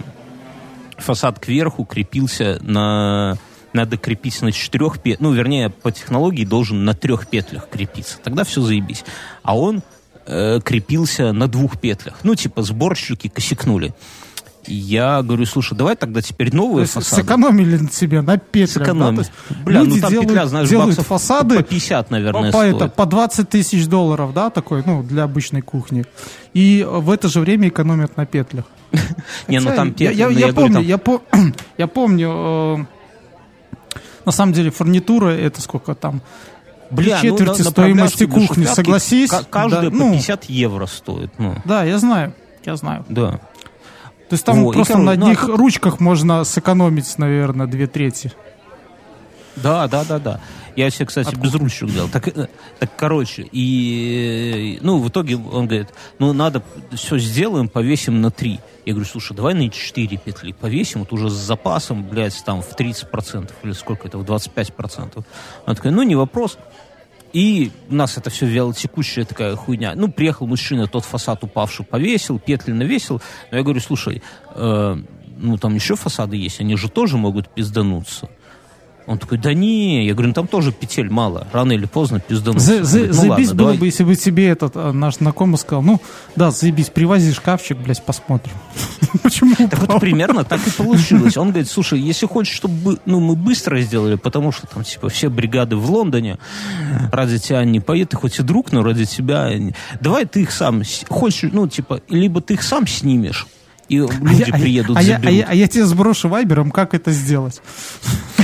фасад 0.98 1.38
кверху 1.38 1.84
крепился 1.84 2.58
на... 2.62 3.38
Надо 3.74 3.98
крепить 3.98 4.40
на 4.40 4.50
четырех 4.50 4.98
петлях. 4.98 5.20
Ну, 5.20 5.32
вернее, 5.32 5.68
по 5.68 5.92
технологии 5.92 6.44
должен 6.44 6.84
на 6.84 6.94
трех 6.94 7.26
петлях 7.26 7.68
крепиться. 7.68 8.18
Тогда 8.22 8.44
все 8.44 8.62
заебись. 8.62 9.04
А 9.42 9.58
он 9.58 9.82
э, 10.26 10.60
крепился 10.64 11.32
на 11.32 11.48
двух 11.48 11.78
петлях. 11.78 12.20
Ну, 12.22 12.34
типа, 12.34 12.62
сборщики 12.62 13.28
косякнули. 13.28 13.94
Я 14.68 15.22
говорю, 15.22 15.46
слушай, 15.46 15.76
давай 15.76 15.96
тогда 15.96 16.20
теперь 16.20 16.50
То 16.50 16.56
новые 16.56 16.82
есть 16.82 16.92
фасады. 16.94 17.22
Сэкономили 17.22 17.76
на 17.78 17.90
себе 17.90 18.20
на 18.20 18.38
петлях. 18.38 18.78
да? 18.78 18.84
Сэкономили. 18.84 19.16
То 19.16 19.20
есть 19.22 19.32
Бля, 19.64 19.80
люди 19.80 19.94
ну 19.94 20.00
там 20.00 20.10
делают, 20.10 20.28
петля, 20.28 20.46
знаешь, 20.46 20.68
делают 20.68 20.90
баксов 20.90 21.06
фасады 21.06 21.56
по 21.56 21.62
50, 21.62 22.10
наверное, 22.10 22.52
по, 22.52 22.58
стоит. 22.58 22.76
это, 22.76 22.88
по 22.88 23.06
20 23.06 23.48
тысяч 23.48 23.86
долларов, 23.86 24.34
да, 24.34 24.50
такой, 24.50 24.82
ну, 24.84 25.02
для 25.02 25.24
обычной 25.24 25.62
кухни. 25.62 26.04
И 26.54 26.86
в 26.88 27.10
это 27.10 27.28
же 27.28 27.40
время 27.40 27.68
экономят 27.68 28.16
на 28.16 28.26
петлях. 28.26 28.64
Не, 29.48 29.60
ну 29.60 29.70
там 29.74 29.92
петли, 29.92 30.14
я, 30.14 30.28
ну, 30.28 30.54
помню, 30.54 30.80
я, 30.80 30.98
по- 30.98 31.22
я 31.78 31.86
помню, 31.86 32.30
э, 32.30 32.76
на 34.24 34.32
самом 34.32 34.52
деле 34.52 34.70
фурнитура 34.70 35.28
это 35.30 35.60
сколько 35.60 35.94
там? 35.94 36.22
Бля, 36.90 37.18
ну, 37.22 37.30
четверти 37.30 37.62
на 37.62 37.70
стоимости 37.70 38.26
кухни, 38.26 38.64
согласись, 38.64 39.30
ка- 39.30 39.44
Каждая 39.48 39.82
да, 39.84 39.90
по 39.90 39.96
ну. 39.96 40.12
50 40.12 40.44
евро 40.44 40.86
стоит. 40.86 41.30
Ну, 41.38 41.54
Да, 41.64 41.84
я 41.84 41.98
знаю, 41.98 42.34
я 42.64 42.76
знаю. 42.76 43.04
да. 43.08 43.40
То 44.28 44.34
есть 44.34 44.44
там 44.44 44.64
Во, 44.64 44.72
просто 44.72 44.94
короче, 44.94 45.06
на 45.10 45.16
ну, 45.16 45.26
а 45.26 45.30
одних 45.30 45.40
тут- 45.46 45.56
ручках 45.58 46.00
можно 46.00 46.44
сэкономить, 46.44 47.16
наверное, 47.18 47.66
две 47.66 47.86
трети. 47.86 48.32
Да, 49.56 49.88
да, 49.88 50.04
да, 50.04 50.18
да. 50.18 50.40
Я 50.76 50.90
себе, 50.90 51.06
кстати, 51.06 51.34
без 51.34 51.54
ручек 51.54 51.88
делал. 51.88 52.08
Так, 52.08 52.28
э, 52.28 52.46
так, 52.78 52.90
короче, 52.96 53.48
и, 53.50 54.76
э, 54.78 54.84
ну, 54.84 55.00
в 55.00 55.08
итоге 55.08 55.36
он 55.36 55.66
говорит, 55.66 55.88
ну, 56.20 56.32
надо, 56.32 56.62
все 56.92 57.18
сделаем, 57.18 57.68
повесим 57.68 58.20
на 58.20 58.30
три. 58.30 58.60
Я 58.86 58.92
говорю, 58.92 59.08
слушай, 59.08 59.34
давай 59.36 59.54
на 59.54 59.68
4 59.68 60.16
петли 60.18 60.52
повесим, 60.52 61.00
вот 61.00 61.12
уже 61.12 61.30
с 61.30 61.32
запасом, 61.34 62.04
блядь, 62.04 62.40
там 62.44 62.62
в 62.62 62.76
30%, 62.76 63.50
или 63.64 63.72
сколько 63.72 64.06
это, 64.06 64.18
в 64.18 64.24
25%. 64.24 65.24
Он 65.66 65.74
такой, 65.74 65.90
ну, 65.90 66.02
не 66.04 66.14
вопрос. 66.14 66.58
И 67.32 67.70
у 67.90 67.94
нас 67.94 68.16
это 68.16 68.30
все 68.30 68.46
вялотекущая 68.46 69.24
такая 69.24 69.54
хуйня. 69.56 69.94
Ну, 69.94 70.10
приехал 70.10 70.46
мужчина, 70.46 70.86
тот 70.86 71.04
фасад 71.04 71.44
упавший 71.44 71.84
повесил, 71.84 72.38
петли 72.38 72.72
навесил. 72.72 73.20
Но 73.50 73.58
я 73.58 73.62
говорю, 73.62 73.80
слушай, 73.80 74.22
э, 74.54 74.96
ну, 75.38 75.56
там 75.58 75.74
еще 75.74 75.94
фасады 75.94 76.36
есть, 76.36 76.60
они 76.60 76.76
же 76.76 76.88
тоже 76.88 77.16
могут 77.16 77.48
пиздануться. 77.48 78.28
Он 79.08 79.18
такой, 79.18 79.38
да 79.38 79.54
не, 79.54 80.06
я 80.06 80.12
говорю, 80.12 80.28
ну 80.28 80.34
там 80.34 80.46
тоже 80.46 80.70
петель 80.70 81.08
мало, 81.08 81.46
рано 81.52 81.72
или 81.72 81.86
поздно 81.86 82.20
пизданутся. 82.20 82.66
За- 82.66 82.84
за- 82.84 82.98
ну, 83.06 83.12
заебись 83.14 83.28
ладно, 83.48 83.54
было 83.54 83.56
давай. 83.68 83.78
бы, 83.78 83.86
если 83.86 84.04
бы 84.04 84.14
тебе 84.16 84.48
этот 84.48 84.76
а, 84.76 84.92
наш 84.92 85.16
знакомый 85.16 85.56
сказал, 85.56 85.82
ну, 85.82 86.00
да, 86.36 86.50
заебись, 86.50 86.90
привози 86.90 87.32
шкафчик, 87.32 87.78
блядь, 87.78 88.04
посмотрим. 88.04 88.52
Почему 89.22 89.54
Так 89.56 89.88
вот 89.88 90.00
примерно 90.00 90.44
так 90.44 90.60
и 90.66 90.70
получилось. 90.70 91.38
Он 91.38 91.48
говорит, 91.48 91.70
слушай, 91.70 91.98
если 91.98 92.26
хочешь, 92.26 92.54
чтобы 92.54 92.98
ну, 93.06 93.20
мы 93.20 93.34
быстро 93.34 93.80
сделали, 93.80 94.16
потому 94.16 94.52
что 94.52 94.66
там 94.66 94.84
типа 94.84 95.08
все 95.08 95.30
бригады 95.30 95.76
в 95.76 95.90
Лондоне 95.90 96.38
ради 97.10 97.38
тебя 97.38 97.64
не 97.64 97.80
поедут, 97.80 98.10
ты 98.10 98.16
хоть 98.18 98.38
и 98.38 98.42
друг, 98.42 98.72
но 98.72 98.82
ради 98.82 99.06
тебя... 99.06 99.50
Давай 100.00 100.26
ты 100.26 100.42
их 100.42 100.52
сам... 100.52 100.82
Хочешь, 101.08 101.50
ну, 101.52 101.66
типа, 101.66 102.02
либо 102.08 102.40
ты 102.40 102.54
их 102.54 102.62
сам 102.62 102.86
снимешь, 102.86 103.46
и 103.88 103.96
люди 103.98 104.42
А 104.42 104.46
я- 104.46 104.52
приедут, 104.52 104.96
а 104.96 105.02
я, 105.02 105.16
а, 105.16 105.18
заберут. 105.20 105.38
я, 105.38 105.46
а 105.48 105.54
я 105.54 105.68
тебе 105.68 105.84
сброшу 105.84 106.28
вайбером, 106.28 106.70
как 106.70 106.94
это 106.94 107.10
сделать. 107.12 107.60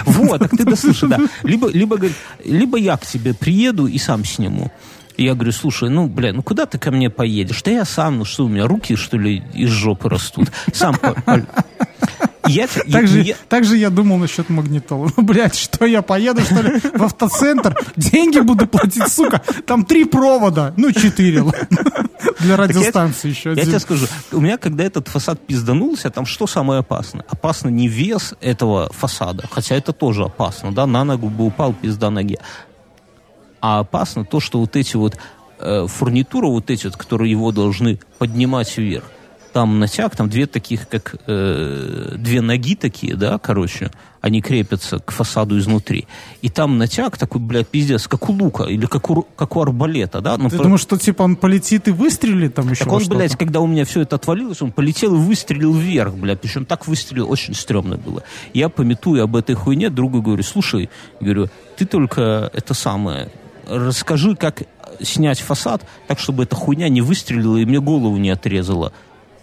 Вот, 0.06 0.38
так 0.40 0.50
ты 0.50 0.64
дослушай, 0.64 1.08
да. 1.08 1.18
Либо, 1.44 1.68
либо, 1.70 1.98
либо 2.44 2.78
я 2.78 2.96
к 2.98 3.06
тебе 3.06 3.32
приеду 3.32 3.86
и 3.86 3.96
сам 3.98 4.24
сниму. 4.24 4.70
Я 5.16 5.34
говорю, 5.34 5.52
слушай, 5.52 5.88
ну, 5.88 6.08
бля, 6.08 6.32
ну 6.32 6.42
куда 6.42 6.66
ты 6.66 6.76
ко 6.78 6.90
мне 6.90 7.08
поедешь? 7.08 7.62
Да 7.62 7.70
я 7.70 7.84
сам, 7.84 8.18
ну 8.18 8.24
что, 8.24 8.44
у 8.44 8.48
меня 8.48 8.66
руки, 8.66 8.96
что 8.96 9.16
ли, 9.16 9.42
из 9.54 9.70
жопы 9.70 10.08
растут? 10.10 10.50
Сам 10.74 10.96
Я, 12.46 12.66
те- 12.66 12.80
Так 12.84 13.02
я- 13.02 13.06
же, 13.06 13.22
я- 13.22 13.36
я 13.76 13.90
думал 13.90 14.18
насчет 14.18 14.48
магнитолы. 14.50 15.10
Ну, 15.16 15.22
блядь, 15.24 15.54
что 15.56 15.86
я 15.86 16.02
поеду, 16.02 16.42
что 16.42 16.60
ли, 16.62 16.78
в 16.80 17.02
автоцентр? 17.02 17.76
Деньги 17.96 18.40
буду 18.40 18.66
платить, 18.66 19.08
сука. 19.08 19.42
Там 19.66 19.84
три 19.84 20.04
провода. 20.04 20.72
Ну, 20.76 20.92
четыре. 20.92 21.44
Для 22.40 22.56
радиостанции 22.56 23.28
еще 23.30 23.50
Я 23.50 23.52
один. 23.54 23.66
тебе 23.66 23.78
скажу, 23.78 24.06
у 24.32 24.40
меня, 24.40 24.56
когда 24.58 24.84
этот 24.84 25.08
фасад 25.08 25.46
пизданулся, 25.46 26.10
там 26.10 26.26
что 26.26 26.46
самое 26.46 26.80
опасное? 26.80 27.24
Опасно 27.28 27.68
не 27.68 27.88
вес 27.88 28.34
этого 28.40 28.90
фасада, 28.92 29.44
хотя 29.50 29.74
это 29.76 29.92
тоже 29.92 30.24
опасно, 30.24 30.72
да, 30.72 30.86
на 30.86 31.04
ногу 31.04 31.28
бы 31.30 31.44
упал, 31.46 31.72
пизда 31.72 32.10
ноге. 32.10 32.38
А 33.60 33.78
опасно 33.80 34.24
то, 34.24 34.40
что 34.40 34.60
вот 34.60 34.76
эти 34.76 34.96
вот 34.96 35.16
э, 35.58 35.86
фурнитура, 35.86 36.48
вот 36.48 36.70
эти 36.70 36.86
вот, 36.86 36.96
которые 36.96 37.30
его 37.30 37.50
должны 37.52 37.98
поднимать 38.18 38.76
вверх, 38.76 39.04
там 39.54 39.78
натяг, 39.78 40.16
там 40.16 40.28
две 40.28 40.46
таких, 40.46 40.88
как 40.88 41.14
э, 41.28 42.16
две 42.18 42.40
ноги 42.40 42.74
такие, 42.74 43.14
да, 43.14 43.38
короче, 43.38 43.92
они 44.20 44.42
крепятся 44.42 44.98
к 44.98 45.12
фасаду 45.12 45.56
изнутри. 45.56 46.08
И 46.42 46.48
там 46.48 46.76
натяг 46.76 47.16
такой, 47.16 47.40
блядь, 47.40 47.68
пиздец, 47.68 48.08
как 48.08 48.28
у 48.28 48.32
лука 48.32 48.64
или 48.64 48.86
как 48.86 49.08
у, 49.10 49.22
как 49.22 49.54
у 49.54 49.62
арбалета, 49.62 50.20
да. 50.20 50.36
Ну, 50.38 50.50
Ты 50.50 50.56
про- 50.56 50.64
думаешь, 50.64 50.80
что 50.80 50.98
типа 50.98 51.22
он 51.22 51.36
полетит 51.36 51.86
и 51.86 51.92
выстрелит 51.92 52.56
там 52.56 52.68
еще 52.68 52.82
так 52.82 52.92
он, 52.94 53.04
блядь, 53.06 53.36
когда 53.36 53.60
у 53.60 53.68
меня 53.68 53.84
все 53.84 54.00
это 54.00 54.16
отвалилось, 54.16 54.60
он 54.60 54.72
полетел 54.72 55.14
и 55.14 55.18
выстрелил 55.18 55.72
вверх, 55.72 56.14
блядь. 56.14 56.40
Причем 56.40 56.64
так 56.64 56.88
выстрелил, 56.88 57.30
очень 57.30 57.54
стрёмно 57.54 57.96
было. 57.96 58.24
Я, 58.54 58.68
пометую 58.68 59.22
об 59.22 59.36
этой 59.36 59.54
хуйне, 59.54 59.88
другу 59.88 60.20
говорю, 60.20 60.42
слушай, 60.42 60.90
говорю, 61.20 61.48
ты 61.76 61.86
только 61.86 62.50
это 62.52 62.74
самое, 62.74 63.30
расскажи, 63.68 64.34
как 64.34 64.64
снять 65.00 65.38
фасад 65.38 65.86
так, 66.08 66.18
чтобы 66.18 66.42
эта 66.42 66.56
хуйня 66.56 66.88
не 66.88 67.02
выстрелила 67.02 67.56
и 67.56 67.64
мне 67.64 67.80
голову 67.80 68.16
не 68.16 68.30
отрезала. 68.30 68.92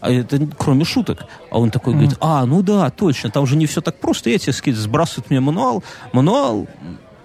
А 0.01 0.11
это 0.11 0.39
кроме 0.57 0.83
шуток. 0.83 1.25
А 1.51 1.59
он 1.59 1.69
такой 1.69 1.93
говорит, 1.93 2.17
а, 2.19 2.45
ну 2.45 2.63
да, 2.63 2.89
точно, 2.89 3.29
там 3.29 3.45
же 3.45 3.55
не 3.55 3.67
все 3.67 3.81
так 3.81 3.99
просто. 3.99 4.29
Я 4.29 4.39
тебе 4.39 4.51
скид, 4.51 4.75
сбрасывают 4.75 5.29
мне 5.29 5.39
мануал. 5.39 5.83
Мануал, 6.11 6.67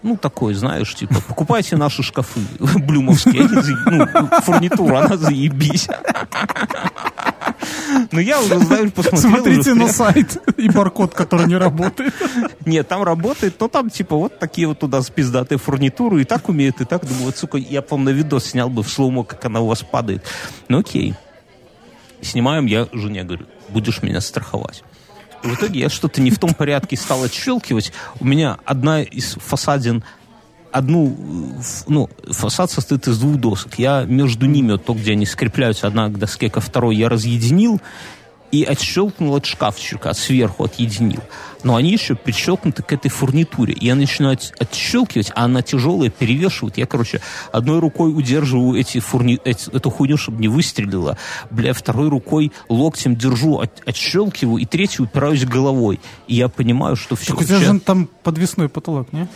ну, 0.02 0.16
такой, 0.16 0.54
знаешь, 0.54 0.94
типа, 0.94 1.16
покупайте 1.26 1.76
наши 1.76 2.04
шкафы 2.04 2.38
блюмовские. 2.60 3.42
Ну, 3.42 4.40
фурнитура, 4.42 4.98
она 4.98 5.16
заебись. 5.16 5.88
Ну, 8.12 8.20
я 8.20 8.40
уже, 8.40 8.58
знаешь, 8.60 8.92
посмотрел. 8.92 9.32
Смотрите 9.32 9.72
уже 9.72 9.74
на 9.74 9.88
сайт 9.88 10.38
и 10.56 10.68
баркод, 10.68 11.14
который 11.14 11.46
не 11.46 11.56
работает. 11.56 12.14
Нет, 12.64 12.86
там 12.86 13.02
работает, 13.02 13.56
но 13.58 13.68
там, 13.68 13.90
типа, 13.90 14.16
вот 14.16 14.38
такие 14.38 14.68
вот 14.68 14.78
туда 14.78 15.02
спиздатые 15.02 15.58
фурнитуры, 15.58 16.22
и 16.22 16.24
так 16.24 16.48
умеет, 16.48 16.80
и 16.80 16.84
так. 16.84 17.04
Думаю, 17.04 17.26
вот, 17.26 17.36
сука, 17.36 17.58
я, 17.58 17.82
по-моему, 17.82 18.18
видос 18.18 18.46
снял 18.46 18.68
бы 18.68 18.82
в 18.82 18.88
слоумо, 18.88 19.24
как 19.24 19.44
она 19.44 19.60
у 19.60 19.66
вас 19.66 19.82
падает. 19.82 20.24
Ну, 20.68 20.78
окей. 20.78 21.14
Снимаем, 22.26 22.66
я 22.66 22.88
жене 22.92 23.22
говорю, 23.22 23.46
будешь 23.68 24.02
меня 24.02 24.20
страховать. 24.20 24.82
И 25.44 25.46
в 25.46 25.54
итоге 25.54 25.80
я 25.80 25.88
что-то 25.88 26.20
не 26.20 26.30
в 26.30 26.38
том 26.38 26.54
порядке 26.54 26.96
стал 26.96 27.22
отщелкивать. 27.22 27.92
У 28.18 28.24
меня 28.24 28.58
одна 28.64 29.02
из 29.02 29.34
фасадин 29.34 30.02
одну, 30.72 31.16
ну, 31.86 32.10
фасад 32.30 32.70
состоит 32.70 33.06
из 33.06 33.18
двух 33.18 33.36
досок. 33.36 33.78
Я 33.78 34.04
между 34.04 34.46
ними, 34.46 34.72
вот 34.72 34.84
то, 34.84 34.94
где 34.94 35.12
они 35.12 35.24
скрепляются 35.24 35.86
одна 35.86 36.08
к 36.08 36.18
доске 36.18 36.50
ко 36.50 36.60
второй, 36.60 36.96
я 36.96 37.08
разъединил 37.08 37.80
и 38.52 38.64
отщелкнул 38.64 39.36
от 39.36 39.46
шкафчика, 39.46 40.12
сверху 40.12 40.64
отъединил. 40.64 41.22
Но 41.66 41.74
они 41.74 41.90
еще 41.90 42.14
прищелкнуты 42.14 42.84
к 42.84 42.92
этой 42.92 43.08
фурнитуре. 43.08 43.76
Я 43.80 43.96
начинаю 43.96 44.34
от- 44.34 44.54
отщелкивать, 44.60 45.32
а 45.34 45.46
она 45.46 45.62
тяжелая, 45.62 46.10
перевешивает. 46.10 46.78
Я, 46.78 46.86
короче, 46.86 47.20
одной 47.50 47.80
рукой 47.80 48.16
удерживаю 48.16 48.78
эти 48.78 49.00
фурни... 49.00 49.40
эти- 49.44 49.74
эту 49.74 49.90
хуйню, 49.90 50.16
чтобы 50.16 50.40
не 50.40 50.46
выстрелила. 50.46 51.18
Бля, 51.50 51.72
второй 51.72 52.08
рукой 52.08 52.52
локтем 52.68 53.16
держу, 53.16 53.58
от- 53.58 53.82
отщелкиваю, 53.84 54.58
и 54.58 54.64
третью 54.64 55.06
упираюсь 55.06 55.44
головой. 55.44 55.98
И 56.28 56.36
я 56.36 56.48
понимаю, 56.48 56.94
что 56.94 57.16
все. 57.16 57.32
Так 57.32 57.40
у 57.40 57.44
тебя 57.44 57.58
же 57.58 57.80
там 57.80 58.08
подвесной 58.22 58.68
потолок, 58.68 59.12
не? 59.12 59.26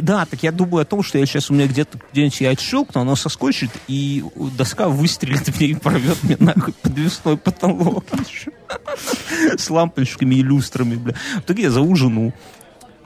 Да, 0.00 0.24
так 0.24 0.42
я 0.42 0.52
думаю 0.52 0.80
о 0.80 0.84
том, 0.86 1.02
что 1.02 1.18
я 1.18 1.26
сейчас 1.26 1.50
у 1.50 1.54
меня 1.54 1.66
где-то 1.66 2.00
где-нибудь 2.10 2.40
я 2.40 2.50
отщелкну, 2.52 3.02
оно 3.02 3.16
соскочит, 3.16 3.70
и 3.86 4.24
доска 4.56 4.88
выстрелит 4.88 5.54
мне 5.58 5.68
и 5.68 5.74
порвет 5.74 6.16
мне 6.22 6.38
нахуй 6.40 6.72
подвесной 6.72 7.36
потолок. 7.36 8.04
С 9.58 9.70
лампочками 9.70 10.36
и 10.36 10.42
люстрами, 10.42 10.96
бля. 10.96 11.14
В 11.36 11.40
итоге 11.40 11.65
я 11.66 11.70
зову 11.70 11.94
жену. 11.96 12.32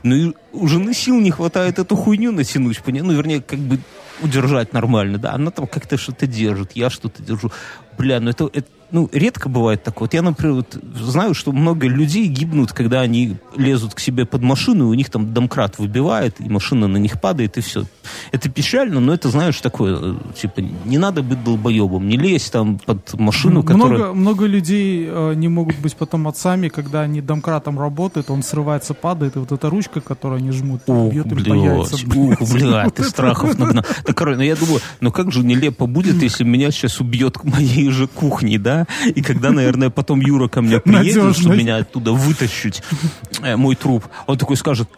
Ну 0.02 0.14
и 0.14 0.34
у 0.52 0.66
жены 0.66 0.94
сил 0.94 1.20
не 1.20 1.30
хватает 1.30 1.78
эту 1.78 1.96
хуйню 1.96 2.32
натянуть, 2.32 2.78
поня- 2.78 3.02
ну, 3.02 3.12
вернее, 3.12 3.42
как 3.42 3.58
бы 3.58 3.78
удержать 4.22 4.72
нормально, 4.72 5.18
да. 5.18 5.32
Она 5.32 5.50
там 5.50 5.66
как-то 5.66 5.98
что-то 5.98 6.26
держит, 6.26 6.72
я 6.74 6.88
что-то 6.90 7.22
держу. 7.22 7.50
Бля, 7.98 8.20
ну 8.20 8.30
это, 8.30 8.48
это, 8.52 8.68
ну, 8.92 9.08
редко 9.12 9.48
бывает 9.48 9.82
такое. 9.82 10.06
Вот 10.06 10.14
я, 10.14 10.22
например, 10.22 10.54
вот 10.56 10.78
знаю, 10.98 11.34
что 11.34 11.52
много 11.52 11.86
людей 11.86 12.26
гибнут, 12.26 12.72
когда 12.72 13.00
они 13.00 13.36
лезут 13.56 13.94
к 13.94 14.00
себе 14.00 14.26
под 14.26 14.42
машину, 14.42 14.86
и 14.86 14.88
у 14.88 14.94
них 14.94 15.10
там 15.10 15.32
домкрат 15.32 15.78
выбивает, 15.78 16.40
и 16.40 16.48
машина 16.48 16.88
на 16.88 16.96
них 16.96 17.20
падает, 17.20 17.58
и 17.58 17.60
все. 17.60 17.84
Это 18.32 18.48
печально, 18.48 19.00
но 19.00 19.14
это, 19.14 19.28
знаешь, 19.28 19.60
такое, 19.60 19.96
э, 20.00 20.14
типа, 20.34 20.60
не 20.84 20.98
надо 20.98 21.22
быть 21.22 21.42
долбоебом, 21.44 22.08
не 22.08 22.16
лезь 22.16 22.50
там 22.50 22.78
под 22.78 23.14
машину, 23.14 23.62
которая... 23.62 23.98
много, 23.98 24.14
много 24.14 24.46
людей 24.46 25.06
э, 25.08 25.34
не 25.34 25.48
могут 25.48 25.78
быть 25.78 25.94
потом 25.96 26.26
отцами, 26.28 26.68
когда 26.68 27.02
они 27.02 27.20
домкратом 27.20 27.78
работают, 27.78 28.30
он 28.30 28.42
срывается, 28.42 28.94
падает, 28.94 29.36
и 29.36 29.38
вот 29.38 29.52
эта 29.52 29.70
ручка, 29.70 30.00
которую 30.00 30.38
они 30.38 30.50
жмут, 30.50 30.82
Ух, 30.86 31.12
бьет 31.12 31.26
им 31.26 31.44
по 31.44 31.52
яйцам. 31.52 32.00
блядь, 32.08 32.40
ух, 32.40 32.52
блядь, 32.52 32.94
ты 32.94 33.04
страхов 33.04 33.58
нагнал. 33.58 33.84
Так, 34.04 34.16
короче, 34.16 34.38
ну 34.38 34.42
я 34.42 34.56
думаю, 34.56 34.80
ну 35.00 35.12
как 35.12 35.32
же 35.32 35.44
нелепо 35.44 35.86
будет, 35.86 36.22
если 36.22 36.44
меня 36.44 36.70
сейчас 36.70 37.00
убьет 37.00 37.38
к 37.38 37.44
моей 37.44 37.90
же 37.90 38.06
кухне, 38.06 38.58
да? 38.58 38.79
И 39.14 39.22
когда, 39.22 39.50
наверное, 39.50 39.90
потом 39.90 40.20
Юра 40.20 40.48
ко 40.48 40.62
мне 40.62 40.80
приедет, 40.80 41.16
Надежно. 41.16 41.34
чтобы 41.34 41.56
меня 41.56 41.76
оттуда 41.76 42.12
вытащить, 42.12 42.82
э, 43.42 43.56
мой 43.56 43.74
труп, 43.76 44.04
он 44.26 44.38
такой 44.38 44.56
скажет, 44.56 44.88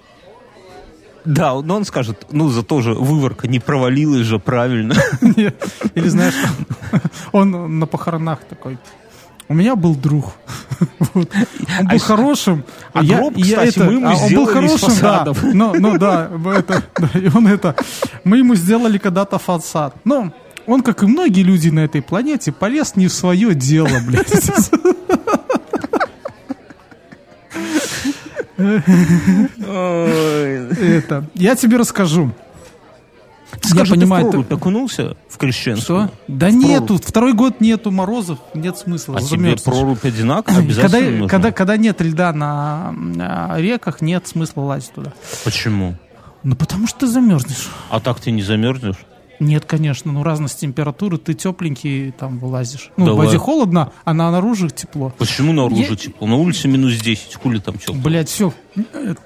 да, 1.25 1.55
но 1.61 1.77
он 1.77 1.85
скажет, 1.85 2.27
ну 2.33 2.49
зато 2.49 2.81
же 2.81 2.95
выворка 2.95 3.47
не 3.47 3.61
провалилась 3.61 4.27
же 4.27 4.39
правильно. 4.39 4.95
Нет. 5.21 5.65
Или 5.95 6.09
знаешь, 6.09 6.35
он 7.31 7.79
на 7.79 7.87
похоронах 7.87 8.41
такой. 8.45 8.79
У 9.49 9.55
меня 9.55 9.77
был 9.77 9.95
друг. 9.95 10.33
Вот. 11.15 11.31
Он 11.79 11.87
был 11.87 11.97
А 11.97 11.99
хорошим. 11.99 12.65
а 12.93 13.03
я- 13.05 13.17
гроб, 13.19 13.35
я 13.37 13.67
кстати, 13.67 13.79
мы 13.87 13.93
ему 13.95 14.09
а 14.09 14.15
он 14.17 14.35
был 14.35 14.47
хорошим, 14.47 14.93
да. 15.01 15.27
Ну, 15.43 15.75
ну 15.79 15.99
да, 15.99 16.31
это, 16.57 16.83
да, 16.97 17.19
и 17.19 17.29
он 17.35 17.47
это. 17.47 17.77
Мы 18.25 18.39
ему 18.39 18.55
сделали 18.55 18.99
когда-то 18.99 19.39
фасад. 19.39 19.95
Но 20.05 20.33
он, 20.67 20.83
как 20.83 21.03
и 21.03 21.07
многие 21.07 21.43
люди 21.43 21.69
на 21.69 21.81
этой 21.81 22.03
планете, 22.03 22.53
полез 22.53 22.97
не 22.97 23.09
в 23.09 23.13
свое 23.13 23.55
дело, 23.55 23.89
блядь. 24.07 24.31
Это. 30.79 31.25
Я 31.35 31.55
тебе 31.57 31.77
расскажу. 31.77 32.33
Скажи, 33.61 33.93
я 33.95 33.97
понимаю, 34.01 34.31
ты 34.31 34.39
в 34.39 34.45
ты- 34.45 34.55
окунулся 34.55 35.17
в 35.29 35.37
крещенскую? 35.37 36.07
Что? 36.07 36.15
Да 36.27 36.49
В 36.49 36.53
нету, 36.55 36.87
прорубь. 36.87 37.05
второй 37.05 37.33
год 37.35 37.61
нету 37.61 37.91
морозов, 37.91 38.39
нет 38.55 38.79
смысла. 38.79 39.19
А 39.19 39.23
тебе 39.23 39.57
прорубь 39.57 40.05
одинаково 40.05 40.59
обязательно 40.59 40.91
когда, 40.91 41.11
нужна? 41.11 41.29
когда, 41.29 41.53
когда 41.53 41.77
нет 41.77 42.01
льда 42.01 42.33
на, 42.33 42.93
на 42.93 43.55
реках, 43.59 44.01
нет 44.01 44.27
смысла 44.27 44.63
лазить 44.63 44.93
туда. 44.93 45.13
Почему? 45.45 45.97
Ну, 46.43 46.57
потому 46.57 46.87
что 46.89 47.01
ты 47.01 47.07
замерзнешь. 47.07 47.69
А 47.91 48.01
так 48.01 48.19
ты 48.21 48.31
не 48.31 48.43
замерзнешь? 48.43 48.97
Нет, 49.43 49.65
конечно, 49.65 50.13
ну 50.13 50.23
разность 50.23 50.61
температуры, 50.61 51.19
ты 51.19 51.35
тепленький 51.35 52.13
там 52.13 52.39
вылазишь. 52.39 52.91
Ну, 52.97 53.05
в 53.05 53.09
Давай. 53.09 53.27
воде 53.27 53.39
холодно, 53.39 53.93
а 54.05 54.15
на 54.15 54.31
наружу 54.31 54.69
тепло. 54.71 55.13
Почему 55.19 55.53
наружу 55.53 55.83
Я- 55.83 55.97
тепло? 55.97 56.29
На 56.29 56.37
улице 56.37 56.69
минус 56.69 56.95
10, 57.01 57.35
хули 57.35 57.59
там 57.59 57.77
тепло? 57.77 57.97
Блять, 57.97 58.29
все. 58.29 58.55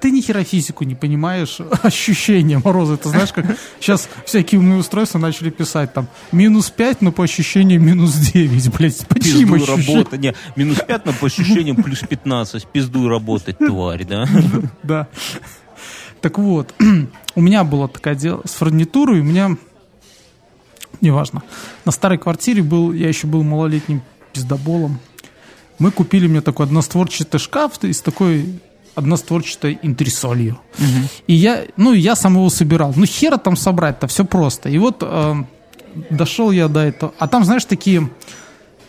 Ты 0.00 0.10
ни 0.10 0.22
хера 0.22 0.42
физику 0.42 0.84
не 0.84 0.94
понимаешь, 0.94 1.58
ощущения 1.82 2.58
мороза. 2.64 2.94
Это 2.94 3.10
знаешь, 3.10 3.30
как 3.32 3.44
сейчас 3.78 4.08
всякие 4.24 4.58
умные 4.58 4.78
устройства 4.78 5.18
начали 5.18 5.50
писать 5.50 5.92
там 5.92 6.08
минус 6.32 6.70
5, 6.70 7.02
но 7.02 7.12
по 7.12 7.22
ощущениям 7.24 7.84
минус 7.84 8.14
9, 8.14 8.72
блять. 8.74 9.06
По 9.06 9.20
чьим 9.20 9.52
Пиздуй 9.52 9.76
работать. 9.76 10.20
Не, 10.20 10.34
минус 10.56 10.78
5, 10.86 11.04
но 11.04 11.12
по 11.12 11.26
ощущениям 11.26 11.76
плюс 11.76 12.00
15. 12.00 12.66
Пиздуй 12.68 13.06
работать, 13.08 13.58
тварь, 13.58 14.04
да? 14.06 14.26
Да. 14.82 15.08
Так 16.22 16.38
вот, 16.38 16.74
у 17.34 17.40
меня 17.40 17.62
было 17.62 17.86
такое 17.88 18.14
дело 18.14 18.40
с 18.46 18.54
фурнитурой, 18.54 19.20
у 19.20 19.24
меня, 19.24 19.56
неважно, 21.00 21.42
на 21.84 21.92
старой 21.92 22.18
квартире 22.18 22.62
был, 22.62 22.92
я 22.92 23.08
еще 23.08 23.26
был 23.26 23.42
малолетним 23.42 24.02
пиздоболом, 24.32 24.98
мы 25.78 25.90
купили 25.90 26.26
мне 26.26 26.40
такой 26.40 26.66
одностворчатый 26.66 27.38
шкаф 27.38 27.82
из 27.84 28.00
такой 28.00 28.60
одностворчатой 28.94 29.78
интресолью. 29.82 30.58
И 31.26 31.34
я, 31.34 31.64
ну, 31.76 31.92
я 31.92 32.16
сам 32.16 32.34
его 32.34 32.48
собирал. 32.48 32.94
Ну, 32.96 33.04
хера 33.04 33.36
там 33.36 33.56
собрать-то, 33.56 34.06
все 34.06 34.24
просто. 34.24 34.70
И 34.70 34.78
вот 34.78 35.02
э, 35.02 35.34
дошел 36.08 36.50
я 36.50 36.68
до 36.68 36.80
этого. 36.80 37.12
А 37.18 37.28
там, 37.28 37.44
знаешь, 37.44 37.66
такие 37.66 38.08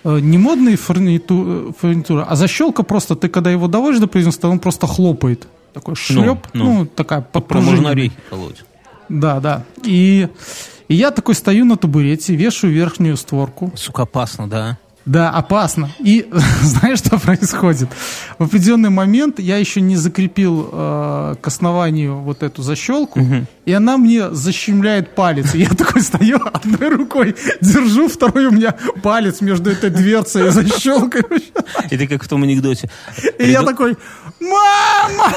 э, 0.05 0.20
не 0.20 0.38
модные 0.38 0.78
фурниту- 0.78 1.70
э, 1.70 1.74
фурнитуры, 1.78 2.26
а 2.26 2.36
защелка 2.38 2.84
просто, 2.84 3.18
ты 3.18 3.28
когда 3.28 3.51
его 3.51 3.68
доводишь 3.68 3.99
до 3.99 4.08
производства, 4.08 4.47
он 4.47 4.60
просто 4.60 4.88
хлопает. 4.88 5.47
Такой 5.74 5.95
шлеп, 5.95 6.47
ну, 6.53 6.80
ну. 6.80 6.86
такая 6.86 7.20
Про 7.20 7.41
можно 7.41 7.47
подпружиненная. 7.47 7.91
орехи 7.91 8.16
колоть. 8.30 8.64
Да, 9.10 9.39
да. 9.41 9.64
И, 9.84 10.30
и 10.88 10.95
я 10.95 11.11
такой 11.11 11.35
стою 11.35 11.65
на 11.65 11.77
табурете, 11.77 12.35
вешаю 12.35 12.73
верхнюю 12.73 13.17
створку. 13.17 13.71
Сука, 13.75 14.03
опасно, 14.03 14.49
да? 14.49 14.77
Да, 15.07 15.29
опасно. 15.29 15.89
И 15.99 16.29
знаешь, 16.61 16.99
что 16.99 17.17
происходит? 17.17 17.89
В 18.38 18.43
определенный 18.43 18.89
момент 18.89 19.39
я 19.39 19.57
еще 19.57 19.79
не 19.79 19.95
закрепил 19.95 20.69
э, 20.69 21.35
к 21.41 21.47
основанию 21.47 22.17
вот 22.17 22.43
эту 22.43 22.61
защелку, 22.61 23.21
и 23.65 23.71
она 23.71 23.97
мне 23.97 24.29
защемляет 24.31 25.15
палец. 25.15 25.55
И 25.55 25.59
я 25.59 25.69
такой 25.69 26.01
стою, 26.01 26.41
одной 26.53 26.89
рукой 26.89 27.35
держу, 27.61 28.09
второй 28.09 28.47
у 28.47 28.51
меня 28.51 28.75
палец 29.01 29.39
между 29.39 29.71
этой 29.71 29.89
дверцей 29.89 30.47
и 30.47 30.51
защелкой. 30.51 31.23
И 31.89 31.97
ты 31.97 32.07
как 32.07 32.23
в 32.23 32.27
том 32.27 32.43
анекдоте. 32.43 32.89
И 33.39 33.49
я 33.49 33.63
такой, 33.63 33.97
мама! 34.41 35.33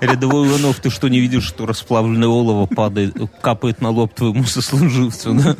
Рядовой 0.00 0.48
Иванов, 0.48 0.80
ты 0.80 0.90
что, 0.90 1.08
не 1.08 1.20
видишь, 1.20 1.44
что 1.44 1.66
расплавленное 1.66 2.28
олово 2.28 2.66
падает, 2.66 3.16
капает 3.40 3.80
на 3.80 3.90
лоб 3.90 4.14
твоему 4.14 4.44
сослуживцу, 4.44 5.34
да? 5.34 5.56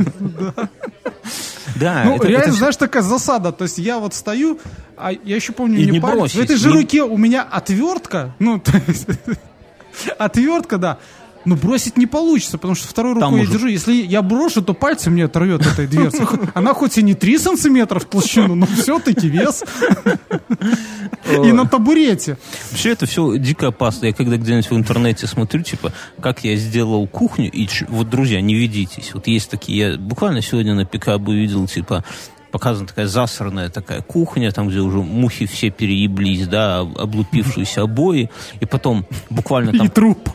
Да, 1.77 2.03
Ну, 2.05 2.17
это- 2.17 2.29
реально, 2.29 2.45
это 2.45 2.53
знаешь, 2.53 2.77
такая 2.77 3.03
засада. 3.03 3.53
То 3.53 3.65
есть 3.65 3.79
я 3.79 3.99
вот 3.99 4.15
стою, 4.15 4.59
а 4.97 5.13
я 5.13 5.37
еще 5.37 5.53
помню, 5.53 5.79
И 5.81 5.91
не, 5.91 6.01
бросить, 6.01 6.37
В 6.37 6.41
этой 6.41 6.57
же 6.57 6.69
не- 6.71 6.75
руке 6.77 7.03
у 7.03 7.17
меня 7.17 7.43
отвертка. 7.43 8.35
Ну, 8.39 8.59
то 8.65 8.73
есть, 8.87 9.07
отвертка, 10.19 10.79
да. 10.79 10.99
Ну, 11.45 11.57
бросить 11.57 11.97
не 11.97 12.07
получится, 12.07 12.57
потому 12.59 12.75
что 12.75 12.87
второй 12.89 13.15
Там 13.15 13.31
рукой 13.35 13.39
я 13.41 13.43
уже- 13.45 13.53
держу. 13.53 13.67
Если 13.69 13.95
я 13.95 14.23
брошу, 14.23 14.63
то 14.63 14.75
пальцы 14.75 15.11
мне 15.11 15.25
оторвет 15.25 15.67
этой 15.67 15.87
дверцы. 15.87 16.27
Она 16.55 16.73
хоть 16.75 16.99
и 16.99 17.03
не 17.03 17.15
3 17.15 17.39
сантиметра 17.39 17.99
в 17.99 18.05
толщину, 18.05 18.55
но 18.55 18.67
все-таки 18.67 19.29
вес. 19.29 19.65
И 21.45 21.53
на 21.53 21.67
табурете. 21.67 22.37
Вообще 22.71 22.91
это 22.91 23.07
все 23.07 23.37
дико 23.39 23.69
опасно. 23.69 24.07
Я 24.07 24.13
когда 24.13 24.37
где-нибудь 24.37 24.71
в 24.71 24.77
интернете 24.77 25.27
смотрю, 25.27 25.63
типа, 25.63 25.93
как 26.21 26.45
я 26.45 26.57
сделал 26.57 27.07
кухню, 27.07 27.51
и 27.51 27.69
вот, 27.89 28.09
друзья, 28.11 28.41
не 28.41 28.55
ведитесь. 28.55 29.13
Вот 29.15 29.27
есть 29.27 29.51
такие, 29.51 29.93
я 29.93 29.97
буквально 29.99 30.43
сегодня 30.43 30.75
на 30.75 30.85
ПКБ 30.85 31.29
увидел, 31.29 31.67
типа, 31.69 32.05
показана 32.51 32.87
такая 32.87 33.07
засранная 33.07 33.71
такая 33.71 34.03
кухня, 34.03 34.51
там, 34.53 34.69
где 34.69 34.81
уже 34.81 34.99
мухи 34.99 35.47
все 35.47 35.71
перееблись, 35.71 36.47
да, 36.47 36.81
об- 36.81 36.99
облупившиеся 36.99 37.83
обои, 37.83 38.31
и 38.61 38.67
потом 38.67 39.07
буквально 39.31 39.71
И 39.75 39.79
там 39.79 39.89
труп. 39.89 40.29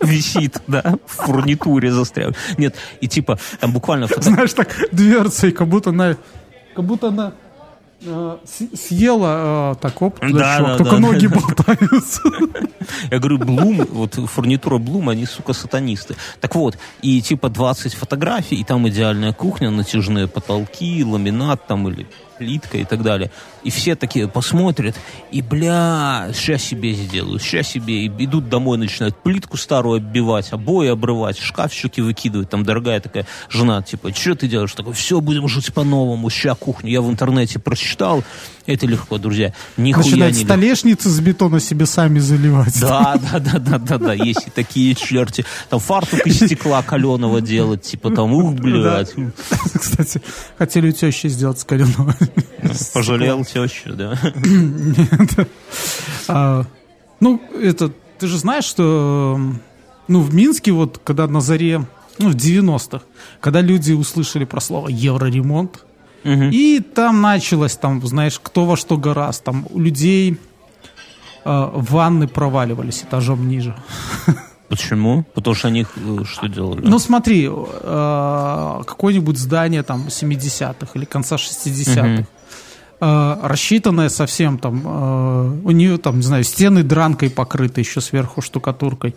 Висит, 0.00 0.60
да, 0.66 0.96
в 1.06 1.24
фурнитуре 1.24 1.92
застрял. 1.92 2.32
Нет, 2.56 2.76
и 3.00 3.08
типа, 3.08 3.38
там 3.60 3.72
буквально 3.72 4.08
Знаешь, 4.18 4.52
так 4.52 4.74
дверцей, 4.92 5.52
как 5.52 5.68
будто 5.68 5.90
она... 5.90 6.16
Как 6.74 6.84
будто 6.84 7.08
она 7.08 7.32
э, 8.02 8.36
съела 8.74 9.72
э, 9.72 9.74
так, 9.80 10.00
оп, 10.02 10.20
Да, 10.20 10.58
да, 10.60 10.76
только 10.76 10.92
да. 10.92 10.98
ноги 10.98 11.26
болтаются. 11.26 12.22
Я 13.10 13.18
говорю, 13.18 13.38
Блум, 13.38 13.86
вот 13.90 14.14
фурнитура 14.14 14.78
Блум, 14.78 15.08
они, 15.08 15.26
сука, 15.26 15.52
сатанисты. 15.52 16.16
Так 16.40 16.54
вот, 16.54 16.78
и 17.02 17.22
типа 17.22 17.48
20 17.48 17.94
фотографий, 17.94 18.56
и 18.56 18.64
там 18.64 18.86
идеальная 18.88 19.32
кухня, 19.32 19.70
натяжные 19.70 20.28
потолки, 20.28 21.02
ламинат 21.04 21.66
там 21.66 21.88
или 21.88 22.06
плитка 22.38 22.78
и 22.78 22.84
так 22.84 23.02
далее. 23.02 23.30
И 23.62 23.70
все 23.70 23.96
такие 23.96 24.28
посмотрят, 24.28 24.96
и, 25.30 25.42
бля, 25.42 26.28
сейчас 26.34 26.62
себе 26.62 26.92
сделаю, 26.92 27.38
сейчас 27.38 27.68
себе. 27.68 28.04
И 28.04 28.08
идут 28.24 28.48
домой, 28.48 28.78
начинают 28.78 29.16
плитку 29.22 29.56
старую 29.56 29.96
оббивать, 29.98 30.52
обои 30.52 30.88
обрывать, 30.88 31.38
шкафчики 31.38 32.00
выкидывать. 32.00 32.50
Там 32.50 32.64
дорогая 32.64 33.00
такая 33.00 33.26
жена, 33.48 33.82
типа, 33.82 34.14
что 34.14 34.34
ты 34.34 34.48
делаешь? 34.48 34.72
Такой, 34.72 34.92
все, 34.92 35.20
будем 35.20 35.48
жить 35.48 35.72
по-новому, 35.72 36.30
ща 36.30 36.54
кухню. 36.54 36.90
Я 36.90 37.02
в 37.02 37.10
интернете 37.10 37.58
прочитал, 37.58 38.22
Это 38.66 38.86
легко, 38.86 39.18
друзья. 39.18 39.52
Нихуя 39.76 40.04
Начинать 40.04 40.34
не 40.34 40.40
легко. 40.40 40.52
столешницы 40.54 41.08
с 41.08 41.20
бетона 41.20 41.60
себе 41.60 41.86
сами 41.86 42.18
заливать. 42.18 42.80
Да, 42.80 43.16
да, 43.32 43.38
да, 43.38 43.58
да, 43.58 43.78
да, 43.78 43.98
да, 43.98 44.12
есть 44.12 44.48
и 44.48 44.50
такие 44.50 44.94
черти. 44.94 45.44
Там 45.68 45.78
фартук 45.78 46.26
из 46.26 46.36
стекла 46.36 46.82
каленого 46.82 47.40
делать, 47.40 47.82
типа 47.82 48.10
там, 48.10 48.32
ух, 48.32 48.54
блядь. 48.54 49.14
Кстати, 49.74 50.20
хотели 50.58 50.88
у 50.88 50.92
тещи 50.92 51.28
сделать 51.28 51.60
с 51.60 51.64
каленого. 51.64 52.14
Пожалел 52.92 53.44
тещу, 53.44 53.94
да. 53.94 54.18
А, 56.28 56.64
ну, 57.20 57.40
это, 57.62 57.92
ты 58.18 58.26
же 58.26 58.38
знаешь, 58.38 58.64
что 58.64 59.40
ну, 60.08 60.20
в 60.20 60.34
Минске 60.34 60.72
вот, 60.72 61.00
когда 61.02 61.26
на 61.26 61.40
заре, 61.40 61.86
ну, 62.18 62.30
в 62.30 62.34
90-х, 62.34 63.02
когда 63.40 63.60
люди 63.60 63.92
услышали 63.92 64.44
про 64.44 64.60
слово 64.60 64.88
евроремонт, 64.88 65.85
и 66.26 66.80
там 66.80 67.20
началось, 67.20 67.76
там, 67.76 68.04
знаешь, 68.06 68.40
кто 68.42 68.64
во 68.64 68.76
что 68.76 68.96
гораст, 68.96 69.44
там 69.44 69.66
у 69.70 69.80
людей 69.80 70.38
э, 71.44 71.70
ванны 71.72 72.26
проваливались 72.26 73.02
этажом 73.02 73.48
ниже. 73.48 73.74
Почему? 74.68 75.24
Потому 75.34 75.54
что 75.54 75.68
они 75.68 75.86
э, 75.96 76.24
что 76.24 76.48
делали? 76.48 76.80
Ну, 76.84 76.98
смотри, 76.98 77.48
э, 77.48 78.82
какое-нибудь 78.86 79.38
здание 79.38 79.82
там 79.82 80.06
70-х 80.08 80.88
или 80.94 81.04
конца 81.04 81.36
60-х, 81.36 82.26
э, 83.00 83.36
рассчитанное 83.42 84.08
совсем 84.08 84.58
там, 84.58 84.82
э, 84.84 85.60
у 85.64 85.70
нее 85.70 85.98
там, 85.98 86.16
не 86.16 86.22
знаю, 86.22 86.44
стены 86.44 86.82
дранкой 86.82 87.30
покрыты 87.30 87.80
еще 87.80 88.00
сверху 88.00 88.42
штукатуркой. 88.42 89.14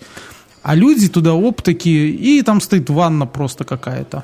А 0.62 0.76
люди 0.76 1.08
туда 1.08 1.34
оп 1.34 1.62
такие, 1.62 2.10
и 2.10 2.42
там 2.44 2.62
стоит 2.62 2.90
ванна 2.90 3.26
просто 3.26 3.64
какая-то. 3.64 4.24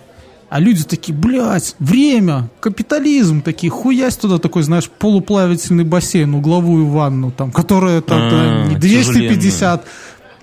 А 0.50 0.60
люди 0.60 0.84
такие, 0.84 1.18
блядь, 1.18 1.76
время, 1.80 2.50
капитализм, 2.60 3.42
такие, 3.42 3.70
хуясь 3.72 4.16
туда 4.16 4.38
такой, 4.38 4.64
знаешь, 4.64 4.90
полуплавительный 4.90 5.84
бассейн, 5.84 6.34
угловую 6.36 6.88
ванну, 6.88 7.32
там, 7.32 7.52
которая 7.52 8.02
там, 8.02 8.20
А, 8.22 8.68
не 8.70 8.76
250, 8.76 9.86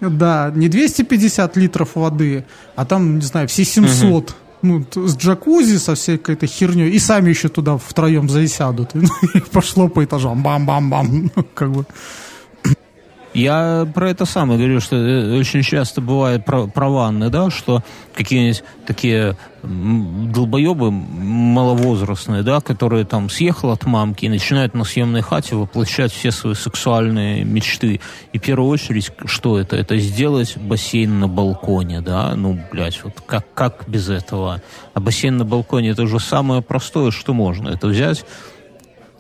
да, 0.00 0.52
не 0.54 0.68
250 0.68 1.56
литров 1.56 1.94
воды, 1.94 2.44
а 2.74 2.84
там, 2.84 3.16
не 3.18 3.24
знаю, 3.24 3.46
все 3.48 3.64
700. 3.64 4.34
Ну, 4.62 4.84
т- 4.84 5.08
с 5.08 5.16
джакузи, 5.16 5.76
со 5.78 5.94
всей 5.96 6.18
какой-то 6.18 6.46
херней, 6.46 6.90
и 6.90 6.98
сами 7.00 7.30
еще 7.30 7.48
туда 7.48 7.78
втроем 7.78 8.28
засядут. 8.28 8.90
И 9.34 9.40
пошло 9.40 9.88
по 9.88 10.04
этажам, 10.04 10.42
бам-бам-бам, 10.42 11.30
как 11.54 11.72
бы. 11.72 11.84
Я 13.34 13.88
про 13.94 14.10
это 14.10 14.26
самое 14.26 14.58
говорю, 14.58 14.80
что 14.80 14.96
э, 14.96 15.38
очень 15.38 15.62
часто 15.62 16.00
бывает 16.00 16.44
про, 16.44 16.66
да, 17.30 17.50
что 17.50 17.82
какие-нибудь 18.14 18.62
такие 18.86 19.36
долбоебы 19.62 20.90
маловозрастные, 20.90 22.42
да, 22.42 22.60
которые 22.60 23.04
там 23.04 23.30
съехал 23.30 23.70
от 23.70 23.86
мамки 23.86 24.24
и 24.24 24.28
начинают 24.28 24.74
на 24.74 24.84
съемной 24.84 25.22
хате 25.22 25.54
воплощать 25.54 26.12
все 26.12 26.30
свои 26.30 26.54
сексуальные 26.54 27.44
мечты. 27.44 28.00
И 28.32 28.38
в 28.38 28.42
первую 28.42 28.68
очередь, 28.68 29.10
что 29.24 29.58
это? 29.58 29.76
Это 29.76 29.96
сделать 29.98 30.56
бассейн 30.58 31.20
на 31.20 31.28
балконе, 31.28 32.00
да, 32.00 32.34
ну, 32.34 32.58
блядь, 32.70 33.02
вот 33.04 33.22
как, 33.24 33.46
как 33.54 33.84
без 33.86 34.10
этого? 34.10 34.60
А 34.94 35.00
бассейн 35.00 35.36
на 35.36 35.44
балконе 35.44 35.90
это 35.90 36.06
же 36.06 36.18
самое 36.18 36.60
простое, 36.60 37.10
что 37.10 37.32
можно. 37.32 37.68
Это 37.68 37.86
взять 37.86 38.24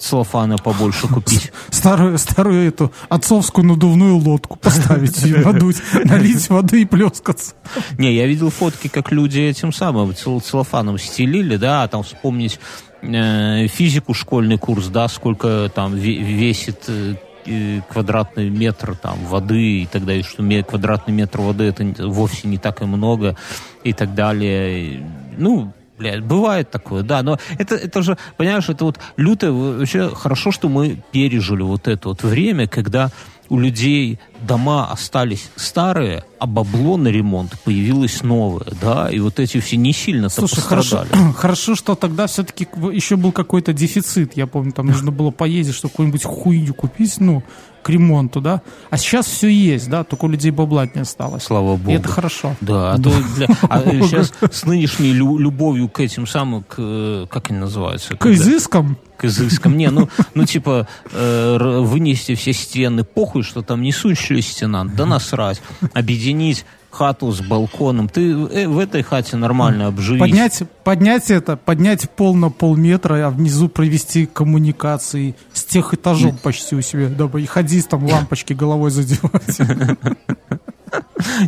целлофана 0.02 0.58
побольше 0.58 1.06
купить. 1.08 1.52
Старую, 1.70 2.18
старую 2.18 2.68
эту 2.68 2.92
отцовскую 3.08 3.66
надувную 3.66 4.16
лодку 4.16 4.56
поставить, 4.56 5.22
ее 5.22 5.38
надуть, 5.38 5.76
налить 6.04 6.48
воды 6.50 6.82
и 6.82 6.84
плескаться. 6.84 7.54
Не, 7.98 8.14
я 8.14 8.26
видел 8.26 8.50
фотки, 8.50 8.88
как 8.88 9.12
люди 9.12 9.40
этим 9.40 9.72
самым 9.72 10.14
цел- 10.14 10.40
целлофаном 10.40 10.98
стелили, 10.98 11.56
да, 11.56 11.84
а 11.84 11.88
там 11.88 12.02
вспомнить 12.02 12.58
э, 13.02 13.66
физику, 13.68 14.14
школьный 14.14 14.58
курс, 14.58 14.88
да, 14.88 15.08
сколько 15.08 15.70
там 15.74 15.94
ве- 15.94 16.22
весит 16.22 16.84
э, 16.88 17.80
квадратный 17.88 18.50
метр 18.50 18.96
там 18.96 19.18
воды 19.24 19.82
и 19.82 19.86
так 19.86 20.04
далее, 20.04 20.22
что 20.22 20.42
квадратный 20.62 21.14
метр 21.14 21.40
воды 21.40 21.64
это 21.64 22.08
вовсе 22.08 22.48
не 22.48 22.58
так 22.58 22.82
и 22.82 22.84
много 22.84 23.36
и 23.84 23.92
так 23.92 24.14
далее. 24.14 25.04
Ну, 25.36 25.72
блядь, 26.02 26.22
бывает 26.22 26.70
такое, 26.70 27.02
да, 27.02 27.22
но 27.22 27.38
это, 27.58 27.76
это 27.76 28.02
же, 28.02 28.18
понимаешь, 28.36 28.68
это 28.68 28.84
вот 28.84 28.98
лютое, 29.16 29.52
вообще 29.52 30.10
хорошо, 30.14 30.50
что 30.50 30.68
мы 30.68 31.02
пережили 31.12 31.62
вот 31.62 31.86
это 31.86 32.08
вот 32.08 32.24
время, 32.24 32.66
когда 32.66 33.10
у 33.48 33.58
людей 33.58 34.18
дома 34.40 34.90
остались 34.90 35.50
старые, 35.56 36.24
а 36.38 36.46
бабло 36.46 36.96
на 36.96 37.08
ремонт 37.08 37.60
появилось 37.62 38.22
новое, 38.22 38.66
да, 38.80 39.10
и 39.10 39.20
вот 39.20 39.38
эти 39.38 39.60
все 39.60 39.76
не 39.76 39.92
сильно-то 39.92 40.34
Слушай, 40.34 40.60
хорошо, 40.60 40.98
пострадали. 40.98 41.32
хорошо, 41.36 41.76
что 41.76 41.94
тогда 41.94 42.26
все-таки 42.26 42.66
еще 42.92 43.16
был 43.16 43.30
какой-то 43.30 43.72
дефицит. 43.72 44.36
Я 44.36 44.46
помню, 44.46 44.72
там 44.72 44.86
нужно 44.86 45.12
было 45.12 45.30
поездить, 45.30 45.74
чтобы 45.74 45.92
какую-нибудь 45.92 46.24
хуйню 46.24 46.74
купить, 46.74 47.20
ну, 47.20 47.44
к 47.82 47.88
ремонту, 47.88 48.40
да. 48.40 48.62
А 48.90 48.96
сейчас 48.96 49.26
все 49.26 49.48
есть, 49.48 49.88
да, 49.88 50.04
только 50.04 50.26
у 50.26 50.28
людей 50.28 50.50
бабла 50.50 50.86
не 50.94 51.00
осталось. 51.00 51.42
Слава 51.42 51.74
И 51.74 51.78
богу. 51.78 51.96
это 51.96 52.08
хорошо. 52.08 52.54
Да, 52.60 52.92
а 52.92 52.96
то 52.96 53.12
для- 53.36 53.48
а 53.68 53.80
сейчас 54.02 54.32
с 54.50 54.64
нынешней 54.64 55.12
лю- 55.12 55.38
любовью 55.38 55.88
к 55.88 56.00
этим 56.00 56.26
самым, 56.26 56.62
к, 56.62 57.26
как 57.30 57.50
они 57.50 57.58
называются? 57.58 58.16
К 58.16 58.26
изыскам 58.26 58.96
к 59.16 59.24
изыскам. 59.24 59.76
Не, 59.76 59.90
ну, 59.90 60.08
ну 60.34 60.44
типа, 60.44 60.88
э, 61.12 61.56
вынести 61.82 62.34
все 62.34 62.52
стены, 62.52 63.04
похуй, 63.04 63.44
что 63.44 63.62
там 63.62 63.80
несущая 63.80 64.40
стена, 64.40 64.84
да 64.84 65.06
насрать. 65.06 65.62
Объединить 65.94 66.64
хату 66.92 67.32
с 67.32 67.40
балконом. 67.40 68.08
Ты 68.08 68.30
э, 68.30 68.68
в 68.68 68.78
этой 68.78 69.02
хате 69.02 69.36
нормально 69.36 69.86
обживись. 69.86 70.20
поднять, 70.20 70.62
поднять 70.84 71.30
это, 71.30 71.56
поднять 71.56 72.08
пол 72.10 72.34
на 72.34 72.50
полметра, 72.50 73.26
а 73.26 73.30
внизу 73.30 73.68
провести 73.68 74.26
коммуникации 74.26 75.34
с 75.52 75.64
тех 75.64 75.94
этажом 75.94 76.36
почти 76.36 76.76
у 76.76 76.82
себя, 76.82 77.08
дабы 77.08 77.42
и 77.42 77.46
ходить 77.46 77.88
там 77.88 78.04
лампочки 78.04 78.52
головой 78.52 78.90
задевать. 78.90 79.58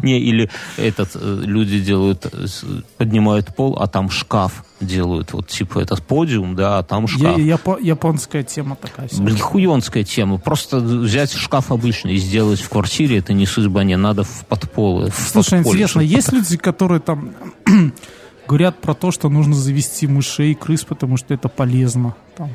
Не, 0.03 0.19
или 0.21 0.51
этот, 0.77 1.11
э, 1.15 1.41
люди 1.45 1.81
делают, 1.81 2.27
поднимают 2.97 3.55
пол, 3.55 3.77
а 3.81 3.87
там 3.87 4.11
шкаф 4.11 4.65
делают. 4.81 5.33
Вот 5.33 5.49
типа 5.49 5.81
этот 5.81 6.03
подиум, 6.03 6.55
да, 6.57 6.79
а 6.79 6.83
там 6.83 7.07
шкаф. 7.07 7.39
Я- 7.39 7.57
япо- 7.57 7.81
Японская 7.83 8.43
тема 8.43 8.77
такая. 8.77 9.09
вся. 9.09 9.23
Блин, 9.23 9.39
хуёнская 9.39 10.05
тема. 10.05 10.39
Просто 10.39 10.79
взять 10.79 11.33
шкаф 11.33 11.71
обычный 11.73 12.15
и 12.15 12.19
сделать 12.19 12.61
в 12.61 12.69
квартире, 12.69 13.19
это 13.19 13.33
не 13.33 13.47
судьба, 13.47 13.85
не 13.85 13.97
надо 13.97 14.23
в 14.25 14.45
подполы. 14.49 15.11
в 15.11 15.15
Слушай, 15.19 15.59
подполье, 15.59 15.83
интересно, 15.85 16.01
есть 16.01 16.33
люди, 16.33 16.57
которые 16.57 17.01
там 17.01 17.33
говорят 18.47 18.81
про 18.81 18.95
то, 18.95 19.11
что 19.11 19.29
нужно 19.29 19.55
завести 19.55 20.07
мышей 20.07 20.53
и 20.53 20.55
крыс, 20.55 20.85
потому 20.85 21.17
что 21.17 21.35
это 21.35 21.49
полезно. 21.49 22.15
Там. 22.37 22.51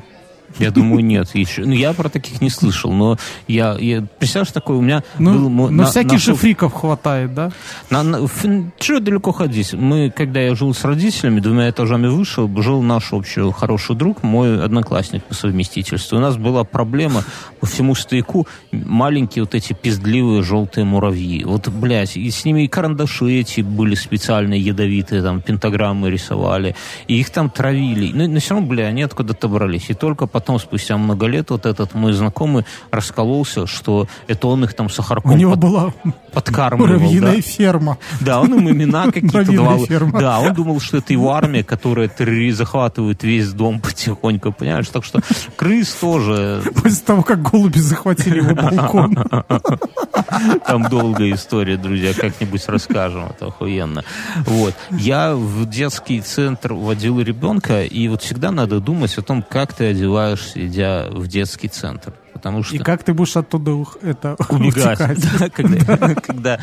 Я 0.58 0.70
думаю, 0.70 1.04
нет. 1.04 1.28
Еще. 1.34 1.64
Ну, 1.64 1.72
я 1.72 1.92
про 1.92 2.08
таких 2.08 2.40
не 2.40 2.50
слышал, 2.50 2.92
но 2.92 3.16
я, 3.48 3.76
я 3.78 4.04
представляешь, 4.18 4.52
такой 4.52 4.76
у 4.76 4.80
меня 4.80 5.02
Ну, 5.18 5.32
был... 5.32 5.48
но 5.50 5.68
на- 5.70 5.86
всяких 5.86 6.12
нашел- 6.12 6.34
же 6.34 6.40
фриков 6.40 6.72
хватает, 6.74 7.34
да? 7.34 7.52
На, 7.88 8.02
на, 8.02 8.24
ф- 8.24 8.44
чего 8.78 9.00
далеко 9.00 9.32
ходить? 9.32 9.72
Мы, 9.74 10.10
когда 10.14 10.40
я 10.40 10.54
жил 10.54 10.74
с 10.74 10.84
родителями, 10.84 11.40
двумя 11.40 11.70
этажами 11.70 12.08
выше, 12.08 12.48
жил 12.62 12.82
наш 12.82 13.12
общий 13.12 13.50
хороший 13.52 13.96
друг, 13.96 14.22
мой 14.22 14.62
одноклассник 14.62 15.22
по 15.24 15.34
совместительству. 15.34 16.18
У 16.18 16.20
нас 16.20 16.36
была 16.36 16.64
проблема 16.64 17.24
по 17.60 17.66
всему 17.66 17.94
стояку 17.94 18.46
маленькие 18.72 19.44
вот 19.44 19.54
эти 19.54 19.72
пиздливые 19.72 20.42
желтые 20.42 20.84
муравьи. 20.84 21.44
Вот, 21.44 21.68
блядь, 21.68 22.16
и 22.16 22.30
с 22.30 22.44
ними 22.44 22.64
и 22.64 22.68
карандаши 22.68 23.30
эти 23.40 23.60
были 23.60 23.94
специальные, 23.94 24.60
ядовитые, 24.60 25.22
там, 25.22 25.40
пентаграммы 25.40 26.10
рисовали, 26.10 26.74
и 27.06 27.18
их 27.20 27.30
там 27.30 27.50
травили. 27.50 28.10
Ну, 28.12 28.28
но 28.28 28.40
все 28.40 28.54
равно, 28.54 28.68
бля, 28.68 28.86
они 28.86 29.02
откуда-то 29.02 29.48
брались. 29.48 29.86
И 29.90 29.94
только 29.94 30.26
потом, 30.40 30.58
спустя 30.58 30.96
много 30.96 31.26
лет, 31.26 31.50
вот 31.50 31.66
этот 31.66 31.94
мой 31.94 32.12
знакомый 32.12 32.64
раскололся, 32.90 33.66
что 33.66 34.08
это 34.26 34.46
он 34.48 34.64
их 34.64 34.74
там 34.74 34.88
сахарком 34.88 35.32
У 35.32 35.36
него 35.36 35.50
под- 35.52 35.60
была 35.60 35.92
подкармливал. 36.32 36.86
муравьиная 36.94 37.36
да. 37.36 37.42
ферма. 37.42 37.98
Да, 38.20 38.40
он 38.40 38.54
им 38.54 38.70
имена 38.70 39.04
какие-то 39.12 39.44
давал. 39.52 39.84
ферма. 39.84 40.18
Да, 40.20 40.40
он 40.40 40.54
думал, 40.54 40.80
что 40.80 40.96
это 40.98 41.12
его 41.12 41.32
армия, 41.32 41.62
которая 41.62 42.08
террори- 42.08 42.52
захватывает 42.52 43.22
весь 43.22 43.52
дом 43.52 43.80
потихоньку, 43.82 44.52
понимаешь? 44.52 44.88
Так 44.88 45.04
что 45.04 45.20
крыс 45.56 45.90
тоже, 45.92 46.62
После 46.82 47.04
того, 47.04 47.22
как 47.22 47.42
голуби 47.42 47.78
захватили 47.78 48.38
его 48.38 48.54
балкон. 48.54 49.16
там 50.66 50.88
долгая 50.88 51.34
история, 51.34 51.76
друзья, 51.76 52.12
как-нибудь 52.14 52.62
расскажем, 52.66 53.26
это 53.26 53.46
охуенно. 53.46 54.04
Вот. 54.46 54.74
Я 54.90 55.34
в 55.34 55.68
детский 55.68 56.20
центр 56.20 56.72
водил 56.72 57.20
ребенка, 57.20 57.82
и 57.84 58.08
вот 58.08 58.22
всегда 58.22 58.50
надо 58.50 58.80
думать 58.80 59.16
о 59.18 59.22
том, 59.22 59.42
как 59.42 59.72
ты 59.74 59.88
одеваешься, 60.30 60.66
идя 60.66 61.08
в 61.10 61.26
детский 61.26 61.68
центр. 61.68 62.14
Потому 62.32 62.62
что... 62.62 62.74
И 62.74 62.78
как 62.78 63.02
ты 63.02 63.12
будешь 63.12 63.36
оттуда 63.36 63.72
ух- 63.72 63.98
это 64.02 64.36
убегать. 64.48 64.98
Да, 64.98 65.48
когда, 65.54 66.14
когда- 66.14 66.60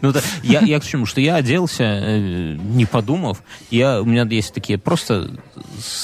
ну, 0.00 0.12
да, 0.12 0.20
я, 0.42 0.60
я 0.60 0.78
к 0.80 0.84
чему? 0.84 1.06
Что 1.06 1.20
я 1.20 1.36
оделся, 1.36 1.84
э, 1.84 2.56
не 2.56 2.86
подумав. 2.86 3.42
Я, 3.70 4.00
у 4.00 4.04
меня 4.04 4.24
есть 4.24 4.54
такие 4.54 4.78
просто 4.78 5.30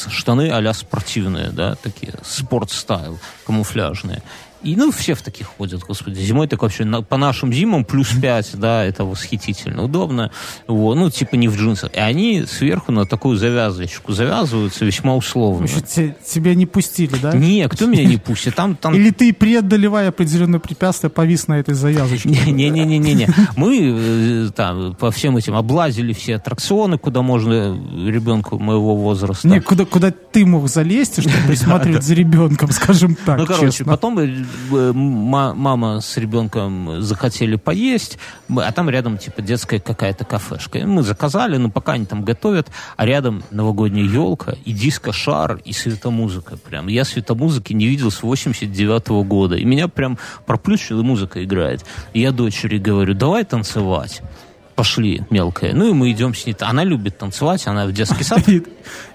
штаны 0.09 0.51
а 0.51 0.75
спортивные, 0.75 1.51
да, 1.51 1.77
такие, 1.77 2.15
спорт-стайл, 2.25 3.19
камуфляжные. 3.47 4.23
И, 4.65 4.77
ну, 4.77 4.91
все 4.91 5.15
в 5.15 5.23
таких 5.23 5.47
ходят, 5.47 5.83
господи. 5.83 6.21
Зимой 6.21 6.49
так 6.49 6.63
вообще 6.63 6.85
на, 6.85 7.03
по 7.03 7.17
нашим 7.17 7.53
зимам 7.53 7.85
плюс 7.85 8.09
5, 8.21 8.53
да, 8.55 8.85
это 8.85 9.05
восхитительно, 9.05 9.85
удобно. 9.85 10.31
Вот, 10.67 10.95
ну, 10.95 11.11
типа 11.11 11.37
не 11.37 11.49
в 11.49 11.57
джинсах. 11.57 11.93
И 11.95 11.99
они 11.99 12.45
сверху 12.47 12.93
на 12.93 13.05
такую 13.05 13.37
завязочку 13.37 14.13
завязываются 14.13 14.85
весьма 14.85 15.15
условно. 15.15 15.65
Еще 15.65 15.81
те- 15.81 16.17
тебя 16.27 16.55
не 16.55 16.67
пустили, 16.67 17.17
да? 17.21 17.33
Не, 17.33 17.69
кто 17.69 17.87
меня 17.87 18.05
не 18.05 18.17
пустит? 18.17 18.55
Там, 18.55 18.77
там 18.77 18.95
Или 18.95 19.11
ты, 19.11 19.33
преодолевая 19.33 20.09
определенное 20.09 20.61
препятствие, 20.61 21.11
повис 21.11 21.47
на 21.49 21.55
этой 21.59 21.75
завязочке? 21.75 22.29
Не-не-не-не-не. 22.31 23.29
Мы 23.57 24.47
э, 24.47 24.51
там 24.55 24.95
по 24.95 25.11
всем 25.11 25.37
этим 25.37 25.55
облазили 25.55 26.13
все 26.13 26.37
аттракционы, 26.37 26.99
куда 26.99 27.23
можно 27.23 27.79
ребенку 28.07 28.59
моего 28.59 28.97
возраста. 28.97 29.47
Не, 29.49 29.61
куда, 29.61 29.85
куда 29.85 30.11
ты 30.11 30.47
мог 30.47 30.69
залезть, 30.69 31.21
чтобы 31.21 31.37
присматривать 31.47 32.03
за 32.03 32.15
ребенком, 32.15 32.71
скажем 32.71 33.15
так, 33.15 33.39
Ну, 33.39 33.47
короче, 33.47 33.85
потом 33.85 34.19
э, 34.19 34.45
мама 34.71 36.01
с 36.01 36.17
ребенком 36.17 37.01
захотели 37.03 37.57
поесть, 37.57 38.19
а 38.57 38.73
там 38.73 38.91
рядом, 38.91 39.19
типа, 39.19 39.43
детская 39.43 39.81
какая-то 39.81 40.25
кафешка. 40.25 40.79
И 40.79 40.85
Мы 40.85 41.03
заказали, 41.03 41.57
но 41.57 41.71
пока 41.71 41.93
они 41.93 42.07
там 42.07 42.25
готовят, 42.25 42.69
а 42.97 43.07
рядом 43.07 43.43
новогодняя 43.51 44.05
елка 44.05 44.55
и 44.65 44.73
диско-шар, 44.73 45.61
и 45.65 45.73
светомузыка. 45.73 46.57
Прям. 46.57 46.89
Я 46.89 47.05
светомузыки 47.05 47.73
не 47.73 47.87
видел 47.87 48.11
с 48.11 48.23
89 48.23 49.09
года. 49.27 49.57
И 49.57 49.65
меня 49.65 49.89
прям 49.89 50.19
проплющило, 50.47 51.01
и 51.01 51.05
музыка 51.05 51.43
играет. 51.45 51.85
И 52.13 52.21
я 52.21 52.33
дочери 52.33 52.79
говорю, 52.79 53.15
давай 53.15 53.45
танцевать. 53.45 54.23
Пошли, 54.75 55.23
мелкая. 55.31 55.73
Ну, 55.73 55.91
и 55.91 55.93
мы 55.93 56.11
идем 56.11 56.35
с 56.35 56.47
ней. 56.47 56.57
Она 56.61 56.83
любит 56.83 57.17
танцевать, 57.17 57.67
она 57.69 57.87
в 57.87 57.93
детский 57.93 58.25
сад 58.25 58.49
И, 58.49 58.63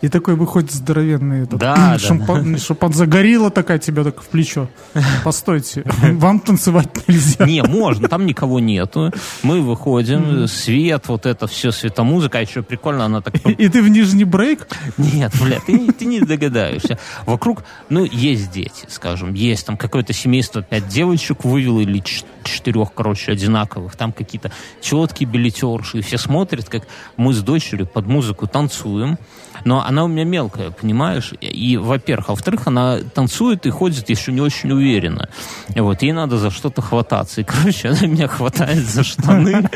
и 0.01 0.07
такой 0.07 0.35
выходит 0.35 0.71
здоровенный 0.71 1.43
этот, 1.43 1.59
Да, 1.59 1.75
да. 1.75 1.99
шампан, 1.99 2.57
шампан 2.57 2.93
загорела 2.93 3.49
такая 3.51 3.77
тебя 3.77 4.05
так 4.05 4.21
в 4.21 4.27
плечо. 4.27 4.69
Постойте, 5.23 5.83
вам 6.01 6.39
танцевать 6.39 6.89
нельзя. 7.07 7.45
Не, 7.45 7.61
можно, 7.63 8.07
там 8.07 8.25
никого 8.25 8.59
нету. 8.61 9.11
Мы 9.43 9.61
выходим, 9.61 10.47
свет, 10.47 11.09
вот 11.09 11.25
это 11.25 11.45
все, 11.47 11.71
светомузыка, 11.71 12.37
а 12.37 12.41
еще 12.41 12.63
прикольно, 12.63 13.05
она 13.05 13.21
так... 13.21 13.35
И 13.45 13.67
ты 13.67 13.81
в 13.83 13.89
нижний 13.89 14.23
брейк? 14.23 14.67
Нет, 14.97 15.33
бля, 15.41 15.59
ты, 15.65 15.73
не- 15.73 15.91
ты 15.91 16.05
не 16.05 16.21
догадаешься. 16.21 16.97
Вокруг, 17.25 17.63
ну, 17.89 18.05
есть 18.05 18.49
дети, 18.51 18.85
скажем, 18.87 19.33
есть 19.33 19.65
там 19.65 19.75
какое-то 19.75 20.13
семейство, 20.13 20.61
пять 20.61 20.87
девочек 20.87 21.43
вывело 21.43 21.81
или 21.81 22.01
четырех, 22.43 22.93
короче, 22.93 23.33
одинаковых, 23.33 23.95
там 23.97 24.13
какие-то 24.13 24.51
четкие 24.81 25.27
билетерши, 25.49 25.99
и 25.99 26.01
все 26.01 26.17
смотрят, 26.17 26.69
как 26.69 26.83
мы 27.17 27.33
с 27.33 27.41
дочерью 27.41 27.87
под 27.87 28.07
музыку 28.07 28.47
танцуем, 28.47 29.17
но 29.65 29.83
она 29.85 30.05
у 30.05 30.07
меня 30.07 30.23
мелкая, 30.23 30.71
понимаешь? 30.71 31.33
И, 31.41 31.77
во-первых, 31.77 32.29
а 32.29 32.31
во-вторых, 32.31 32.67
она 32.67 32.99
танцует 33.13 33.65
и 33.65 33.69
ходит 33.69 34.09
еще 34.09 34.31
не 34.31 34.41
очень 34.41 34.71
уверенно. 34.71 35.29
И 35.75 35.79
вот, 35.81 36.01
ей 36.01 36.13
надо 36.13 36.37
за 36.37 36.49
что-то 36.49 36.81
хвататься. 36.81 37.41
И, 37.41 37.43
короче, 37.43 37.89
она 37.89 38.01
меня 38.07 38.27
хватает 38.27 38.85
за 38.85 39.03
штаны. 39.03 39.69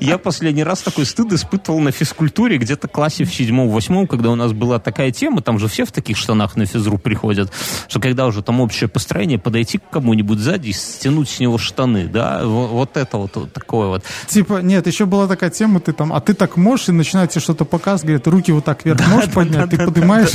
Я 0.00 0.18
последний 0.18 0.64
раз 0.64 0.82
такой 0.82 1.06
стыд 1.06 1.32
испытывал 1.32 1.80
на 1.80 1.92
физкультуре 1.92 2.58
где-то 2.58 2.88
классе 2.88 3.24
в 3.24 3.32
седьмом-восьмом, 3.32 4.06
когда 4.06 4.30
у 4.30 4.34
нас 4.34 4.52
была 4.52 4.78
такая 4.78 5.10
тема, 5.12 5.40
там 5.40 5.58
же 5.58 5.68
все 5.68 5.84
в 5.84 5.92
таких 5.92 6.16
штанах 6.16 6.56
на 6.56 6.66
физру 6.66 6.98
приходят, 6.98 7.52
что 7.88 8.00
когда 8.00 8.26
уже 8.26 8.42
там 8.42 8.60
общее 8.60 8.88
построение, 8.88 9.38
подойти 9.38 9.78
к 9.78 9.88
кому-нибудь 9.90 10.38
сзади 10.38 10.68
и 10.68 10.72
стянуть 10.72 11.28
с 11.28 11.40
него 11.40 11.58
штаны, 11.58 12.06
да, 12.06 12.44
вот 12.44 12.96
это 12.96 13.16
вот, 13.18 13.36
вот 13.36 13.52
такое 13.52 13.73
вот. 13.74 14.04
Типа, 14.26 14.60
нет, 14.62 14.86
еще 14.86 15.06
была 15.06 15.26
такая 15.26 15.50
тема, 15.50 15.80
ты 15.80 15.92
там, 15.92 16.12
а 16.12 16.20
ты 16.20 16.34
так 16.34 16.56
можешь, 16.56 16.88
и 16.88 16.92
начинают 16.92 17.30
тебе 17.30 17.40
что-то 17.40 17.64
показывать, 17.64 18.04
говорят, 18.04 18.26
руки 18.26 18.52
вот 18.52 18.64
так 18.64 18.84
вверх 18.84 19.06
можешь 19.08 19.30
поднять, 19.30 19.70
ты 19.70 19.78
поднимаешь, 19.78 20.30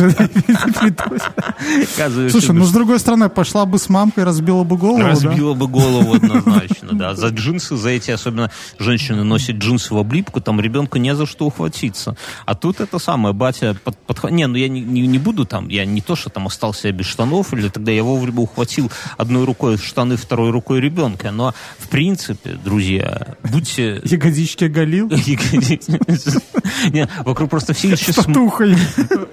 Слушай, 2.32 2.52
ну 2.52 2.66
с 2.66 2.72
другой 2.72 3.00
стороны, 3.00 3.30
пошла 3.30 3.66
бы 3.66 3.80
с 3.80 3.90
мамкой, 3.90 4.24
разбила 4.24 4.64
бы 4.64 4.78
голову, 4.78 5.00
да? 5.00 5.10
Разбила 5.10 5.54
бы 5.54 5.68
голову 5.68 6.16
однозначно, 6.16 6.90
да. 6.94 7.16
За 7.16 7.30
джинсы, 7.30 7.76
за 7.76 7.90
эти, 7.90 8.12
особенно 8.12 8.52
женщины 8.78 9.24
носят 9.24 9.58
джинсы 9.58 9.94
в 9.94 9.98
облипку, 9.98 10.42
там 10.42 10.60
ребенку 10.62 10.98
не 10.98 11.16
за 11.16 11.26
что 11.26 11.46
ухватиться. 11.46 12.16
А 12.46 12.56
тут 12.56 12.80
это 12.82 13.00
самое, 13.00 13.34
батя 13.34 13.76
под, 13.84 14.32
Не, 14.32 14.48
ну 14.48 14.56
я 14.56 14.68
не, 14.68 14.82
не, 14.82 15.08
не 15.08 15.18
буду 15.18 15.46
там, 15.46 15.70
я 15.70 15.86
не 15.86 16.02
то, 16.02 16.16
что 16.16 16.30
там 16.30 16.48
остался 16.48 16.92
без 16.92 17.06
штанов, 17.06 17.54
или 17.54 17.70
тогда 17.70 17.92
я 17.92 18.04
вовремя 18.04 18.42
ухватил 18.42 18.92
одной 19.18 19.46
рукой 19.46 19.78
штаны, 19.78 20.18
второй 20.18 20.52
рукой 20.52 20.80
ребенка. 20.80 21.32
Но, 21.32 21.54
в 21.78 21.90
принципе, 21.90 22.52
друзья, 22.64 23.29
будьте... 23.44 24.02
Ягодички 24.04 24.66
оголил, 24.66 25.10
Не, 26.92 27.08
Вокруг 27.26 27.50
просто 27.50 27.74
все 27.74 27.90
еще 27.90 28.12
с 28.14 28.16
татухой 28.16 28.76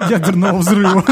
ядерного 0.08 0.58
взрыва. 0.58 1.04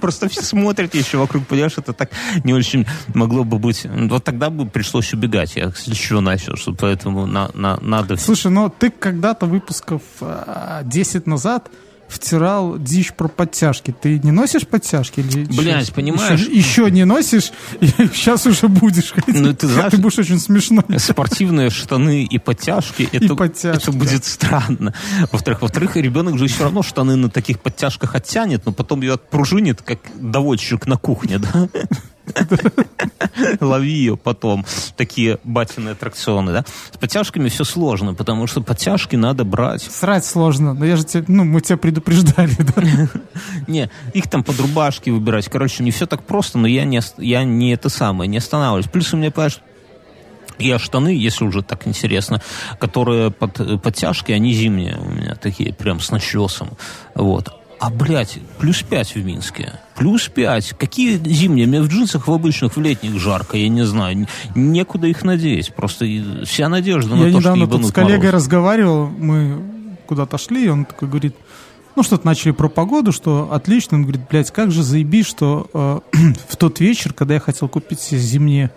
Просто 0.00 0.28
все 0.28 0.42
смотрят 0.42 0.94
еще 0.94 1.18
вокруг, 1.18 1.46
понимаешь, 1.46 1.74
это 1.76 1.92
так 1.92 2.10
не 2.44 2.54
очень 2.54 2.86
могло 3.14 3.44
бы 3.44 3.58
быть. 3.58 3.84
Вот 3.84 4.24
тогда 4.24 4.50
бы 4.50 4.66
пришлось 4.66 5.12
убегать. 5.12 5.56
Я 5.56 5.70
с 5.70 5.84
чего 5.96 6.20
начал, 6.20 6.56
что 6.56 6.72
поэтому 6.72 7.26
на, 7.26 7.50
на, 7.54 7.78
надо... 7.80 8.16
Слушай, 8.16 8.50
ну 8.50 8.72
ты 8.76 8.90
когда-то 8.90 9.46
выпусков 9.46 10.02
а, 10.20 10.82
10 10.84 11.26
назад 11.26 11.70
втирал 12.12 12.78
дичь 12.78 13.12
про 13.14 13.28
подтяжки. 13.28 13.94
Ты 13.98 14.18
не 14.18 14.30
носишь 14.30 14.66
подтяжки? 14.66 15.20
Или 15.20 15.44
Блядь, 15.44 15.84
еще- 15.84 15.92
понимаешь? 15.92 16.40
Еще, 16.40 16.52
еще 16.52 16.90
не 16.90 17.04
носишь, 17.04 17.52
и 17.80 17.86
сейчас 18.14 18.46
уже 18.46 18.68
будешь. 18.68 19.12
Ну, 19.26 19.54
ты 19.54 19.66
знаешь- 19.66 19.90
ты 19.90 19.96
будешь 19.98 20.18
очень 20.18 20.38
смешной. 20.38 20.84
спортивные 20.98 21.70
штаны 21.70 22.24
и 22.24 22.38
подтяжки, 22.38 23.08
это, 23.12 23.34
подтяжки, 23.34 23.82
это 23.82 23.92
будет 23.92 24.24
странно. 24.24 24.94
Во-вторых, 25.30 25.62
во-вторых, 25.62 25.96
ребенок 25.96 26.38
же 26.38 26.46
все 26.46 26.64
равно 26.64 26.82
штаны 26.82 27.16
на 27.16 27.28
таких 27.30 27.60
подтяжках 27.60 28.14
оттянет, 28.14 28.66
но 28.66 28.72
потом 28.72 29.00
ее 29.02 29.14
отпружинит, 29.14 29.82
как 29.82 29.98
доводчик 30.20 30.86
на 30.86 30.96
кухне, 30.96 31.38
да? 31.38 31.68
Лови 33.60 33.90
ее 33.90 34.16
потом. 34.16 34.64
Такие 34.96 35.38
батиные 35.44 35.92
аттракционы, 35.92 36.52
да? 36.52 36.64
С 36.92 36.96
подтяжками 36.98 37.48
все 37.48 37.64
сложно, 37.64 38.14
потому 38.14 38.46
что 38.46 38.60
подтяжки 38.60 39.16
надо 39.16 39.44
брать. 39.44 39.82
Срать 39.82 40.24
сложно, 40.24 40.74
но 40.74 40.84
я 40.84 40.96
же 40.96 41.04
тебе, 41.04 41.24
ну, 41.28 41.44
мы 41.44 41.60
тебя 41.60 41.76
предупреждали, 41.76 42.56
да? 42.58 42.82
Не, 43.66 43.90
их 44.14 44.28
там 44.28 44.44
под 44.44 44.58
рубашки 44.60 45.10
выбирать. 45.10 45.48
Короче, 45.48 45.82
не 45.82 45.90
все 45.90 46.06
так 46.06 46.24
просто, 46.24 46.58
но 46.58 46.66
я 46.66 46.84
не, 46.84 47.00
я 47.18 47.44
не 47.44 47.72
это 47.72 47.88
самое, 47.88 48.28
не 48.28 48.38
останавливаюсь. 48.38 48.86
Плюс 48.86 49.12
у 49.12 49.16
меня, 49.16 49.30
понимаешь, 49.30 49.60
я 50.58 50.78
штаны, 50.78 51.08
если 51.08 51.44
уже 51.44 51.62
так 51.62 51.86
интересно, 51.86 52.40
которые 52.78 53.30
под 53.30 53.60
э, 53.60 53.78
подтяжки, 53.78 54.32
они 54.32 54.52
зимние 54.52 54.96
у 54.96 55.08
меня 55.08 55.34
такие, 55.34 55.72
прям 55.72 56.00
с 56.00 56.10
начесом. 56.10 56.70
Вот. 57.14 57.52
А, 57.82 57.90
блядь, 57.90 58.38
плюс 58.60 58.80
5 58.84 59.16
в 59.16 59.24
Минске. 59.24 59.72
Плюс 59.96 60.28
5. 60.28 60.74
Какие 60.78 61.16
зимние? 61.16 61.66
Мне 61.66 61.82
в 61.82 61.88
джинсах 61.88 62.28
в 62.28 62.32
обычных, 62.32 62.76
в 62.76 62.80
летних 62.80 63.18
жарко, 63.18 63.56
я 63.56 63.68
не 63.68 63.84
знаю. 63.84 64.28
Некуда 64.54 65.08
их 65.08 65.24
надеть. 65.24 65.74
Просто 65.74 66.06
вся 66.44 66.68
надежда 66.68 67.16
на 67.16 67.24
Я 67.24 67.32
то, 67.32 67.40
что 67.40 67.56
недавно 67.56 67.66
тут 67.66 67.86
с 67.86 67.90
коллегой 67.90 68.26
мороз. 68.26 68.34
разговаривал, 68.34 69.08
мы 69.08 69.64
куда-то 70.06 70.38
шли, 70.38 70.66
и 70.66 70.68
он 70.68 70.84
такой 70.84 71.08
говорит, 71.08 71.34
ну, 71.96 72.04
что-то 72.04 72.24
начали 72.24 72.52
про 72.52 72.68
погоду, 72.68 73.10
что 73.10 73.52
отлично. 73.52 73.96
Он 73.96 74.04
говорит, 74.04 74.22
блядь, 74.30 74.52
как 74.52 74.70
же 74.70 74.84
заебись, 74.84 75.26
что 75.26 75.68
э, 75.74 76.00
в 76.48 76.56
тот 76.56 76.78
вечер, 76.78 77.12
когда 77.12 77.34
я 77.34 77.40
хотел 77.40 77.66
купить 77.66 77.98
себе 77.98 78.20
зимние 78.20 78.70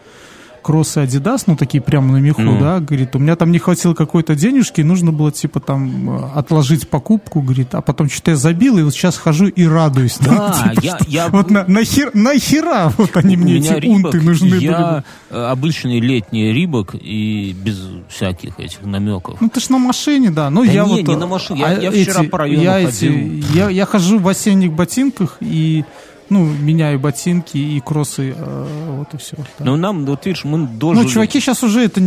кроссы 0.65 0.97
Adidas, 1.03 1.43
ну, 1.45 1.55
такие 1.55 1.79
прямо 1.79 2.11
на 2.13 2.17
меху, 2.17 2.41
Ну. 2.41 2.59
да, 2.59 2.79
говорит, 2.79 3.15
у 3.15 3.19
меня 3.19 3.35
там 3.35 3.51
не 3.51 3.59
хватило 3.59 3.93
какой-то 3.93 4.33
денежки, 4.33 4.81
нужно 4.81 5.11
было, 5.11 5.31
типа, 5.31 5.59
там, 5.59 6.09
э, 6.17 6.29
отложить 6.33 6.89
покупку, 6.89 7.41
говорит, 7.41 7.75
а 7.75 7.81
потом 7.81 8.09
что-то 8.09 8.31
я 8.31 8.37
забил, 8.37 8.79
и 8.79 8.81
вот 8.81 8.91
сейчас 8.95 9.15
хожу 9.15 9.45
и 9.45 9.67
радуюсь. 9.67 10.17
Да, 10.25 10.71
Типа, 10.73 10.85
я- 10.85 10.95
что 10.97 11.05
я- 11.07 11.27
Вот 11.27 11.51
на, 11.51 11.65
нахер, 11.67 12.09
нахера 12.15 12.91
вот 12.97 13.15
они 13.15 13.35
У 13.35 13.39
мне, 13.41 13.57
эти 13.59 13.73
унты 13.87 14.17
Рибок, 14.17 14.23
нужны 14.23 14.49
были. 14.49 14.63
Я 14.65 15.03
э, 15.29 15.43
обычный 15.51 15.99
летний 15.99 16.51
рибок 16.51 16.95
и 16.95 17.55
без 17.63 17.79
всяких 18.09 18.59
этих 18.59 18.81
намеков. 18.83 19.39
Ну 19.41 19.49
ты 19.49 19.59
ж 19.59 19.69
на 19.69 19.77
машине, 19.77 20.31
да. 20.31 20.49
Ну 20.49 20.65
Да 20.65 20.71
я 20.71 20.83
не, 20.85 20.89
вот. 21.03 21.07
не 21.07 21.15
на 21.15 21.27
машине. 21.27 21.59
Я- 21.59 21.67
а 21.67 21.73
я 21.79 21.91
вчера 21.91 22.23
по 22.23 22.39
району 22.39 22.63
я 22.63 22.85
ходил. 22.85 23.13
я, 23.53 23.69
я 23.69 23.85
хожу 23.85 24.17
в 24.17 24.27
осенних 24.27 24.73
ботинках 24.73 25.37
и 25.41 25.85
ну 26.29 26.43
меняю 26.45 26.99
ботинки 26.99 27.57
и 27.57 27.79
кроссы, 27.79 28.33
э, 28.37 28.95
вот 28.97 29.13
и 29.13 29.17
все. 29.17 29.37
Но 29.59 29.75
нам, 29.75 30.05
вот 30.05 30.25
видишь, 30.25 30.43
мы 30.43 30.67
дожили. 30.67 31.03
Ну, 31.03 31.09
чуваки 31.09 31.39
сейчас 31.39 31.63
уже 31.63 31.83
это 31.85 32.01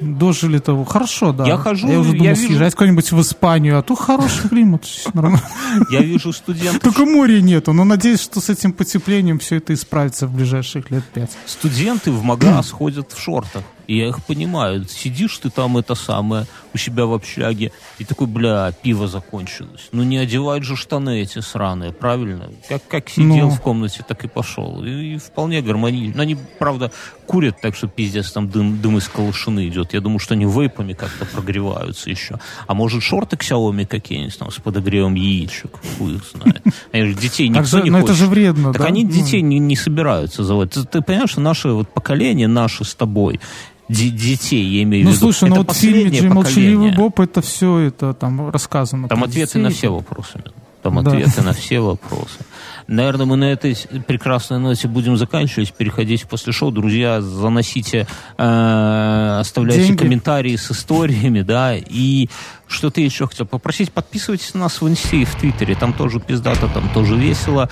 дожили 0.00 0.58
того. 0.58 0.84
Хорошо, 0.84 1.32
да. 1.32 1.46
Я 1.46 1.56
хожу, 1.56 1.88
Я 1.88 2.00
уже 2.00 2.10
я 2.12 2.18
думал 2.18 2.34
вижу- 2.34 2.46
съезжать 2.48 2.74
куда-нибудь 2.74 3.12
в 3.12 3.20
Испанию, 3.20 3.78
а 3.78 3.82
то 3.82 3.94
хороший 3.94 4.48
климат. 4.48 4.84
нормально. 5.14 5.42
Я 5.90 6.00
вижу 6.00 6.32
студентов, 6.32 6.80
Только 6.82 7.04
моря 7.06 7.40
нету, 7.40 7.72
но 7.72 7.84
надеюсь, 7.84 8.20
что 8.20 8.40
с 8.40 8.48
этим 8.50 8.72
потеплением 8.72 9.38
все 9.38 9.56
это 9.56 9.74
исправится 9.74 10.26
в 10.26 10.32
ближайших 10.34 10.90
лет 10.90 11.04
пять. 11.04 11.30
студенты 11.46 12.10
в 12.10 12.22
магаз 12.22 12.70
ходят 12.70 13.12
в 13.12 13.20
шортах. 13.20 13.62
И 13.86 13.98
я 13.98 14.08
их 14.08 14.24
понимаю. 14.24 14.84
Сидишь 14.88 15.38
ты 15.38 15.50
там, 15.50 15.76
это 15.78 15.94
самое, 15.94 16.46
у 16.74 16.78
себя 16.78 17.06
в 17.06 17.12
общаге, 17.14 17.70
и 17.98 18.04
такой, 18.04 18.26
бля, 18.26 18.72
пиво 18.82 19.06
закончилось. 19.08 19.88
Ну 19.92 20.02
не 20.02 20.18
одевают 20.18 20.64
же 20.64 20.76
штаны 20.76 21.20
эти 21.22 21.38
сраные, 21.38 21.92
правильно? 21.92 22.50
Как, 22.68 22.86
как 22.88 23.08
сидел 23.08 23.46
Ну. 23.46 23.50
в 23.50 23.60
комнате, 23.60 24.04
так 24.06 24.24
и 24.24 24.28
пошел. 24.28 24.84
И, 24.84 25.14
и 25.14 25.18
вполне 25.18 25.62
гармонично. 25.62 26.16
Но 26.16 26.22
они, 26.22 26.36
правда, 26.58 26.90
курят 27.26 27.60
так, 27.60 27.76
что 27.76 27.86
пиздец, 27.88 28.32
там 28.32 28.48
дым, 28.48 28.80
дым 28.80 28.98
из 28.98 29.08
колышины 29.08 29.68
идет. 29.68 29.94
Я 29.94 30.00
думаю, 30.00 30.18
что 30.18 30.34
они 30.34 30.44
вейпами 30.46 30.92
как-то 30.92 31.24
прогреваются 31.24 32.10
еще. 32.10 32.38
А 32.66 32.74
может, 32.74 33.02
шорты 33.02 33.36
Xiaomi 33.36 33.86
какие-нибудь 33.86 34.38
там 34.38 34.50
с 34.50 34.56
подогревом 34.56 35.14
яичек? 35.14 35.70
Хуй 35.98 36.16
их 36.16 36.24
знает. 36.34 36.62
Они 36.92 37.04
же 37.04 37.14
детей 37.14 37.48
никто 37.48 37.80
не 37.80 37.90
но 37.90 37.98
это 37.98 38.08
хочет. 38.08 38.18
же 38.20 38.26
вредно, 38.26 38.72
Так 38.72 38.84
они 38.84 39.04
Ну. 39.04 39.10
детей 39.10 39.42
не, 39.42 39.76
собираются 39.76 40.42
заводить. 40.44 40.90
Ты, 40.90 41.00
понимаешь, 41.02 41.30
что 41.30 41.40
наше 41.40 41.68
вот 41.68 41.88
поколение, 41.92 42.48
наше 42.48 42.84
с 42.84 42.94
тобой, 42.94 43.40
детей, 43.88 44.64
я 44.64 44.82
имею 44.82 45.04
в 45.04 45.08
Ну 45.08 45.10
виду, 45.12 45.20
слушай, 45.20 45.48
ну 45.48 45.56
вот 45.56 45.70
в 45.72 45.74
фильме 45.76 46.10
«Джей 46.10 46.28
Молчаливый. 46.28 46.92
Боб» 46.92 47.20
это 47.20 47.40
все 47.40 47.78
это 47.78 48.14
там 48.14 48.50
рассказано. 48.50 49.08
Там 49.08 49.22
ответы 49.24 49.58
на 49.58 49.68
детей. 49.68 49.78
все 49.78 49.92
вопросы. 49.92 50.42
Там 50.82 51.02
Да. 51.02 51.10
ответы 51.10 51.42
на 51.42 51.52
все 51.52 51.80
вопросы. 51.80 52.38
Наверное, 52.86 53.26
мы 53.26 53.36
на 53.36 53.44
этой 53.46 53.76
прекрасной 54.06 54.60
ноте 54.60 54.86
будем 54.86 55.16
заканчивать, 55.16 55.72
переходить 55.72 56.24
после 56.28 56.52
шоу. 56.52 56.70
Друзья, 56.70 57.20
заносите, 57.20 58.06
э, 58.38 59.38
оставляйте 59.40 59.86
Деньги. 59.86 59.98
комментарии 59.98 60.54
с 60.54 60.70
историями, 60.70 61.42
да, 61.42 61.74
и 61.76 62.28
что 62.68 62.90
ты 62.90 63.00
еще 63.00 63.26
хотел 63.26 63.46
попросить, 63.46 63.90
подписывайтесь 63.92 64.54
на 64.54 64.60
нас 64.60 64.80
в 64.80 64.88
Инсте 64.88 65.22
и 65.22 65.24
в 65.24 65.34
Твиттере, 65.34 65.74
там 65.74 65.92
тоже 65.92 66.20
пиздато, 66.20 66.68
там 66.68 66.88
тоже 66.94 67.16
весело. 67.16 67.68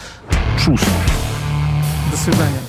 Чус. 0.64 0.80
До 2.10 2.16
свидания. 2.16 2.60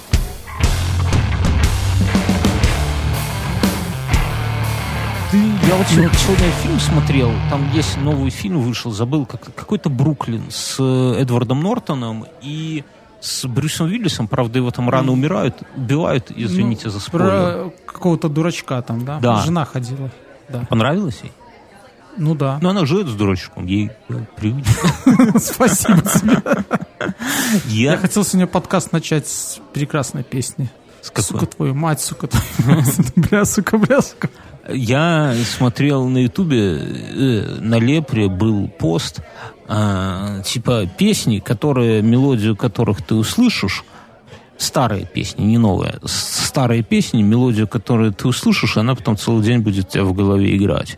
Ты, 5.36 5.68
я 5.68 5.76
вот 5.76 5.88
сегодня, 5.88 6.14
сегодня 6.14 6.52
фильм 6.64 6.80
смотрел, 6.80 7.32
там 7.50 7.70
есть 7.74 7.98
новый 7.98 8.30
фильм 8.30 8.62
вышел, 8.62 8.92
забыл, 8.92 9.26
как, 9.26 9.54
какой-то 9.54 9.90
Бруклин 9.90 10.44
с 10.50 10.78
э, 10.80 11.22
Эдвардом 11.22 11.62
Нортоном 11.62 12.26
и 12.42 12.86
с 13.20 13.46
Брюсом 13.46 13.88
Уиллисом, 13.88 14.30
правда, 14.30 14.60
его 14.60 14.72
там 14.72 14.90
рано 14.90 15.12
умирают, 15.12 15.58
убивают, 15.76 16.32
извините 16.34 16.90
за 16.90 17.02
спойлер. 17.02 17.26
Ну, 17.26 17.70
Про 17.72 17.74
какого-то 17.86 18.30
дурачка 18.30 18.82
там, 18.82 19.04
да? 19.04 19.20
Да. 19.20 19.42
Жена 19.42 19.66
ходила. 19.66 20.10
Да. 20.48 20.60
Понравилось 20.70 21.20
ей? 21.24 21.34
Ну 22.16 22.34
да. 22.34 22.58
Ну, 22.62 22.70
она 22.70 22.86
живет 22.86 23.08
с 23.08 23.14
дурачком, 23.14 23.66
ей 23.66 23.92
привычно. 24.38 25.38
Спасибо 25.40 26.02
тебе. 26.02 26.42
Я 27.66 27.98
хотел 27.98 28.24
сегодня 28.24 28.48
подкаст 28.48 28.94
начать 28.94 29.28
с 29.28 29.60
прекрасной 29.74 30.24
песни. 30.24 30.70
Сука 31.02 31.46
твою 31.46 31.74
мать, 31.76 32.02
сука 32.02 32.28
твою 32.28 32.78
мать. 32.78 32.96
Бля, 33.18 33.44
сука, 33.44 33.78
бля, 33.78 34.02
сука. 34.02 34.30
Я 34.68 35.36
смотрел 35.44 36.08
на 36.08 36.20
Ютубе, 36.20 36.80
э, 36.80 37.58
на 37.60 37.80
Лепре 37.80 38.28
был 38.28 38.68
пост, 38.68 39.22
а, 39.68 40.42
типа 40.42 40.88
песни, 40.98 41.40
которые, 41.40 42.02
мелодию 42.02 42.56
которых 42.56 43.04
ты 43.04 43.16
услышишь, 43.16 43.84
старые 44.58 45.06
песни, 45.06 45.44
не 45.44 45.58
новые, 45.58 46.00
старые 46.06 46.84
песни, 46.84 47.22
мелодию, 47.22 47.68
которую 47.68 48.14
ты 48.14 48.28
услышишь, 48.28 48.78
она 48.78 48.96
потом 48.96 49.18
целый 49.18 49.44
день 49.44 49.60
будет 49.60 49.88
у 49.88 49.92
тебя 49.92 50.04
в 50.04 50.14
голове 50.14 50.56
играть. 50.56 50.96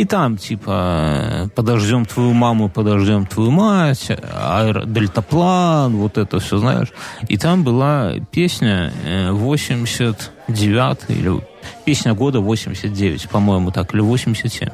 И 0.00 0.06
там, 0.06 0.38
типа, 0.38 1.50
подождем 1.54 2.06
твою 2.06 2.32
маму, 2.32 2.70
подождем 2.70 3.26
твою 3.26 3.50
мать, 3.50 4.08
аэро- 4.08 4.86
вот 5.90 6.16
это 6.16 6.38
все, 6.38 6.56
знаешь. 6.56 6.88
И 7.28 7.36
там 7.36 7.64
была 7.64 8.14
песня 8.30 8.94
э, 9.04 9.30
89 9.30 10.98
или 11.08 11.44
песня 11.84 12.14
года 12.14 12.40
89, 12.40 13.28
по-моему, 13.28 13.72
так, 13.72 13.92
или 13.92 14.00
87. 14.00 14.70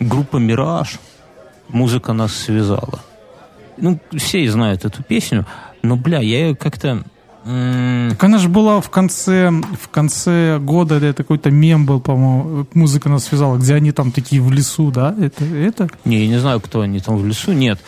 Группа 0.00 0.38
«Мираж», 0.38 0.98
музыка 1.68 2.14
нас 2.14 2.32
связала. 2.32 3.00
Ну, 3.76 4.00
все 4.16 4.50
знают 4.50 4.86
эту 4.86 5.02
песню, 5.02 5.44
но, 5.82 5.96
бля, 5.96 6.20
я 6.20 6.46
ее 6.48 6.56
как-то... 6.56 7.02
Так 7.44 8.24
она 8.24 8.38
же 8.38 8.48
была 8.48 8.80
в 8.80 8.90
конце, 8.90 9.50
в 9.50 9.88
конце 9.88 10.58
года, 10.58 10.96
это 10.96 11.22
какой-то 11.22 11.50
мем 11.50 11.86
был, 11.86 12.00
по-моему, 12.00 12.66
музыка 12.74 13.08
нас 13.08 13.24
связала, 13.24 13.56
где 13.56 13.74
они 13.74 13.92
там 13.92 14.12
такие 14.12 14.42
в 14.42 14.50
лесу, 14.50 14.90
да? 14.90 15.14
Это, 15.18 15.44
это? 15.44 15.88
Не, 16.04 16.24
я 16.24 16.28
не 16.28 16.38
знаю, 16.38 16.60
кто 16.60 16.80
они 16.80 17.00
там 17.00 17.16
в 17.16 17.26
лесу, 17.26 17.52
нет. 17.52 17.78